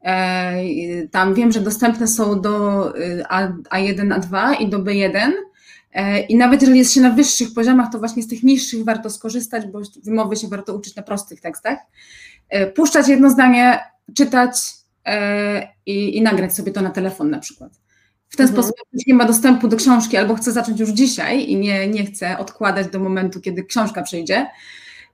E, 0.04 1.08
tam 1.12 1.34
wiem, 1.34 1.52
że 1.52 1.60
dostępne 1.60 2.08
są 2.08 2.42
do 2.42 2.88
e, 2.98 3.24
A1, 3.72 4.20
A2 4.20 4.62
i 4.62 4.70
do 4.70 4.80
B1. 4.80 5.32
I 6.30 6.36
nawet 6.36 6.62
jeżeli 6.62 6.80
jest 6.80 6.94
się 6.94 7.02
na 7.02 7.12
wyższych 7.12 7.54
poziomach, 7.54 7.92
to 7.92 8.00
właśnie 8.00 8.24
z 8.24 8.28
tych 8.28 8.44
niższych 8.44 8.84
warto 8.84 9.10
skorzystać, 9.10 9.66
bo 9.66 9.80
wymowy 10.04 10.36
się 10.36 10.48
warto 10.48 10.74
uczyć 10.74 10.96
na 10.96 11.04
prostych 11.04 11.42
tekstach. 11.42 11.78
Puszczać 12.76 13.08
jedno 13.08 13.30
zdanie, 13.30 13.80
czytać, 14.16 14.78
E, 15.08 15.68
i, 15.86 16.18
i 16.18 16.22
nagrać 16.22 16.56
sobie 16.56 16.72
to 16.72 16.82
na 16.82 16.90
telefon 16.90 17.30
na 17.30 17.40
przykład. 17.40 17.72
W 18.30 18.36
ten 18.36 18.48
mhm. 18.48 18.64
sposób, 18.64 18.76
jak 18.94 19.08
nie 19.08 19.14
ma 19.14 19.26
dostępu 19.26 19.68
do 19.68 19.78
książki 19.78 20.18
albo 20.18 20.36
chce 20.36 20.52
zacząć 20.52 20.80
już 20.80 20.90
dzisiaj 20.90 21.50
i 21.50 21.56
nie, 21.56 21.88
nie 21.88 22.06
chce 22.06 22.38
odkładać 22.38 22.88
do 22.88 23.00
momentu, 23.00 23.42
kiedy 23.42 23.64
książka 23.64 24.04
przyjdzie, 24.04 24.48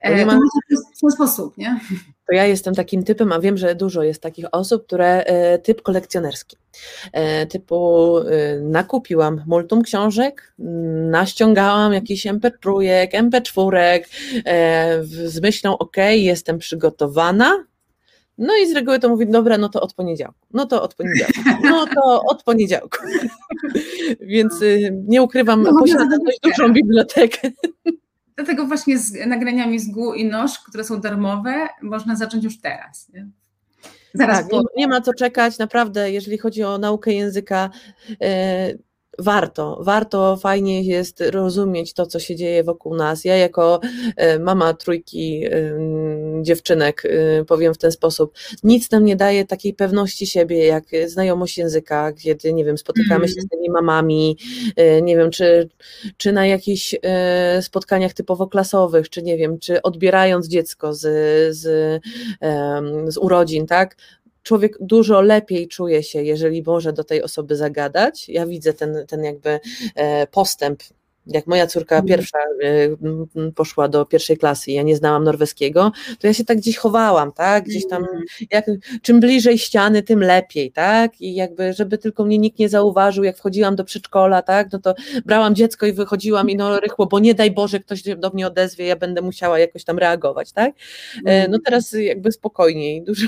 e, 0.04 0.26
to, 0.26 0.32
to 0.32 0.82
w 0.98 1.02
ten 1.02 1.12
sposób, 1.12 1.58
nie? 1.58 1.80
To 2.28 2.36
ja 2.36 2.46
jestem 2.46 2.76
takim 2.76 3.04
typem, 3.04 3.32
a 3.32 3.39
wiem, 3.39 3.58
że 3.58 3.76
dużo 3.76 4.04
jest 4.04 4.22
takich 4.22 4.46
osób, 4.52 4.86
które 4.86 5.24
e, 5.24 5.60
typ 5.60 5.82
kolekcjonerski. 5.82 6.58
Typu 7.50 8.16
nakupiłam 8.62 9.44
multum 9.48 9.84
książek, 9.84 10.54
naściągałam 11.10 11.94
jakiś 11.94 12.26
MP3, 12.26 12.62
MP4 13.13 14.04
z 15.04 15.42
myślą, 15.42 15.78
ok, 15.78 15.98
jestem 16.12 16.58
przygotowana, 16.58 17.66
no 18.38 18.54
i 18.63 18.68
z 18.68 18.74
reguły 18.74 19.00
to 19.00 19.10
mówi, 19.10 19.28
dobra, 19.28 19.58
no 19.58 19.70
to 19.70 19.82
od 19.82 19.94
poniedziałku, 19.94 20.39
no 20.54 20.66
to 20.66 20.84
od 20.84 20.96
poniedziałku, 20.96 21.34
no 21.63 21.86
to 21.96 22.22
od 22.24 22.44
poniedziałku. 22.44 22.98
Więc 24.22 24.54
nie 25.08 25.22
ukrywam, 25.22 25.63
no, 25.63 25.80
posiadam 25.80 26.20
dość 26.26 26.39
dużą 26.44 26.74
bibliotekę. 26.74 27.52
Dlatego 28.36 28.65
właśnie 28.65 28.98
z 28.98 29.28
nagraniami 29.28 29.80
z 29.80 29.91
GU 29.91 30.13
i 30.13 30.26
NOSZ, 30.26 30.60
które 30.60 30.84
są 30.84 31.02
darmowe, 31.02 31.67
można 31.82 32.15
zacząć 32.15 32.43
już 32.43 32.62
teraz. 32.62 33.10
Nie? 33.10 33.28
Zaraz 34.13 34.38
tak, 34.38 34.52
nie, 34.52 34.60
nie, 34.78 34.88
ma 34.88 35.02
co 35.02 35.13
czekać, 35.13 35.58
naprawdę, 35.58 36.12
jeżeli 36.12 36.38
chodzi 36.38 36.63
o 36.63 36.78
naukę 36.78 37.13
języka, 37.13 37.69
yy, 38.10 38.17
warto, 39.19 39.80
warto, 39.82 40.38
fajnie 40.38 40.82
jest 40.82 41.23
rozumieć 41.32 41.93
to, 41.93 42.06
co 42.06 42.19
się 42.19 42.36
dzieje 42.36 42.63
wokół 42.63 42.95
nas. 42.95 43.26
Ja 43.26 43.38
jako 43.38 43.80
e, 44.15 44.39
mama 44.39 44.73
trójki 44.73 45.45
dziewczynek 46.41 47.04
e, 47.06 47.45
powiem 47.45 47.73
w 47.73 47.78
ten 47.78 47.91
sposób, 47.91 48.34
nic 48.63 48.91
nam 48.91 49.06
nie 49.06 49.15
daje 49.15 49.45
takiej 49.45 49.73
pewności 49.73 50.28
siebie, 50.28 50.65
jak 50.65 50.84
znajomość 51.08 51.58
języka, 51.58 52.13
kiedy, 52.13 52.54
nie 52.54 52.65
wiem, 52.65 52.78
spotykamy 52.78 53.28
się 53.28 53.34
z 53.34 53.38
mm. 53.38 53.49
tymi 53.49 53.69
mamami, 53.69 54.38
e, 54.76 55.02
nie 55.02 55.17
wiem, 55.17 55.32
czy, 55.32 55.69
czy 56.17 56.32
na 56.32 56.47
jakichś 56.47 56.95
spotkaniach 57.62 58.13
typowo 58.13 58.47
klasowych, 58.47 59.10
czy 59.10 59.21
nie 59.23 59.38
wiem, 59.38 59.60
czy 59.60 59.82
odbierając 59.82 60.47
dziecko 60.47 60.93
z, 60.93 61.02
z, 61.56 62.02
z 63.08 63.17
urodzin, 63.17 63.67
tak, 63.67 63.95
człowiek 64.44 64.78
dużo 64.80 65.22
lepiej 65.22 65.68
czuje 65.68 66.04
się, 66.04 66.24
jeżeli 66.24 66.64
może 66.64 66.94
do 66.94 67.04
tej 67.04 67.24
osoby 67.24 67.56
zagadać. 67.56 68.30
Ja 68.30 68.46
widzę 68.46 68.74
ten, 68.74 69.06
ten 69.08 69.24
jakby 69.24 69.60
e, 69.96 70.28
postęp 70.28 70.84
jak 71.28 71.48
moja 71.48 71.68
córka 71.68 71.96
mhm. 71.96 72.08
pierwsza 72.08 72.38
y, 72.64 73.52
poszła 73.56 73.88
do 73.88 74.06
pierwszej 74.06 74.38
klasy 74.38 74.72
i 74.72 74.74
ja 74.74 74.84
nie 74.84 74.96
znałam 74.96 75.24
norweskiego, 75.24 75.92
to 76.20 76.28
ja 76.28 76.34
się 76.34 76.46
tak 76.46 76.58
gdzieś 76.58 76.78
chowałam, 76.78 77.32
tak, 77.32 77.64
gdzieś 77.64 77.88
tam, 77.88 78.04
mhm. 78.04 78.24
jak, 78.52 78.66
czym 79.02 79.20
bliżej 79.20 79.58
ściany, 79.58 80.04
tym 80.04 80.20
lepiej, 80.20 80.72
tak, 80.72 81.22
i 81.22 81.36
jakby, 81.36 81.74
żeby 81.74 81.98
tylko 81.98 82.26
mnie 82.26 82.38
nikt 82.38 82.60
nie 82.60 82.70
zauważył, 82.70 83.24
jak 83.24 83.38
wchodziłam 83.38 83.76
do 83.76 83.84
przedszkola, 83.84 84.42
tak, 84.42 84.72
no 84.72 84.80
to 84.80 84.96
brałam 85.26 85.56
dziecko 85.56 85.86
i 85.86 85.94
wychodziłam 85.94 86.50
i 86.50 86.56
no 86.56 86.80
rychło, 86.80 87.06
bo 87.06 87.20
nie 87.20 87.34
daj 87.34 87.52
Boże, 87.52 87.80
ktoś 87.80 88.04
do 88.04 88.30
mnie 88.30 88.48
odezwie, 88.48 88.86
ja 88.86 88.96
będę 88.96 89.22
musiała 89.22 89.60
jakoś 89.60 89.84
tam 89.84 90.00
reagować, 90.00 90.52
tak, 90.52 90.74
e, 91.26 91.40
no 91.40 91.46
mhm. 91.46 91.62
teraz 91.66 91.92
jakby 91.92 92.32
spokojniej, 92.32 93.04
dużo, 93.08 93.28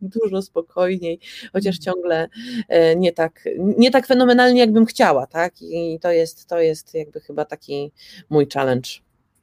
dużo 0.00 0.42
spokojniej, 0.42 1.20
chociaż 1.52 1.78
ciągle 1.78 2.28
e, 2.68 2.96
nie 2.96 3.12
tak, 3.12 3.44
nie 3.58 3.90
tak 3.90 4.06
fenomenalnie, 4.06 4.60
jakbym 4.60 4.86
chciała, 4.86 5.26
tak, 5.26 5.62
i 5.62 5.98
to 6.00 6.12
jest, 6.12 6.46
to 6.46 6.60
jest 6.60 6.94
jakby 6.94 7.20
chyba 7.20 7.31
chyba 7.32 7.44
taki 7.44 7.92
mój 8.30 8.46
challenge. 8.54 8.90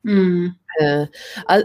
Mm. 0.06 0.54
E, 0.82 1.08
a, 1.48 1.58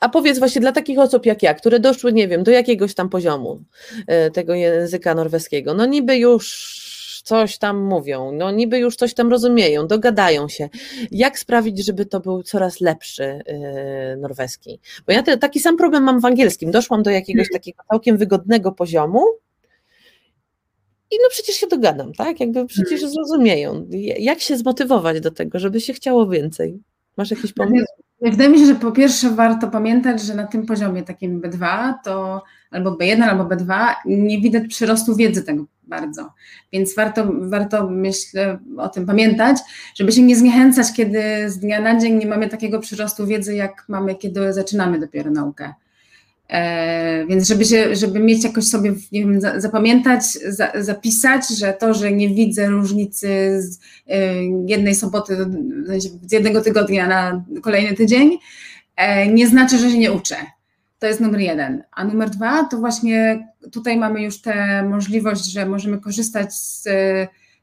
a 0.00 0.08
powiedz 0.08 0.38
właśnie 0.38 0.60
dla 0.60 0.72
takich 0.72 0.98
osób 0.98 1.26
jak 1.26 1.42
ja, 1.42 1.54
które 1.54 1.80
doszły, 1.80 2.12
nie 2.12 2.28
wiem, 2.28 2.42
do 2.42 2.50
jakiegoś 2.50 2.94
tam 2.94 3.08
poziomu 3.08 3.62
e, 4.06 4.30
tego 4.30 4.54
języka 4.54 5.14
norweskiego, 5.14 5.74
no 5.74 5.86
niby 5.86 6.16
już 6.16 6.80
coś 7.24 7.58
tam 7.58 7.78
mówią, 7.84 8.32
no 8.32 8.50
niby 8.50 8.78
już 8.78 8.96
coś 8.96 9.14
tam 9.14 9.30
rozumieją, 9.30 9.86
dogadają 9.86 10.48
się. 10.48 10.68
Jak 11.10 11.38
sprawić, 11.38 11.84
żeby 11.86 12.06
to 12.06 12.20
był 12.20 12.42
coraz 12.42 12.80
lepszy 12.80 13.22
yy, 13.46 14.16
norweski? 14.16 14.80
Bo 15.06 15.12
ja 15.12 15.22
te, 15.22 15.38
taki 15.38 15.60
sam 15.60 15.76
problem 15.76 16.02
mam 16.02 16.20
w 16.20 16.24
angielskim. 16.24 16.70
Doszłam 16.70 17.02
do 17.02 17.10
jakiegoś 17.10 17.48
hmm. 17.48 17.52
takiego 17.52 17.82
całkiem 17.90 18.16
wygodnego 18.16 18.72
poziomu, 18.72 19.24
i 21.10 21.16
no 21.22 21.28
przecież 21.30 21.56
się 21.56 21.66
dogadam, 21.66 22.12
tak? 22.12 22.40
Jakby 22.40 22.66
przecież 22.66 23.00
hmm. 23.00 23.10
zrozumieją. 23.10 23.86
Jak 24.18 24.40
się 24.40 24.56
zmotywować 24.56 25.20
do 25.20 25.30
tego, 25.30 25.58
żeby 25.58 25.80
się 25.80 25.92
chciało 25.92 26.28
więcej? 26.28 26.82
Masz 27.16 27.30
jakiś 27.30 27.52
pomysł? 27.52 27.86
Wydaje 28.22 28.50
mi 28.50 28.58
się, 28.58 28.66
że 28.66 28.74
po 28.74 28.92
pierwsze 28.92 29.30
warto 29.30 29.68
pamiętać, 29.68 30.22
że 30.22 30.34
na 30.34 30.46
tym 30.46 30.66
poziomie 30.66 31.02
takim 31.02 31.40
B2 31.40 31.94
to 32.04 32.42
albo 32.70 32.90
B1, 32.90 33.22
albo 33.22 33.44
B2 33.44 33.94
nie 34.06 34.40
widać 34.40 34.68
przyrostu 34.68 35.16
wiedzy 35.16 35.42
tego 35.42 35.66
bardzo. 35.82 36.32
Więc 36.72 36.94
warto, 36.94 37.32
warto 37.40 37.90
myślę 37.90 38.58
o 38.76 38.88
tym 38.88 39.06
pamiętać, 39.06 39.56
żeby 39.94 40.12
się 40.12 40.22
nie 40.22 40.36
zniechęcać, 40.36 40.86
kiedy 40.96 41.22
z 41.50 41.58
dnia 41.58 41.80
na 41.80 42.00
dzień 42.00 42.14
nie 42.14 42.26
mamy 42.26 42.48
takiego 42.48 42.80
przyrostu 42.80 43.26
wiedzy, 43.26 43.54
jak 43.54 43.84
mamy, 43.88 44.14
kiedy 44.14 44.52
zaczynamy 44.52 44.98
dopiero 45.00 45.30
naukę. 45.30 45.74
E, 46.50 47.26
więc 47.26 47.48
żeby, 47.48 47.64
się, 47.64 47.96
żeby 47.96 48.20
mieć 48.20 48.44
jakoś 48.44 48.64
sobie, 48.64 48.94
nie 49.12 49.20
wiem, 49.20 49.40
zapamiętać, 49.56 50.22
za, 50.32 50.72
zapisać, 50.74 51.48
że 51.48 51.72
to, 51.72 51.94
że 51.94 52.12
nie 52.12 52.28
widzę 52.28 52.66
różnicy 52.66 53.28
z 53.62 53.80
e, 54.08 54.34
jednej 54.66 54.94
soboty, 54.94 55.36
z 56.26 56.32
jednego 56.32 56.60
tygodnia 56.60 57.06
na 57.06 57.44
kolejny 57.62 57.96
tydzień, 57.96 58.38
e, 58.96 59.26
nie 59.28 59.46
znaczy, 59.46 59.78
że 59.78 59.90
się 59.90 59.98
nie 59.98 60.12
uczę. 60.12 60.36
To 60.98 61.06
jest 61.06 61.20
numer 61.20 61.40
jeden. 61.40 61.82
A 61.92 62.04
numer 62.04 62.30
dwa 62.30 62.64
to 62.64 62.76
właśnie 62.78 63.48
tutaj 63.72 63.96
mamy 63.96 64.22
już 64.22 64.40
tę 64.42 64.82
możliwość, 64.82 65.52
że 65.52 65.66
możemy 65.66 66.00
korzystać 66.00 66.54
z 66.54 66.88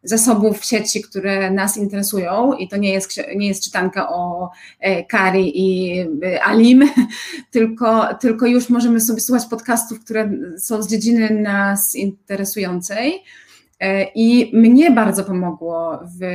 zasobów 0.03 0.59
w 0.59 0.65
sieci, 0.65 1.01
które 1.01 1.51
nas 1.51 1.77
interesują 1.77 2.53
i 2.53 2.67
to 2.67 2.77
nie 2.77 2.93
jest, 2.93 3.19
nie 3.35 3.47
jest 3.47 3.63
czytanka 3.63 4.09
o 4.09 4.49
e, 4.79 5.03
Kari 5.03 5.51
i 5.55 5.99
e, 5.99 6.43
Alim, 6.43 6.83
tylko, 7.51 8.15
tylko 8.15 8.45
już 8.45 8.69
możemy 8.69 8.99
sobie 8.99 9.21
słuchać 9.21 9.45
podcastów, 9.45 9.99
które 9.99 10.31
są 10.57 10.81
z 10.81 10.87
dziedziny 10.87 11.29
nas 11.29 11.95
interesującej. 11.95 13.23
E, 13.79 14.03
I 14.03 14.57
mnie 14.57 14.91
bardzo 14.91 15.23
pomogło 15.23 15.99
w 16.19 16.25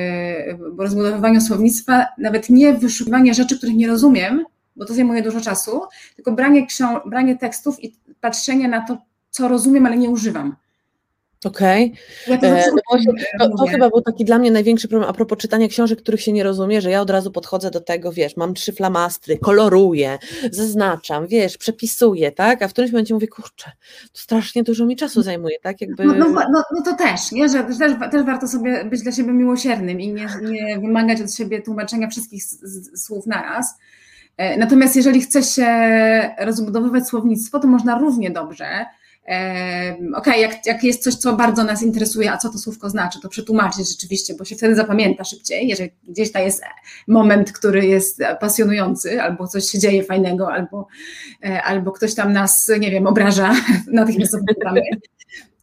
rozbudowywaniu 0.78 1.40
słownictwa, 1.40 2.06
nawet 2.18 2.50
nie 2.50 2.74
wyszukiwanie 2.74 3.34
rzeczy, 3.34 3.58
których 3.58 3.74
nie 3.74 3.88
rozumiem, 3.88 4.44
bo 4.76 4.84
to 4.84 4.94
zajmuje 4.94 5.22
dużo 5.22 5.40
czasu, 5.40 5.80
tylko 6.16 6.32
branie, 6.32 6.66
branie 7.06 7.36
tekstów 7.36 7.84
i 7.84 7.96
patrzenie 8.20 8.68
na 8.68 8.86
to, 8.86 8.98
co 9.30 9.48
rozumiem, 9.48 9.86
ale 9.86 9.96
nie 9.96 10.10
używam. 10.10 10.56
Okej. 11.45 11.93
Okay. 12.26 12.51
E, 12.51 12.64
no 13.38 13.49
to, 13.49 13.57
to, 13.57 13.66
chyba 13.66 13.90
był 13.90 14.01
taki 14.01 14.24
dla 14.24 14.38
mnie 14.38 14.51
największy 14.51 14.88
problem 14.88 15.11
a 15.11 15.12
propos 15.12 15.38
czytania 15.38 15.68
książek, 15.68 15.99
których 15.99 16.20
się 16.20 16.32
nie 16.32 16.43
rozumie, 16.43 16.80
że 16.80 16.90
ja 16.90 17.01
od 17.01 17.11
razu 17.11 17.30
podchodzę 17.30 17.70
do 17.70 17.80
tego, 17.80 18.12
wiesz, 18.12 18.36
mam 18.36 18.55
trzy 18.55 18.72
flamastry, 18.72 19.38
koloruję, 19.38 20.18
zaznaczam, 20.51 21.26
wiesz, 21.26 21.59
przepisuję, 21.59 22.32
tak? 22.32 22.62
A 22.62 22.68
w 22.68 22.72
którymś 22.72 22.93
momencie 22.93 23.14
mówię, 23.14 23.28
kurczę, 23.28 23.70
to 24.12 24.20
strasznie 24.20 24.62
dużo 24.62 24.86
mi 24.86 24.97
czasu 24.97 25.22
zajmuje, 25.22 25.57
tak? 25.62 25.80
Jakby... 25.80 26.05
No, 26.05 26.14
no, 26.14 26.28
no, 26.28 26.62
no 26.72 26.82
to 26.84 26.97
też, 26.97 27.32
nie? 27.32 27.49
Że 27.49 27.64
też, 27.64 27.76
też 28.11 28.22
warto 28.24 28.49
sobie 28.49 28.84
być 28.84 29.03
dla 29.03 29.12
siebie 29.12 29.32
miłosiernym 29.32 30.01
i 30.01 30.12
nie, 30.12 30.26
nie 30.43 30.78
wymagać 30.78 31.20
od 31.20 31.34
siebie 31.34 31.62
tłumaczenia 31.62 32.09
wszystkich 32.09 32.45
słów 32.97 33.26
naraz. 33.26 33.74
E, 34.36 34.57
natomiast 34.57 34.97
jeżeli 34.97 35.20
chce 35.20 35.43
się 35.43 35.66
rozbudowywać 36.38 37.07
słownictwo, 37.07 37.61
to 37.61 37.68
można 37.68 37.99
równie 37.99 38.30
dobrze 38.30 38.86
Okay, 40.14 40.38
jak, 40.38 40.66
jak 40.66 40.84
jest 40.84 41.02
coś, 41.02 41.14
co 41.14 41.32
bardzo 41.32 41.64
nas 41.64 41.82
interesuje, 41.82 42.32
a 42.32 42.36
co 42.36 42.48
to 42.48 42.58
słówko 42.58 42.90
znaczy, 42.90 43.20
to 43.20 43.28
przetłumaczyć 43.28 43.88
rzeczywiście, 43.88 44.34
bo 44.34 44.44
się 44.44 44.56
wtedy 44.56 44.74
zapamięta 44.74 45.24
szybciej, 45.24 45.68
jeżeli 45.68 45.90
gdzieś 46.08 46.32
tam 46.32 46.42
jest 46.42 46.62
moment, 47.08 47.52
który 47.52 47.86
jest 47.86 48.22
pasjonujący, 48.40 49.22
albo 49.22 49.48
coś 49.48 49.64
się 49.64 49.78
dzieje 49.78 50.04
fajnego, 50.04 50.52
albo, 50.52 50.86
e, 51.44 51.62
albo 51.62 51.92
ktoś 51.92 52.14
tam 52.14 52.32
nas, 52.32 52.70
nie 52.80 52.90
wiem, 52.90 53.06
obraża, 53.06 53.54
natychmiast 53.92 54.32
zapamiętamy. 54.32 54.80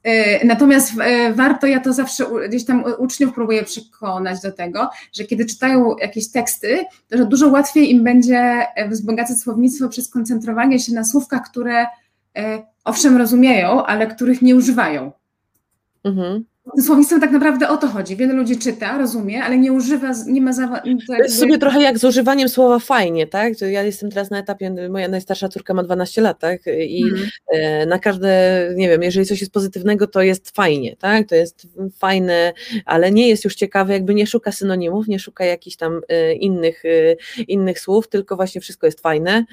E, 0.03 0.45
natomiast 0.45 0.93
e, 1.01 1.33
warto, 1.33 1.67
ja 1.67 1.79
to 1.79 1.93
zawsze 1.93 2.25
gdzieś 2.49 2.65
tam 2.65 2.83
uczniów 2.97 3.33
próbuję 3.33 3.63
przekonać 3.63 4.41
do 4.41 4.51
tego, 4.51 4.89
że 5.13 5.23
kiedy 5.23 5.45
czytają 5.45 5.95
jakieś 5.97 6.31
teksty, 6.31 6.85
to 7.09 7.17
że 7.17 7.25
dużo 7.25 7.47
łatwiej 7.47 7.91
im 7.91 8.03
będzie 8.03 8.65
wzbogacać 8.89 9.37
słownictwo 9.37 9.89
przez 9.89 10.09
koncentrowanie 10.09 10.79
się 10.79 10.93
na 10.93 11.03
słówkach, 11.03 11.41
które 11.49 11.85
owszem 12.85 13.17
rozumieją, 13.17 13.85
ale 13.85 14.07
których 14.07 14.41
nie 14.41 14.55
używają. 14.55 15.11
Mhm. 16.03 16.45
Słownictwem 16.77 17.21
tak 17.21 17.31
naprawdę 17.31 17.69
o 17.69 17.77
to 17.77 17.87
chodzi. 17.87 18.15
Wiele 18.15 18.33
ludzi 18.33 18.57
czyta, 18.57 18.97
rozumie, 18.97 19.43
ale 19.43 19.57
nie 19.57 19.73
używa, 19.73 20.11
nie 20.27 20.41
ma 20.41 20.51
zawa- 20.51 20.81
to, 21.07 21.13
jest 21.13 21.39
sobie 21.39 21.57
trochę 21.57 21.81
jak 21.81 21.97
z 21.97 22.03
używaniem 22.03 22.49
słowa 22.49 22.79
fajnie, 22.79 23.27
tak? 23.27 23.61
Ja 23.61 23.83
jestem 23.83 24.09
teraz 24.09 24.29
na 24.29 24.39
etapie, 24.39 24.89
moja 24.89 25.07
najstarsza 25.07 25.49
córka 25.49 25.73
ma 25.73 25.83
12 25.83 26.21
lat, 26.21 26.39
tak? 26.39 26.61
I 26.67 27.03
mm. 27.53 27.89
na 27.89 27.99
każde, 27.99 28.29
nie 28.75 28.89
wiem, 28.89 29.03
jeżeli 29.03 29.25
coś 29.25 29.39
jest 29.39 29.53
pozytywnego, 29.53 30.07
to 30.07 30.21
jest 30.21 30.55
fajnie, 30.55 30.95
tak? 30.95 31.27
To 31.27 31.35
jest 31.35 31.67
fajne, 31.97 32.53
ale 32.85 33.11
nie 33.11 33.29
jest 33.29 33.43
już 33.45 33.55
ciekawe, 33.55 33.93
jakby 33.93 34.15
nie 34.15 34.27
szuka 34.27 34.51
synonimów, 34.51 35.07
nie 35.07 35.19
szuka 35.19 35.45
jakichś 35.45 35.75
tam 35.75 36.01
e, 36.07 36.33
innych, 36.33 36.85
e, 36.85 37.15
innych 37.43 37.79
słów, 37.79 38.07
tylko 38.07 38.35
właśnie 38.35 38.61
wszystko 38.61 38.87
jest 38.87 39.01
fajne. 39.01 39.45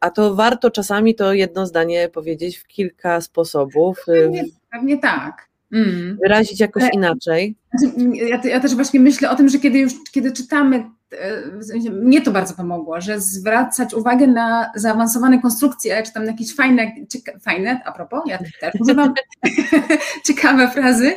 A 0.00 0.10
to 0.10 0.34
warto 0.34 0.70
czasami 0.70 1.14
to 1.14 1.32
jedno 1.32 1.66
zdanie 1.66 2.08
powiedzieć 2.08 2.58
w 2.58 2.66
kilka 2.66 3.20
sposobów. 3.20 4.02
Pewnie, 4.06 4.44
pewnie 4.70 4.98
tak 4.98 5.53
mm. 5.74 6.18
wyrazić 6.22 6.60
jakoś 6.60 6.82
e, 6.82 6.88
inaczej. 6.92 7.56
Znaczy, 7.74 7.94
ja, 8.12 8.40
ja, 8.44 8.60
też 8.60 8.74
właśnie 8.74 9.00
myślę 9.00 9.30
o 9.30 9.36
tym, 9.36 9.48
że 9.48 9.58
kiedy 9.58 9.78
już 9.78 9.92
kiedy 10.12 10.32
czytamy, 10.32 10.84
e, 11.86 11.90
mnie 11.90 12.22
to 12.22 12.30
bardzo 12.30 12.54
pomogło, 12.54 13.00
że 13.00 13.20
zwracać 13.20 13.94
uwagę 13.94 14.26
na 14.26 14.72
zaawansowane 14.76 15.40
konstrukcje, 15.40 16.02
czy 16.02 16.12
tam 16.12 16.24
jakieś 16.24 16.54
fajne, 16.54 16.92
cieka, 17.08 17.32
fajne, 17.40 17.80
a 17.84 17.92
propos, 17.92 18.22
ja 18.26 18.38
też 18.38 18.74
używam 18.80 19.14
ciekawe 20.26 20.70
frazy, 20.70 21.16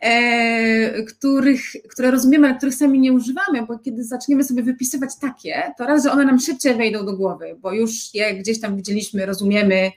e, 0.00 1.02
których, 1.02 1.60
które 1.90 2.10
rozumiemy, 2.10 2.46
ale 2.46 2.56
których 2.56 2.74
sami 2.74 3.00
nie 3.00 3.12
używamy, 3.12 3.66
bo 3.66 3.78
kiedy 3.78 4.04
zaczniemy 4.04 4.44
sobie 4.44 4.62
wypisywać 4.62 5.10
takie, 5.20 5.62
to 5.78 5.86
raz, 5.86 6.04
że 6.04 6.12
one 6.12 6.24
nam 6.24 6.40
szybciej 6.40 6.74
wejdą 6.74 7.06
do 7.06 7.16
głowy, 7.16 7.56
bo 7.60 7.72
już 7.72 8.14
je 8.14 8.34
gdzieś 8.34 8.60
tam 8.60 8.76
widzieliśmy, 8.76 9.26
rozumiemy, 9.26 9.90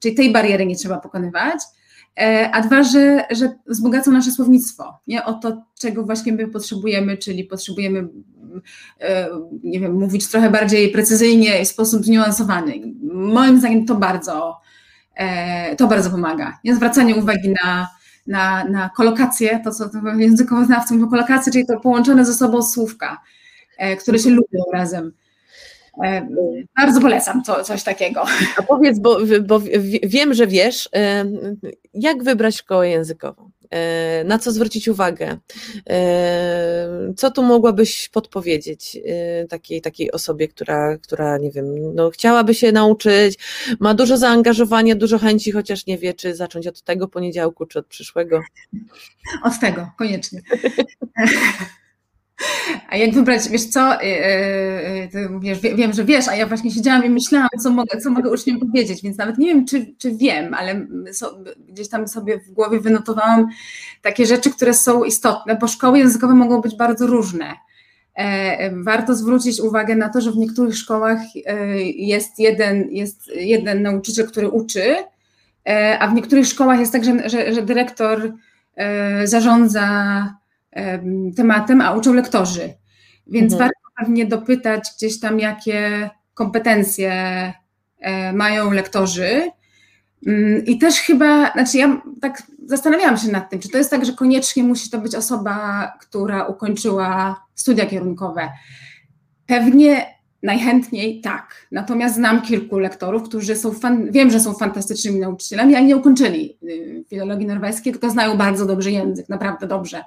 czyli 0.00 0.14
tej 0.14 0.32
bariery 0.32 0.66
nie 0.66 0.76
trzeba 0.76 1.00
pokonywać, 1.00 1.58
a 2.52 2.60
dwa, 2.60 2.82
że, 2.82 3.24
że 3.30 3.58
wzbogacą 3.66 4.12
nasze 4.12 4.30
słownictwo, 4.30 4.98
nie? 5.06 5.24
o 5.24 5.32
to, 5.32 5.62
czego 5.78 6.04
właśnie 6.04 6.32
my 6.32 6.48
potrzebujemy, 6.48 7.16
czyli 7.16 7.44
potrzebujemy, 7.44 8.08
e, 9.00 9.28
nie 9.62 9.80
wiem, 9.80 9.92
mówić 9.92 10.28
trochę 10.28 10.50
bardziej 10.50 10.90
precyzyjnie 10.90 11.62
i 11.62 11.64
w 11.64 11.68
sposób 11.68 12.04
zniuansowany. 12.04 12.80
Moim 13.12 13.58
zdaniem 13.58 13.86
to 13.86 13.94
bardzo, 13.94 14.60
e, 15.14 15.76
to 15.76 15.86
bardzo 15.86 16.10
pomaga. 16.10 16.58
Nie? 16.64 16.76
Zwracanie 16.76 17.16
uwagi 17.16 17.54
na, 17.64 17.88
na, 18.26 18.64
na 18.64 18.90
kolokację, 18.96 19.60
to 19.64 19.70
co 19.70 19.90
językoznawcy 20.18 20.94
mówią 20.94 21.10
kolokację, 21.10 21.52
czyli 21.52 21.66
to 21.66 21.80
połączone 21.80 22.24
ze 22.24 22.34
sobą 22.34 22.62
słówka, 22.62 23.20
które 23.98 24.18
się 24.18 24.30
lubią 24.30 24.62
razem. 24.72 25.12
E, 26.02 26.28
bardzo 26.76 27.00
polecam 27.00 27.42
to, 27.42 27.64
coś 27.64 27.82
takiego. 27.82 28.24
A 28.58 28.62
powiedz, 28.62 28.98
bo, 28.98 29.18
bo 29.42 29.60
wiem, 30.02 30.34
że 30.34 30.46
wiesz, 30.46 30.88
e, 30.96 31.24
jak 31.94 32.22
wybrać 32.22 32.56
szkołę 32.56 32.88
językową? 32.88 33.50
E, 33.70 34.24
na 34.24 34.38
co 34.38 34.52
zwrócić 34.52 34.88
uwagę? 34.88 35.38
Co 37.16 37.30
tu 37.30 37.42
mogłabyś 37.42 38.08
podpowiedzieć 38.08 38.98
takiej, 39.48 39.80
takiej 39.80 40.12
osobie, 40.12 40.48
która, 40.48 40.98
która, 40.98 41.38
nie 41.38 41.50
wiem, 41.50 41.94
no, 41.94 42.10
chciałaby 42.10 42.54
się 42.54 42.72
nauczyć, 42.72 43.38
ma 43.80 43.94
dużo 43.94 44.16
zaangażowania, 44.16 44.94
dużo 44.94 45.18
chęci, 45.18 45.52
chociaż 45.52 45.86
nie 45.86 45.98
wie, 45.98 46.14
czy 46.14 46.34
zacząć 46.34 46.66
od 46.66 46.82
tego 46.82 47.08
poniedziałku, 47.08 47.66
czy 47.66 47.78
od 47.78 47.86
przyszłego? 47.86 48.40
Od 49.44 49.60
tego, 49.60 49.90
koniecznie. 49.98 50.42
A 52.88 52.96
jak 52.96 53.14
wybrać, 53.14 53.48
wiesz 53.48 53.64
co, 53.64 54.02
y, 54.02 54.06
y, 54.06 55.64
y, 55.64 55.76
wiem, 55.76 55.92
że 55.92 56.04
wiesz, 56.04 56.28
a 56.28 56.36
ja 56.36 56.46
właśnie 56.46 56.70
siedziałam 56.70 57.04
i 57.04 57.10
myślałam, 57.10 57.48
co 57.62 57.70
mogę, 57.70 58.00
co 58.00 58.10
mogę 58.10 58.30
uczniom 58.30 58.60
powiedzieć, 58.60 59.02
więc 59.02 59.18
nawet 59.18 59.38
nie 59.38 59.46
wiem, 59.46 59.66
czy, 59.66 59.94
czy 59.98 60.16
wiem, 60.16 60.54
ale 60.54 60.86
so, 61.12 61.38
gdzieś 61.68 61.88
tam 61.88 62.08
sobie 62.08 62.38
w 62.38 62.50
głowie 62.50 62.80
wynotowałam 62.80 63.48
takie 64.02 64.26
rzeczy, 64.26 64.50
które 64.50 64.74
są 64.74 65.04
istotne, 65.04 65.56
bo 65.56 65.68
szkoły 65.68 65.98
językowe 65.98 66.34
mogą 66.34 66.60
być 66.60 66.76
bardzo 66.76 67.06
różne. 67.06 67.54
E, 68.14 68.70
warto 68.82 69.14
zwrócić 69.14 69.60
uwagę 69.60 69.96
na 69.96 70.08
to, 70.08 70.20
że 70.20 70.32
w 70.32 70.36
niektórych 70.36 70.76
szkołach 70.76 71.18
e, 71.46 71.76
jest 71.82 72.38
jeden, 72.38 72.90
jest 72.90 73.26
jeden 73.36 73.82
nauczyciel, 73.82 74.26
który 74.26 74.48
uczy, 74.48 74.96
e, 75.68 75.98
a 75.98 76.08
w 76.08 76.14
niektórych 76.14 76.46
szkołach 76.46 76.80
jest 76.80 76.92
tak, 76.92 77.04
że, 77.04 77.28
że, 77.28 77.54
że 77.54 77.62
dyrektor 77.62 78.32
zarządza 79.24 79.84
tematem, 81.36 81.80
a 81.80 81.92
uczą 81.92 82.12
lektorzy. 82.12 82.74
Więc 83.26 83.52
mhm. 83.52 83.58
warto 83.58 83.84
pewnie 83.98 84.26
dopytać 84.26 84.88
gdzieś 84.96 85.20
tam, 85.20 85.38
jakie 85.38 86.10
kompetencje 86.34 87.12
e, 88.00 88.32
mają 88.32 88.70
lektorzy. 88.70 89.50
Mm, 90.26 90.64
I 90.64 90.78
też 90.78 91.00
chyba, 91.00 91.52
znaczy 91.52 91.78
ja 91.78 92.02
tak 92.20 92.42
zastanawiałam 92.66 93.16
się 93.16 93.28
nad 93.28 93.50
tym, 93.50 93.60
czy 93.60 93.68
to 93.68 93.78
jest 93.78 93.90
tak, 93.90 94.04
że 94.04 94.12
koniecznie 94.12 94.62
musi 94.62 94.90
to 94.90 94.98
być 94.98 95.14
osoba, 95.14 95.92
która 96.00 96.46
ukończyła 96.46 97.44
studia 97.54 97.86
kierunkowe. 97.86 98.48
Pewnie 99.46 100.14
najchętniej 100.42 101.20
tak. 101.20 101.66
Natomiast 101.72 102.14
znam 102.14 102.42
kilku 102.42 102.78
lektorów, 102.78 103.22
którzy 103.22 103.56
są, 103.56 103.72
fan, 103.72 104.12
wiem, 104.12 104.30
że 104.30 104.40
są 104.40 104.54
fantastycznymi 104.54 105.20
nauczycielami, 105.20 105.74
ale 105.74 105.84
nie 105.84 105.96
ukończyli 105.96 106.58
y, 106.62 107.04
filologii 107.08 107.46
norweskiej, 107.46 107.92
tylko 107.92 108.10
znają 108.10 108.36
bardzo 108.36 108.66
dobrze 108.66 108.90
język, 108.90 109.28
naprawdę 109.28 109.66
dobrze. 109.66 110.04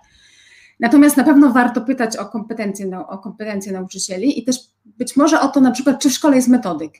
Natomiast 0.80 1.18
na 1.18 1.24
pewno 1.24 1.54
warto 1.54 1.82
pytać 1.82 2.18
o 2.18 2.26
kompetencje, 2.26 3.00
o 3.08 3.18
kompetencje 3.18 3.72
nauczycieli 3.72 4.40
i 4.40 4.44
też 4.44 4.58
być 4.86 5.16
może 5.16 5.42
o 5.42 5.48
to 5.48 5.62
na 5.62 5.72
przykład, 5.72 6.00
czy 6.00 6.10
w 6.10 6.14
szkole 6.14 6.36
jest 6.36 6.48
metodyk. 6.48 6.94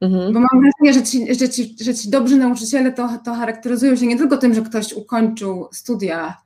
Mhm. 0.00 0.32
Bo 0.32 0.40
mam 0.40 0.62
wrażenie, 0.62 0.94
że 0.94 1.02
ci, 1.02 1.34
że 1.34 1.48
ci, 1.48 1.76
że 1.80 1.94
ci 1.94 2.10
dobrzy 2.10 2.36
nauczyciele 2.36 2.92
to, 2.92 3.08
to 3.24 3.34
charakteryzują 3.34 3.96
się 3.96 4.06
nie 4.06 4.18
tylko 4.18 4.36
tym, 4.36 4.54
że 4.54 4.62
ktoś 4.62 4.92
ukończył 4.92 5.68
studia 5.72 6.36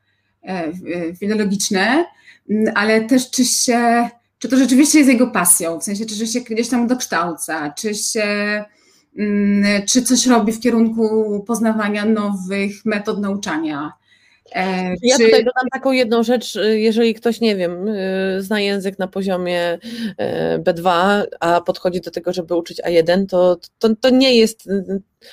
e, 0.45 0.49
e, 0.49 0.72
filologiczne, 1.16 2.05
ale 2.74 3.01
też 3.01 3.30
czy 3.30 3.45
się, 3.45 4.09
czy 4.39 4.49
to 4.49 4.57
rzeczywiście 4.57 4.99
jest 4.99 5.11
jego 5.11 5.26
pasją, 5.26 5.80
w 5.80 5.85
sensie 5.85 6.07
czy 6.07 6.26
się 6.26 6.41
gdzieś 6.41 6.68
tam 6.68 6.87
dokształca, 6.87 7.70
czy 7.70 7.95
się 7.95 8.64
czy 9.87 10.03
coś 10.03 10.26
robi 10.26 10.53
w 10.53 10.61
kierunku 10.61 11.45
poznawania 11.47 12.05
nowych 12.05 12.85
metod 12.85 13.20
nauczania, 13.20 13.93
ja 15.03 15.16
czy... 15.16 15.24
tutaj 15.24 15.44
dodam 15.44 15.68
taką 15.72 15.92
jedną 15.92 16.22
rzecz, 16.22 16.57
y, 16.57 16.80
jeżeli 16.80 17.14
ktoś, 17.14 17.40
nie 17.40 17.57
wiem, 17.57 17.88
y, 17.88 18.42
zna 18.42 18.61
język 18.61 18.98
na 18.98 19.09
poziomie 19.09 19.78
e, 20.18 20.59
B2, 20.59 20.88
a 21.40 21.61
podchodzi 21.61 22.00
do 22.00 22.11
tego, 22.11 22.32
żeby 22.32 22.55
uczyć 22.55 22.82
A1, 22.82 23.26
to, 23.26 23.57
to, 23.78 23.88
to 24.00 24.11
nie 24.11 24.36
jest 24.36 24.68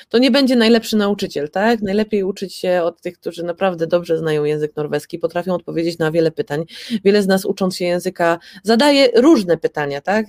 to 0.09 0.17
nie 0.17 0.31
będzie 0.31 0.55
najlepszy 0.55 0.97
nauczyciel, 0.97 1.49
tak? 1.49 1.81
Najlepiej 1.81 2.23
uczyć 2.23 2.55
się 2.55 2.81
od 2.83 3.01
tych, 3.01 3.19
którzy 3.19 3.43
naprawdę 3.43 3.87
dobrze 3.87 4.17
znają 4.17 4.43
język 4.43 4.75
norweski, 4.75 5.19
potrafią 5.19 5.53
odpowiedzieć 5.53 5.97
na 5.97 6.11
wiele 6.11 6.31
pytań. 6.31 6.65
Wiele 7.03 7.23
z 7.23 7.27
nas 7.27 7.45
ucząc 7.45 7.75
się 7.75 7.85
języka 7.85 8.39
zadaje 8.63 9.09
różne 9.15 9.57
pytania, 9.57 10.01
tak? 10.01 10.25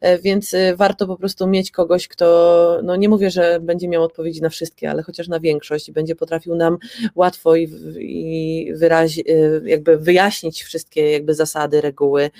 E, 0.00 0.18
więc 0.18 0.54
e, 0.54 0.76
warto 0.76 1.06
po 1.06 1.16
prostu 1.16 1.46
mieć 1.46 1.70
kogoś, 1.70 2.08
kto, 2.08 2.80
no 2.84 2.96
nie 2.96 3.08
mówię, 3.08 3.30
że 3.30 3.60
będzie 3.60 3.88
miał 3.88 4.02
odpowiedzi 4.02 4.42
na 4.42 4.48
wszystkie, 4.48 4.90
ale 4.90 5.02
chociaż 5.02 5.28
na 5.28 5.40
większość 5.40 5.88
i 5.88 5.92
będzie 5.92 6.14
potrafił 6.16 6.54
nam 6.54 6.78
łatwo 7.14 7.56
i, 7.56 7.68
i 7.98 8.72
wyrazi, 8.74 9.24
jakby 9.64 9.98
wyjaśnić 9.98 10.62
wszystkie 10.62 11.10
jakby 11.10 11.34
zasady, 11.34 11.80
reguły. 11.80 12.30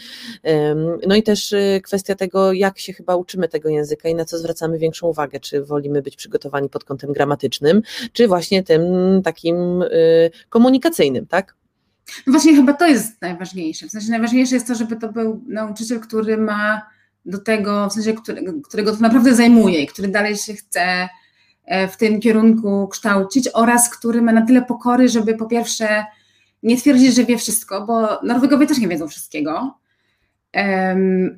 No 1.07 1.15
i 1.15 1.23
też 1.23 1.55
kwestia 1.83 2.15
tego, 2.15 2.53
jak 2.53 2.79
się 2.79 2.93
chyba 2.93 3.17
uczymy 3.17 3.49
tego 3.49 3.69
języka 3.69 4.09
i 4.09 4.15
na 4.15 4.25
co 4.25 4.39
zwracamy 4.39 4.79
większą 4.79 5.07
uwagę, 5.07 5.41
czy 5.41 5.65
wolimy 5.65 5.91
musimy 5.93 6.03
być 6.03 6.16
przygotowani 6.16 6.68
pod 6.68 6.84
kątem 6.84 7.12
gramatycznym, 7.12 7.82
czy 8.12 8.28
właśnie 8.28 8.62
tym 8.62 8.82
takim 9.24 9.82
y, 9.82 10.30
komunikacyjnym, 10.49 11.26
tak? 11.26 11.55
No 12.26 12.32
właśnie 12.32 12.57
chyba 12.57 12.72
to 12.72 12.86
jest 12.86 13.22
najważniejsze. 13.22 13.86
W 13.86 13.90
sensie 13.90 14.11
najważniejsze 14.11 14.55
jest 14.55 14.66
to, 14.66 14.74
żeby 14.74 14.97
to 14.97 15.12
był 15.12 15.45
nauczyciel, 15.47 16.01
który 16.01 16.36
ma 16.36 16.82
do 17.24 17.38
tego, 17.38 17.88
w 17.88 17.93
sensie 17.93 18.14
którego, 18.14 18.53
którego 18.62 18.93
to 18.93 19.01
naprawdę 19.01 19.34
zajmuje 19.34 19.80
i 19.82 19.86
który 19.86 20.09
dalej 20.09 20.36
się 20.36 20.55
chce 20.55 21.09
e, 21.64 21.88
w 21.88 21.97
tym 21.97 22.20
kierunku 22.20 22.88
kształcić 22.88 23.49
oraz 23.55 23.90
który 23.90 24.22
ma 24.22 24.32
na 24.32 24.47
tyle 24.47 24.62
pokory, 24.62 25.09
żeby 25.09 25.34
po 25.34 25.47
pierwsze 25.47 26.05
nie 26.62 26.76
twierdzić, 26.76 27.14
że 27.14 27.24
wie 27.24 27.38
wszystko, 27.38 27.86
bo 27.86 28.20
Norwegowie 28.22 28.66
też 28.66 28.78
nie 28.78 28.88
wiedzą 28.88 29.09
wszystkiego, 29.09 29.78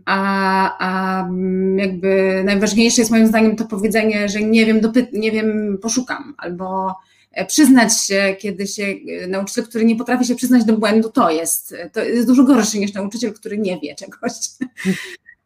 a, 0.05 0.77
a 0.79 1.29
jakby 1.77 2.43
najważniejsze 2.45 3.01
jest 3.01 3.11
moim 3.11 3.27
zdaniem 3.27 3.57
to 3.57 3.65
powiedzenie, 3.65 4.29
że 4.29 4.43
nie 4.43 4.67
wiem, 4.67 4.81
dopy- 4.81 5.13
nie 5.13 5.33
wiem, 5.33 5.79
poszukam, 5.83 6.35
albo 6.39 6.95
e, 7.33 7.47
przyznać 7.47 8.01
się, 8.01 8.37
kiedy 8.39 8.67
się 8.67 8.85
e, 9.23 9.27
nauczyciel, 9.27 9.65
który 9.65 9.85
nie 9.85 9.97
potrafi 9.97 10.25
się 10.25 10.35
przyznać 10.35 10.65
do 10.65 10.79
błędu, 10.79 11.11
to 11.11 11.31
jest, 11.31 11.75
to 11.93 12.05
jest 12.05 12.27
dużo 12.27 12.45
gorszy 12.45 12.79
niż 12.79 12.95
nauczyciel, 12.95 13.33
który 13.33 13.59
nie 13.59 13.81
wie 13.81 13.95
czegoś. 13.95 14.33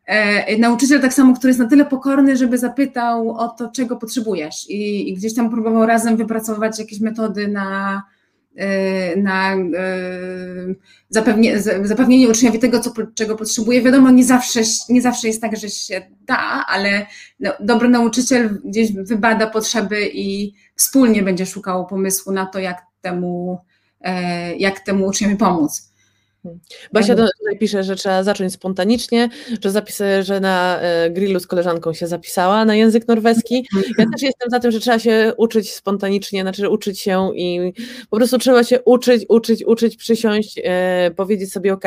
E, 0.09 0.59
nauczyciel 0.59 1.01
tak 1.01 1.15
samo, 1.15 1.35
który 1.35 1.51
jest 1.51 1.61
na 1.61 1.69
tyle 1.69 1.85
pokorny, 1.85 2.37
żeby 2.37 2.59
zapytał 2.59 3.31
o 3.31 3.49
to, 3.49 3.69
czego 3.69 3.97
potrzebujesz 3.97 4.71
i, 4.71 5.11
i 5.11 5.15
gdzieś 5.15 5.35
tam 5.35 5.51
próbował 5.51 5.87
razem 5.87 6.17
wypracować 6.17 6.79
jakieś 6.79 7.01
metody 7.01 7.49
na, 7.49 8.03
na 9.17 9.57
y, 9.57 10.77
zapewnie, 11.09 11.61
zapewnienie 11.83 12.29
uczniowi 12.29 12.59
tego, 12.59 12.81
co, 12.81 12.93
czego 13.15 13.37
potrzebuje. 13.37 13.83
Wiadomo, 13.83 14.11
nie 14.11 14.25
zawsze, 14.25 14.61
nie 14.89 15.03
zawsze 15.03 15.29
jest 15.29 15.41
tak, 15.41 15.57
że 15.57 15.69
się 15.69 16.03
da, 16.27 16.65
ale 16.69 17.07
no, 17.41 17.53
dobry 17.61 17.89
nauczyciel 17.89 18.61
gdzieś 18.65 18.93
wybada 18.93 19.47
potrzeby 19.47 20.11
i 20.13 20.55
wspólnie 20.75 21.23
będzie 21.23 21.47
szukał 21.47 21.87
pomysłu 21.87 22.33
na 22.33 22.47
to, 22.47 22.59
jak 22.59 22.83
temu, 23.01 23.59
e, 24.01 24.57
jak 24.57 24.81
temu 24.81 25.07
uczniowi 25.07 25.37
pomóc. 25.37 25.93
Basia 26.93 27.15
tutaj 27.15 27.59
pisze, 27.61 27.85
że 27.85 27.97
trzeba 27.97 28.23
zacząć 28.23 28.53
spontanicznie, 28.53 29.29
że 29.65 29.71
zapisy, 29.71 30.23
że 30.23 30.41
na 30.41 30.81
e, 30.81 31.11
grillu 31.11 31.41
z 31.41 31.47
koleżanką 31.47 31.93
się 31.93 32.07
zapisała 32.07 32.65
na 32.65 32.75
język 32.75 33.09
norweski. 33.09 33.67
Ja 33.99 34.05
też 34.13 34.23
jestem 34.23 34.51
za 34.51 34.61
tym, 34.61 34.71
że 34.71 34.81
trzeba 34.81 34.99
się 34.99 35.33
uczyć 35.37 35.75
spontanicznie, 35.75 36.43
znaczy 36.43 36.69
uczyć 36.69 37.01
się 37.01 37.31
i 37.35 37.73
po 38.11 38.17
prostu 38.17 38.39
trzeba 38.39 38.65
się 38.65 38.83
uczyć, 38.83 39.25
uczyć, 39.29 39.65
uczyć, 39.65 39.97
przysiąść, 39.97 40.61
e, 40.65 41.11
powiedzieć 41.17 41.53
sobie, 41.53 41.73
ok, 41.73 41.85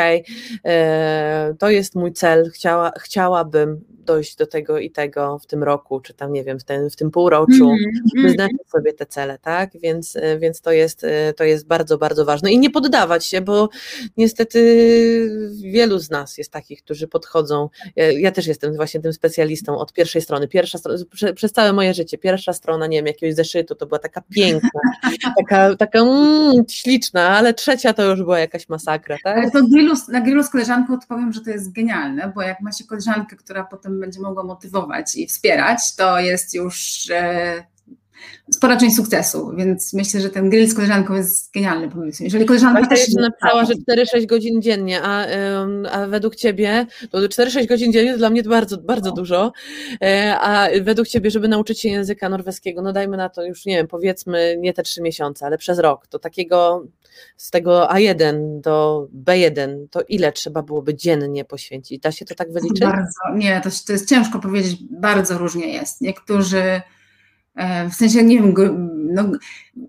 e, 0.66 1.56
to 1.60 1.70
jest 1.70 1.96
mój 1.96 2.14
cel, 2.14 2.50
chciała, 2.50 2.92
chciałabym 3.00 3.82
dojść 3.90 4.36
do 4.36 4.48
tego 4.48 4.80
i 4.80 4.92
tego 4.92 5.40
w 5.40 5.46
tym 5.46 5.64
roku, 5.64 6.00
czy 6.00 6.14
tam 6.14 6.34
nie 6.34 6.44
wiem, 6.44 6.60
w, 6.60 6.64
ten, 6.64 6.90
w 6.90 6.96
tym 6.96 7.12
półroczu, 7.12 7.70
mm, 7.70 7.78
wyznaczyć 8.16 8.70
sobie 8.72 8.94
te 8.94 9.06
cele, 9.06 9.38
tak? 9.38 9.72
Więc, 9.80 10.18
więc 10.40 10.62
to, 10.62 10.72
jest, 10.72 11.06
to 11.38 11.44
jest 11.44 11.68
bardzo, 11.68 11.98
bardzo 11.98 12.26
ważne. 12.26 12.52
I 12.52 12.60
nie 12.60 12.70
poddawać 12.70 13.26
się, 13.26 13.42
bo 13.42 13.70
niestety 14.18 14.41
wielu 15.62 16.00
z 16.00 16.10
nas 16.10 16.38
jest 16.38 16.52
takich, 16.52 16.84
którzy 16.84 17.08
podchodzą. 17.08 17.70
Ja, 17.96 18.12
ja 18.12 18.32
też 18.32 18.48
jestem 18.48 18.76
właśnie 18.76 19.00
tym 19.00 19.14
specjalistą 19.14 19.78
od 19.78 19.94
pierwszej 19.94 20.22
strony. 20.22 20.48
Pierwsza 20.48 20.80
prze, 21.10 21.34
przez 21.34 21.52
całe 21.52 21.74
moje 21.74 21.94
życie, 21.94 22.18
pierwsza 22.18 22.54
strona, 22.54 22.88
nie 22.88 22.98
wiem, 22.98 23.08
jakiegoś 23.08 23.36
zeszytu, 23.36 23.76
to 23.76 23.86
była 23.86 24.00
taka 24.00 24.22
piękna, 24.22 24.70
taka, 25.38 25.76
taka 25.76 26.00
mm, 26.00 26.66
śliczna, 26.70 27.30
ale 27.30 27.54
trzecia 27.54 27.94
to 27.94 28.04
już 28.04 28.20
była 28.20 28.40
jakaś 28.40 28.70
masakra, 28.70 29.18
tak? 29.24 29.38
Ale 29.38 29.52
to 29.52 29.64
grillu, 29.68 29.94
na 30.08 30.22
grillu 30.22 30.44
z 30.44 30.50
koleżanką 30.50 30.94
odpowiem, 30.94 31.34
że 31.34 31.42
to 31.42 31.50
jest 31.50 31.72
genialne, 31.72 32.32
bo 32.36 32.42
jak 32.42 32.62
ma 32.62 32.72
się 32.72 32.84
koleżankę, 32.84 33.36
która 33.36 33.64
potem 33.64 34.00
będzie 34.00 34.20
mogła 34.20 34.44
motywować 34.44 35.16
i 35.16 35.28
wspierać, 35.28 35.96
to 35.96 36.20
jest 36.20 36.54
już 36.54 37.10
e, 37.12 37.64
spora 38.52 38.78
część 38.78 38.96
sukcesu, 38.96 39.52
więc 39.58 39.94
myślę, 39.94 40.22
że 40.22 40.30
ten 40.30 40.50
grill 40.50 40.68
z 40.68 40.74
koleżanką 40.74 41.14
jest 41.14 41.54
genialny 41.54 41.90
pomysł. 41.90 42.24
Jeżeli 42.24 42.46
koleżanka 42.46 42.88
też 42.88 43.00
jeszcze 43.00 43.22
napisała, 43.22 43.66
że 43.66 43.74
4-6 44.20 44.26
godzin 44.26 44.62
dziennie, 44.62 45.02
a, 45.04 45.26
a 45.92 46.08
według 46.08 46.36
Ciebie, 46.36 46.86
to 47.12 47.18
4-6 47.18 47.68
godzin 47.68 47.94
dziennie 47.94 48.12
to 48.12 48.18
dla 48.18 48.30
mnie 48.30 48.44
to 48.44 48.50
bardzo, 48.50 48.78
bardzo 48.78 49.10
no. 49.10 49.16
dużo, 49.16 49.52
e, 50.02 50.38
a 50.40 50.68
według 50.82 51.08
Ciebie, 51.08 51.32
żeby 51.32 51.48
nauczyć 51.48 51.80
się 51.80 51.90
języka 51.90 52.30
norweskiego, 52.30 52.82
no 52.82 52.94
dajmy 52.94 53.18
na 53.18 53.30
to 53.30 53.44
już, 53.44 53.66
nie 53.66 53.76
wiem, 53.76 53.88
powiedzmy 53.88 54.58
nie 54.60 54.74
te 54.74 54.84
3 54.84 55.02
miesiące, 55.02 55.46
ale 55.46 55.58
przez 55.58 55.80
rok, 55.80 56.08
to 56.08 56.20
takiego 56.20 56.86
z 57.38 57.52
tego 57.52 57.88
A1 57.92 58.60
do 58.62 59.08
B1, 59.26 59.88
to 59.92 60.02
ile 60.10 60.32
trzeba 60.32 60.62
byłoby 60.62 60.96
dziennie 60.96 61.46
poświęcić? 61.46 62.00
Da 62.00 62.12
się 62.12 62.26
to 62.26 62.36
tak 62.36 62.52
wyliczyć? 62.52 62.80
Bardzo, 62.80 63.36
nie, 63.36 63.62
to, 63.64 63.70
to 63.88 63.94
jest 63.94 64.10
ciężko 64.10 64.40
powiedzieć, 64.40 64.78
bardzo 64.92 65.38
różnie 65.38 65.68
jest. 65.68 66.02
Niektórzy 66.02 66.82
w 67.92 67.96
sensie, 67.96 68.24
nie 68.24 68.42
wiem, 68.42 68.54
no, 69.14 69.32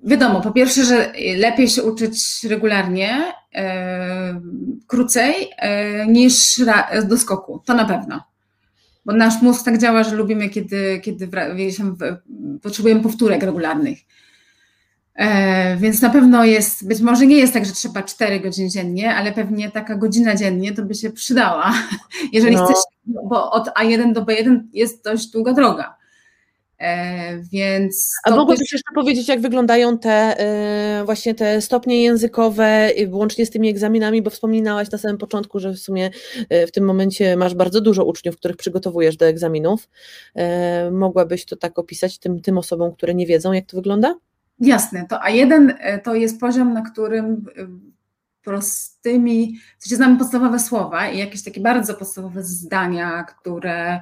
wiadomo, 0.05 0.41
po 0.41 0.53
pierwsze, 0.53 0.85
że 0.85 1.13
lepiej 1.37 1.69
się 1.69 1.83
uczyć 1.83 2.45
regularnie, 2.45 3.33
e, 3.55 4.41
krócej 4.87 5.35
e, 5.59 6.07
niż 6.07 6.61
do 7.09 7.19
skoku, 7.19 7.63
to 7.65 7.75
na 7.75 7.85
pewno. 7.85 8.23
Bo 9.05 9.13
nasz 9.13 9.43
mózg 9.43 9.65
tak 9.65 9.79
działa, 9.79 10.05
że 10.05 10.17
lubimy, 10.17 10.49
kiedy, 10.49 11.01
kiedy 11.05 11.29
potrzebujemy 12.63 13.01
powtórek 13.01 13.43
regularnych. 13.43 13.99
E, 15.15 15.77
więc 15.77 16.03
na 16.03 16.11
pewno 16.11 16.45
jest, 16.45 16.89
być 16.89 17.01
może 17.01 17.27
nie 17.27 17.37
jest 17.37 17.53
tak, 17.53 17.65
że 17.65 17.73
trzeba 17.73 18.03
4 18.03 18.41
godziny 18.41 18.69
dziennie, 18.69 19.15
ale 19.15 19.33
pewnie 19.33 19.71
taka 19.71 19.95
godzina 19.95 20.35
dziennie 20.35 20.73
to 20.73 20.83
by 20.83 20.95
się 20.95 21.11
przydała, 21.11 21.75
jeżeli 22.33 22.57
no. 22.57 22.65
chcesz, 22.65 22.83
bo 23.05 23.51
od 23.51 23.69
A1 23.69 24.13
do 24.13 24.23
B1 24.23 24.61
jest 24.73 25.05
dość 25.05 25.31
długa 25.31 25.53
droga. 25.53 26.02
E, 26.83 27.39
więc. 27.53 28.15
A 28.25 28.31
mogłabyś 28.31 28.73
jeszcze 28.73 28.93
powiedzieć, 28.95 29.29
jak 29.29 29.41
wyglądają 29.41 29.99
te 29.99 30.39
e, 30.39 31.05
właśnie 31.05 31.35
te 31.35 31.61
stopnie 31.61 32.03
językowe, 32.03 32.91
łącznie 33.11 33.47
z 33.47 33.51
tymi 33.51 33.69
egzaminami, 33.69 34.23
bo 34.23 34.31
wspominałaś 34.31 34.91
na 34.91 34.99
samym 34.99 35.19
początku, 35.19 35.61
że 35.61 35.73
w 35.73 35.79
sumie 35.79 36.11
e, 36.49 36.67
w 36.67 36.73
tym 36.73 36.85
momencie 36.85 37.37
masz 37.37 37.55
bardzo 37.55 37.81
dużo 37.81 38.05
uczniów, 38.05 38.37
których 38.37 38.57
przygotowujesz 38.57 39.17
do 39.17 39.27
egzaminów. 39.27 39.89
Mogłabyś 40.91 41.45
to 41.45 41.57
tak 41.57 41.79
opisać 41.79 42.19
tym, 42.19 42.41
tym 42.41 42.59
osobom, 42.59 42.93
które 42.93 43.15
nie 43.15 43.27
wiedzą, 43.27 43.53
jak 43.53 43.67
to 43.67 43.77
wygląda? 43.77 44.15
Jasne, 44.61 45.07
to 45.11 45.17
A1 45.17 45.75
to 46.05 46.15
jest 46.15 46.41
poziom, 46.41 46.73
na 46.73 46.83
którym 46.83 47.45
prostymi, 48.45 49.59
w 49.79 49.83
sensie 49.83 49.97
znamy 49.97 50.19
podstawowe 50.19 50.59
słowa 50.59 51.09
i 51.09 51.19
jakieś 51.19 51.43
takie 51.43 51.61
bardzo 51.61 51.95
podstawowe 51.95 52.43
zdania, 52.43 53.25
które 53.25 54.01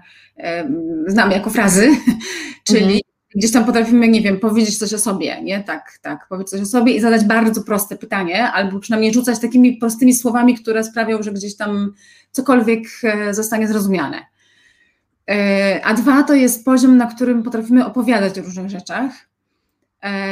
znamy 1.06 1.34
jako 1.34 1.50
frazy, 1.50 1.90
czyli 2.68 3.02
Gdzieś 3.34 3.52
tam 3.52 3.64
potrafimy, 3.64 4.08
nie 4.08 4.20
wiem, 4.20 4.40
powiedzieć 4.40 4.78
coś 4.78 4.94
o 4.94 4.98
sobie, 4.98 5.42
nie? 5.42 5.64
Tak, 5.64 5.98
tak, 6.02 6.28
powiedzieć 6.28 6.50
coś 6.50 6.60
o 6.60 6.66
sobie 6.66 6.92
i 6.92 7.00
zadać 7.00 7.24
bardzo 7.24 7.62
proste 7.62 7.96
pytanie, 7.96 8.52
albo 8.52 8.80
przynajmniej 8.80 9.14
rzucać 9.14 9.38
takimi 9.38 9.76
prostymi 9.76 10.14
słowami, 10.14 10.54
które 10.54 10.84
sprawią, 10.84 11.22
że 11.22 11.32
gdzieś 11.32 11.56
tam 11.56 11.92
cokolwiek 12.30 12.84
e, 13.02 13.34
zostanie 13.34 13.68
zrozumiane. 13.68 14.26
E, 15.30 15.80
a 15.84 15.94
dwa 15.94 16.22
to 16.22 16.34
jest 16.34 16.64
poziom, 16.64 16.96
na 16.96 17.06
którym 17.06 17.42
potrafimy 17.42 17.86
opowiadać 17.86 18.38
o 18.38 18.42
różnych 18.42 18.70
rzeczach 18.70 19.29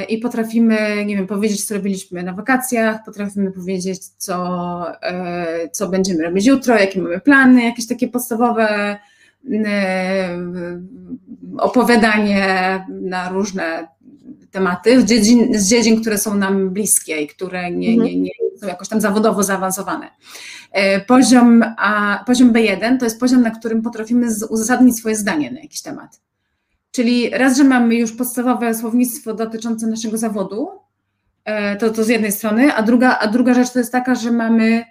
i 0.09 0.19
potrafimy, 0.19 1.05
nie 1.07 1.16
wiem, 1.16 1.27
powiedzieć, 1.27 1.64
co 1.64 1.75
robiliśmy 1.75 2.23
na 2.23 2.33
wakacjach, 2.33 3.05
potrafimy 3.05 3.53
powiedzieć, 3.53 4.07
co, 4.07 4.87
co 5.73 5.89
będziemy 5.89 6.23
robić 6.23 6.47
jutro, 6.47 6.79
jakie 6.79 7.03
mamy 7.03 7.21
plany, 7.21 7.64
jakieś 7.64 7.87
takie 7.87 8.09
podstawowe 8.09 8.97
opowiadanie 11.59 12.85
na 12.89 13.29
różne 13.29 13.89
tematy 14.51 15.01
z 15.01 15.05
dziedzin, 15.05 15.59
z 15.59 15.69
dziedzin, 15.69 16.01
które 16.01 16.19
są 16.19 16.35
nam 16.35 16.71
bliskie 16.71 17.23
i 17.23 17.27
które 17.27 17.71
nie, 17.71 17.97
nie, 17.97 18.21
nie 18.21 18.31
są 18.61 18.66
jakoś 18.66 18.89
tam 18.89 19.01
zawodowo 19.01 19.43
zaawansowane. 19.43 20.11
E, 20.73 21.01
poziom, 21.01 21.64
a, 21.79 22.25
poziom 22.27 22.53
B1 22.53 22.99
to 22.99 23.05
jest 23.05 23.21
poziom, 23.21 23.43
na 23.43 23.51
którym 23.51 23.83
potrafimy 23.83 24.27
uzasadnić 24.51 24.97
swoje 24.97 25.16
zdanie 25.16 25.51
na 25.51 25.61
jakiś 25.61 25.83
temat. 25.83 26.21
Czyli 26.91 27.30
raz, 27.30 27.57
że 27.57 27.64
mamy 27.64 27.95
już 27.95 28.12
podstawowe 28.12 28.74
słownictwo 28.74 29.34
dotyczące 29.34 29.86
naszego 29.86 30.18
zawodu, 30.18 30.68
e, 31.45 31.76
to, 31.76 31.91
to 31.91 32.05
z 32.05 32.09
jednej 32.09 32.32
strony, 32.32 32.74
a 32.74 32.82
druga, 32.82 33.18
a 33.18 33.26
druga 33.26 33.55
rzecz 33.55 33.70
to 33.70 33.78
jest 33.78 33.93
taka, 33.93 34.14
że 34.14 34.32
mamy 34.32 34.84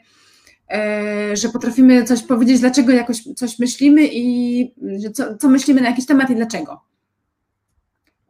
E, 0.69 1.37
że 1.37 1.49
potrafimy 1.49 2.03
coś 2.03 2.23
powiedzieć, 2.23 2.59
dlaczego 2.59 2.91
jakoś 2.91 3.23
coś 3.35 3.59
myślimy 3.59 4.09
i 4.11 4.75
co, 5.13 5.37
co 5.37 5.49
myślimy 5.49 5.81
na 5.81 5.89
jakiś 5.89 6.05
temat 6.05 6.29
i 6.29 6.35
dlaczego. 6.35 6.81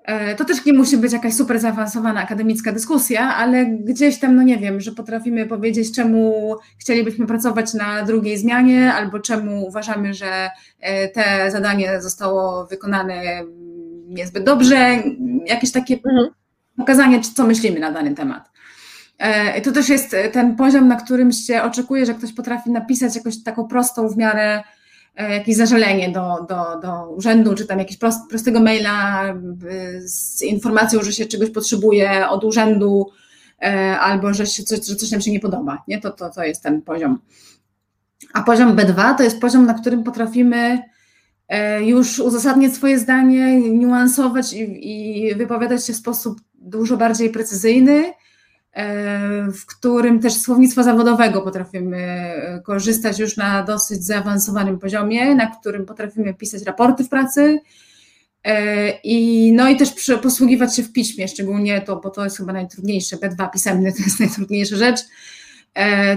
E, 0.07 0.35
to 0.35 0.45
też 0.45 0.65
nie 0.65 0.73
musi 0.73 0.97
być 0.97 1.13
jakaś 1.13 1.33
super 1.33 1.59
zaawansowana 1.59 2.23
akademicka 2.23 2.71
dyskusja, 2.71 3.35
ale 3.35 3.65
gdzieś 3.65 4.19
tam, 4.19 4.35
no 4.35 4.43
nie 4.43 4.57
wiem, 4.57 4.81
że 4.81 4.91
potrafimy 4.91 5.45
powiedzieć, 5.45 5.95
czemu 5.95 6.55
chcielibyśmy 6.79 7.27
pracować 7.27 7.73
na 7.73 8.03
drugiej 8.03 8.37
zmianie, 8.37 8.93
albo 8.93 9.19
czemu 9.19 9.65
uważamy, 9.65 10.13
że 10.13 10.49
e, 10.79 11.07
te 11.07 11.51
zadanie 11.51 12.01
zostało 12.01 12.65
wykonane 12.65 13.43
niezbyt 14.07 14.43
dobrze, 14.43 15.03
jakieś 15.45 15.71
takie 15.71 15.93
mhm. 15.93 16.27
pokazanie, 16.77 17.21
co 17.21 17.43
myślimy 17.43 17.79
na 17.79 17.91
dany 17.91 18.15
temat. 18.15 18.49
E, 19.17 19.61
to 19.61 19.71
też 19.71 19.89
jest 19.89 20.15
ten 20.31 20.55
poziom, 20.55 20.87
na 20.87 20.95
którym 20.95 21.31
się 21.31 21.63
oczekuje, 21.63 22.05
że 22.05 22.13
ktoś 22.13 22.33
potrafi 22.33 22.71
napisać 22.71 23.15
jakąś 23.15 23.43
taką 23.43 23.67
prostą 23.67 24.09
w 24.09 24.17
miarę 24.17 24.63
jakieś 25.23 25.55
zażalenie 25.55 26.11
do, 26.11 26.45
do, 26.49 26.79
do 26.81 27.09
urzędu, 27.09 27.55
czy 27.55 27.65
tam 27.65 27.79
jakiegoś 27.79 27.97
prost, 27.97 28.29
prostego 28.29 28.59
maila 28.59 29.25
e, 29.25 29.35
z 30.01 30.41
informacją, 30.41 31.03
że 31.03 31.13
się 31.13 31.25
czegoś 31.25 31.49
potrzebuje 31.49 32.29
od 32.29 32.43
urzędu, 32.43 33.09
albo 33.99 34.33
że, 34.33 34.47
się 34.47 34.63
coś, 34.63 34.85
że 34.85 34.95
coś 34.95 35.11
nam 35.11 35.21
się 35.21 35.31
nie 35.31 35.39
podoba. 35.39 35.83
Nie? 35.87 36.01
To, 36.01 36.11
to, 36.11 36.29
to 36.29 36.43
jest 36.43 36.63
ten 36.63 36.81
poziom. 36.81 37.19
A 38.33 38.43
poziom 38.43 38.75
B2 38.75 39.15
to 39.15 39.23
jest 39.23 39.41
poziom, 39.41 39.65
na 39.65 39.73
którym 39.73 40.03
potrafimy 40.03 40.79
już 41.81 42.19
uzasadniać 42.19 42.73
swoje 42.73 42.99
zdanie, 42.99 43.61
niuansować 43.61 44.53
i, 44.53 44.89
i 44.91 45.35
wypowiadać 45.35 45.85
się 45.85 45.93
w 45.93 45.97
sposób 45.97 46.41
dużo 46.53 46.97
bardziej 46.97 47.29
precyzyjny 47.29 48.03
E, 48.03 48.26
w 49.53 49.65
którym 49.65 50.19
też 50.19 50.33
słownictwa 50.33 50.83
zawodowego 50.83 51.41
potrafimy 51.41 51.97
e, 51.97 52.61
korzystać 52.65 53.19
już 53.19 53.37
na 53.37 53.63
dosyć 53.63 54.03
zaawansowanym 54.03 54.79
poziomie, 54.79 55.35
na 55.35 55.47
którym 55.47 55.85
potrafimy 55.85 56.33
pisać 56.33 56.63
raporty 56.63 57.03
w 57.03 57.09
pracy. 57.09 57.59
E, 58.43 58.89
I, 59.03 59.51
no 59.51 59.69
i 59.69 59.77
też 59.77 60.11
posługiwać 60.21 60.75
się 60.75 60.83
w 60.83 60.91
piśmie, 60.91 61.27
szczególnie 61.27 61.81
to, 61.81 61.95
bo 61.95 62.09
to 62.09 62.23
jest 62.23 62.37
chyba 62.37 62.53
najtrudniejsze, 62.53 63.17
B2 63.17 63.51
pisemny 63.51 63.93
to 63.93 64.03
jest 64.03 64.19
najtrudniejsza 64.19 64.75
rzecz. 64.75 64.99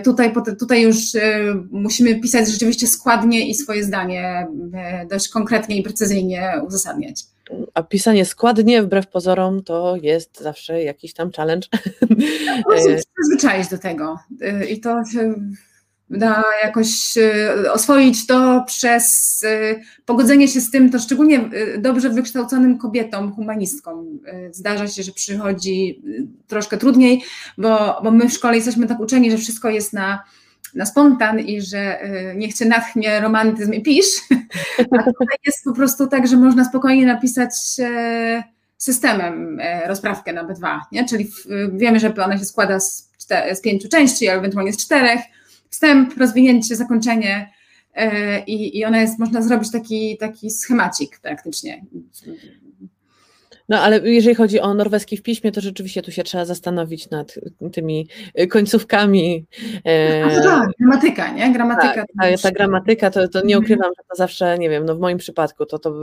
Tutaj, 0.05 0.33
tutaj 0.59 0.83
już 0.83 0.97
musimy 1.71 2.21
pisać 2.21 2.49
rzeczywiście 2.49 2.87
składnie 2.87 3.49
i 3.49 3.55
swoje 3.55 3.85
zdanie 3.85 4.47
dość 5.11 5.29
konkretnie 5.29 5.77
i 5.77 5.83
precyzyjnie 5.83 6.53
uzasadniać 6.67 7.25
a 7.75 7.83
pisanie 7.83 8.25
składnie, 8.25 8.83
wbrew 8.83 9.07
pozorom, 9.07 9.63
to 9.63 9.97
jest 10.03 10.41
zawsze 10.41 10.83
jakiś 10.83 11.15
tam 11.15 11.33
challenge. 11.33 11.69
No, 12.57 12.63
przyzwyczaić 13.17 13.69
do 13.69 13.79
tego 13.79 14.19
i 14.69 14.81
to 14.81 15.05
się 15.05 15.35
da 16.11 16.45
jakoś 16.63 17.19
e, 17.19 17.73
oswoić 17.73 18.27
to 18.27 18.65
przez 18.67 19.41
e, 19.47 19.81
pogodzenie 20.05 20.49
się 20.49 20.61
z 20.61 20.71
tym, 20.71 20.91
to 20.91 20.99
szczególnie 20.99 21.39
e, 21.39 21.79
dobrze 21.79 22.11
wykształconym 22.11 22.79
kobietom, 22.79 23.33
humanistkom. 23.33 24.19
Zdarza 24.51 24.89
się, 24.89 25.03
że 25.03 25.13
przychodzi 25.13 26.03
troszkę 26.47 26.77
trudniej, 26.77 27.23
bo, 27.59 28.01
bo 28.05 28.11
my 28.11 28.29
w 28.29 28.33
szkole 28.33 28.57
jesteśmy 28.57 28.87
tak 28.87 29.01
uczeni, 29.01 29.31
że 29.31 29.39
wszystko 29.39 29.71
jest 29.71 29.93
na 29.93 30.25
na 30.75 30.87
spontan 30.87 31.41
i 31.41 31.61
że 31.61 32.05
y, 32.05 32.35
niech 32.37 32.55
cię 32.55 32.65
natchnie 32.65 33.21
romantyzm 33.21 33.73
i 33.73 33.83
pisz, 33.83 34.07
a 34.79 35.03
tutaj 35.03 35.37
jest 35.47 35.65
po 35.65 35.73
prostu 35.73 36.07
tak, 36.07 36.27
że 36.27 36.37
można 36.37 36.65
spokojnie 36.65 37.07
napisać 37.07 37.53
systemem 38.77 39.61
rozprawkę 39.87 40.33
na 40.33 40.45
B2, 40.45 40.79
nie? 40.93 41.05
czyli 41.05 41.31
wiemy, 41.73 42.01
że 42.01 42.15
ona 42.25 42.39
się 42.39 42.45
składa 42.45 42.81
z, 42.81 43.11
z 43.53 43.61
pięciu 43.61 43.89
części, 43.89 44.29
ewentualnie 44.29 44.73
z 44.73 44.77
czterech, 44.77 45.21
wstęp, 45.71 46.17
rozwinięcie, 46.17 46.77
zakończenie 46.77 47.51
e, 47.95 48.45
i, 48.45 48.79
i 48.79 48.85
ona 48.85 49.01
jest, 49.01 49.19
można 49.19 49.43
zrobić 49.43 49.71
taki, 49.71 50.19
taki 50.19 50.51
schemacik 50.51 51.21
praktycznie 51.23 51.85
no 53.71 53.81
ale 53.81 54.01
jeżeli 54.05 54.35
chodzi 54.35 54.61
o 54.61 54.75
norweski 54.75 55.17
w 55.17 55.23
piśmie, 55.23 55.53
to 55.53 55.61
rzeczywiście 55.61 56.03
tu 56.03 56.13
się 56.13 56.23
trzeba 56.23 56.45
zastanowić 56.45 57.11
nad 57.11 57.35
tymi 57.73 58.09
końcówkami. 58.51 59.47
To 60.35 60.43
tak, 60.43 60.69
gramatyka, 60.81 61.33
nie? 61.33 61.53
Gramatyka. 61.53 61.95
Tak, 61.95 62.07
ta, 62.21 62.39
ta, 62.43 62.51
gramatyka, 62.51 63.11
to, 63.11 63.29
to 63.29 63.39
nie 63.39 63.57
mhm. 63.57 63.65
ukrywam, 63.65 63.93
że 63.99 64.05
to 64.09 64.17
zawsze, 64.17 64.59
nie 64.59 64.71
wiem, 64.71 64.85
no 64.85 64.95
w 64.95 65.01
moim 65.01 65.19
przypadku 65.19 65.67
to, 65.67 65.79
to 65.79 65.95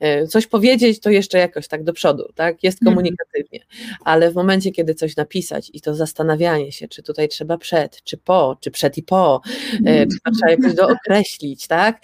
e, 0.00 0.26
coś 0.26 0.46
powiedzieć, 0.46 1.00
to 1.00 1.10
jeszcze 1.10 1.38
jakoś 1.38 1.68
tak 1.68 1.84
do 1.84 1.92
przodu, 1.92 2.32
tak? 2.34 2.62
Jest 2.62 2.82
mhm. 2.82 2.94
komunikatywnie, 2.94 3.60
ale 4.04 4.30
w 4.30 4.34
momencie, 4.34 4.70
kiedy 4.70 4.94
coś 4.94 5.16
napisać 5.16 5.70
i 5.72 5.80
to 5.80 5.94
zastanawianie 5.94 6.72
się, 6.72 6.88
czy 6.88 7.02
tutaj 7.02 7.28
trzeba 7.28 7.58
przed, 7.58 8.02
czy 8.04 8.16
po, 8.16 8.56
czy 8.60 8.70
przed 8.70 8.98
i 8.98 9.02
po, 9.02 9.40
e, 9.74 9.78
mhm. 9.78 10.08
czy 10.08 10.16
to 10.24 10.30
trzeba 10.30 10.50
jakoś 10.50 10.74
dookreślić, 10.74 11.66
tak? 11.66 12.00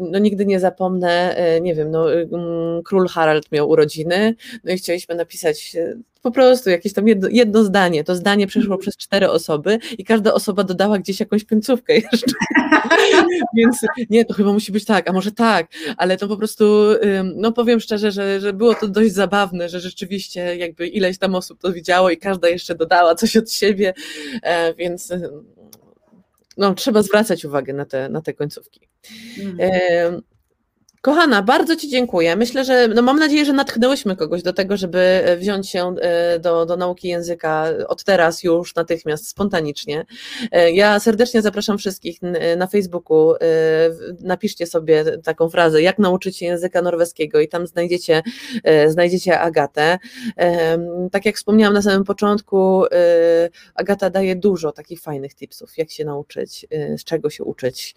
No 0.00 0.18
nigdy 0.18 0.46
nie 0.46 0.60
zapomnę, 0.60 1.36
nie 1.62 1.74
wiem, 1.74 1.90
no 1.90 2.06
król 2.84 3.08
Harald 3.08 3.52
miał 3.52 3.68
urodziny 3.68 3.99
godziny, 4.00 4.34
no 4.64 4.72
i 4.72 4.76
chcieliśmy 4.76 5.14
napisać 5.14 5.76
e, 5.76 5.96
po 6.22 6.30
prostu 6.30 6.70
jakieś 6.70 6.92
tam 6.92 7.08
jedno, 7.08 7.28
jedno 7.28 7.64
zdanie. 7.64 8.04
To 8.04 8.14
zdanie 8.14 8.46
przeszło 8.46 8.74
mhm. 8.74 8.80
przez 8.80 8.96
cztery 8.96 9.30
osoby 9.30 9.78
i 9.98 10.04
każda 10.04 10.34
osoba 10.34 10.64
dodała 10.64 10.98
gdzieś 10.98 11.20
jakąś 11.20 11.44
końcówkę 11.44 11.94
jeszcze. 12.12 12.32
Więc 13.56 13.78
nie, 14.10 14.24
to 14.24 14.34
chyba 14.34 14.52
musi 14.52 14.72
być 14.72 14.84
tak, 14.84 15.10
a 15.10 15.12
może 15.12 15.32
tak, 15.32 15.66
ale 15.96 16.16
to 16.16 16.28
po 16.28 16.36
prostu, 16.36 16.64
no 17.36 17.52
powiem 17.52 17.80
szczerze, 17.80 18.12
że, 18.12 18.40
że 18.40 18.52
było 18.52 18.74
to 18.74 18.88
dość 18.88 19.12
zabawne, 19.12 19.68
że 19.68 19.80
rzeczywiście 19.80 20.56
jakby 20.56 20.88
ileś 20.88 21.18
tam 21.18 21.34
osób 21.34 21.60
to 21.60 21.72
widziało 21.72 22.10
i 22.10 22.16
każda 22.16 22.48
jeszcze 22.48 22.74
dodała 22.74 23.14
coś 23.14 23.36
od 23.36 23.52
siebie, 23.52 23.94
e, 24.42 24.74
więc 24.74 25.12
no, 26.56 26.74
trzeba 26.74 27.02
zwracać 27.02 27.44
uwagę 27.44 27.72
na 27.72 27.84
te, 27.84 28.08
na 28.08 28.22
te 28.22 28.34
końcówki. 28.34 28.88
Mhm. 29.38 30.22
Kochana, 31.02 31.42
bardzo 31.42 31.76
Ci 31.76 31.88
dziękuję. 31.88 32.36
Myślę, 32.36 32.64
że 32.64 32.88
no 32.88 33.02
mam 33.02 33.18
nadzieję, 33.18 33.44
że 33.44 33.52
natchnęłyśmy 33.52 34.16
kogoś 34.16 34.42
do 34.42 34.52
tego, 34.52 34.76
żeby 34.76 34.98
e, 34.98 35.36
wziąć 35.36 35.68
się 35.68 35.94
e, 36.00 36.38
do, 36.38 36.66
do 36.66 36.76
nauki 36.76 37.08
języka 37.08 37.66
od 37.88 38.04
teraz 38.04 38.42
już 38.42 38.74
natychmiast, 38.74 39.28
spontanicznie. 39.28 40.04
E, 40.52 40.72
ja 40.72 41.00
serdecznie 41.00 41.42
zapraszam 41.42 41.78
wszystkich 41.78 42.18
na 42.56 42.66
Facebooku. 42.66 43.34
Napiszcie 44.20 44.66
sobie 44.66 45.04
taką 45.18 45.48
frazę, 45.48 45.82
jak 45.82 45.98
nauczyć 45.98 46.36
się 46.36 46.46
języka 46.46 46.82
norweskiego 46.82 47.40
i 47.40 47.48
tam 47.48 47.66
znajdziecie, 47.66 48.22
znajdziecie 48.86 49.40
Agatę. 49.40 49.98
Tak 51.12 51.26
jak 51.26 51.36
wspomniałam 51.36 51.74
na 51.74 51.82
samym 51.82 52.04
początku, 52.04 52.84
Agata 53.74 54.10
daje 54.10 54.36
dużo 54.36 54.72
takich 54.72 55.00
fajnych 55.00 55.34
tipsów, 55.34 55.78
jak 55.78 55.90
się 55.90 56.04
nauczyć, 56.04 56.66
z 56.96 57.04
czego 57.04 57.30
się 57.30 57.44
uczyć. 57.44 57.94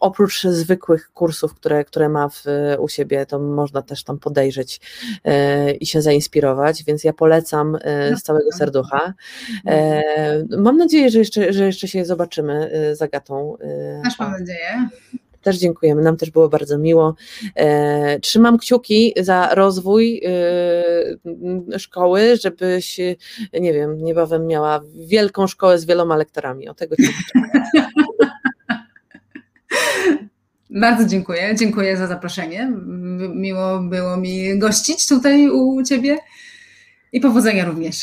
Oprócz 0.00 0.42
zwykłych 0.62 1.10
kursów, 1.14 1.54
które, 1.54 1.84
które 1.84 2.08
ma 2.08 2.28
w, 2.28 2.44
u 2.78 2.88
siebie, 2.88 3.26
to 3.26 3.38
można 3.38 3.82
też 3.82 4.04
tam 4.04 4.18
podejrzeć 4.18 4.80
e, 5.24 5.72
i 5.72 5.86
się 5.86 6.02
zainspirować, 6.02 6.84
więc 6.84 7.04
ja 7.04 7.12
polecam 7.12 7.78
e, 7.80 8.10
no 8.10 8.16
z 8.16 8.22
całego 8.22 8.50
tak. 8.50 8.58
serducha. 8.58 9.14
E, 9.66 10.02
mam 10.58 10.76
nadzieję, 10.76 11.10
że 11.10 11.18
jeszcze, 11.18 11.52
że 11.52 11.66
jeszcze 11.66 11.88
się 11.88 12.04
zobaczymy 12.04 12.70
z 12.94 13.02
Agatą. 13.02 13.56
Też 14.04 14.18
mam 14.18 14.32
nadzieję. 14.32 14.88
Też 15.42 15.58
dziękujemy, 15.58 16.02
nam 16.02 16.16
też 16.16 16.30
było 16.30 16.48
bardzo 16.48 16.78
miło. 16.78 17.14
Trzymam 18.20 18.58
kciuki 18.58 19.14
za 19.20 19.54
rozwój 19.54 20.22
szkoły, 21.78 22.36
żebyś, 22.36 23.00
nie 23.60 23.72
wiem, 23.72 24.04
niebawem 24.04 24.46
miała 24.46 24.80
wielką 24.94 25.46
szkołę 25.46 25.78
z 25.78 25.84
wieloma 25.84 26.16
lektorami. 26.16 26.68
O 26.68 26.74
tego 26.74 26.96
ci 26.96 27.02
Bardzo 30.80 31.04
dziękuję. 31.04 31.54
Dziękuję 31.58 31.96
za 31.96 32.06
zaproszenie. 32.06 32.72
Miło 33.34 33.80
było 33.80 34.16
mi 34.16 34.58
gościć 34.58 35.08
tutaj 35.08 35.48
u 35.48 35.82
Ciebie 35.82 36.18
i 37.12 37.20
powodzenia 37.20 37.64
również. 37.64 37.96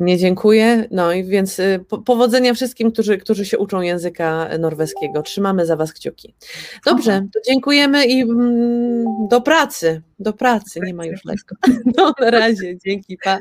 Nie 0.00 0.18
dziękuję. 0.18 0.88
No 0.90 1.12
i 1.12 1.24
więc 1.24 1.58
y, 1.58 1.84
powodzenia 2.04 2.54
wszystkim, 2.54 2.92
którzy, 2.92 3.18
którzy 3.18 3.44
się 3.46 3.58
uczą 3.58 3.80
języka 3.80 4.48
norweskiego. 4.58 5.22
Trzymamy 5.22 5.66
za 5.66 5.76
Was 5.76 5.92
kciuki. 5.92 6.34
Dobrze, 6.84 7.26
to 7.34 7.40
dziękujemy 7.46 8.06
i 8.06 8.22
mm, 8.22 9.28
do 9.30 9.40
pracy. 9.40 10.02
Do 10.18 10.32
pracy, 10.32 10.80
nie 10.80 10.94
ma 10.94 11.06
już 11.06 11.24
lekko. 11.24 11.56
No, 11.96 12.14
na 12.20 12.30
razie, 12.30 12.78
dzięki, 12.78 13.18
pa. 13.24 13.38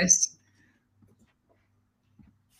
Cześć. 0.00 0.35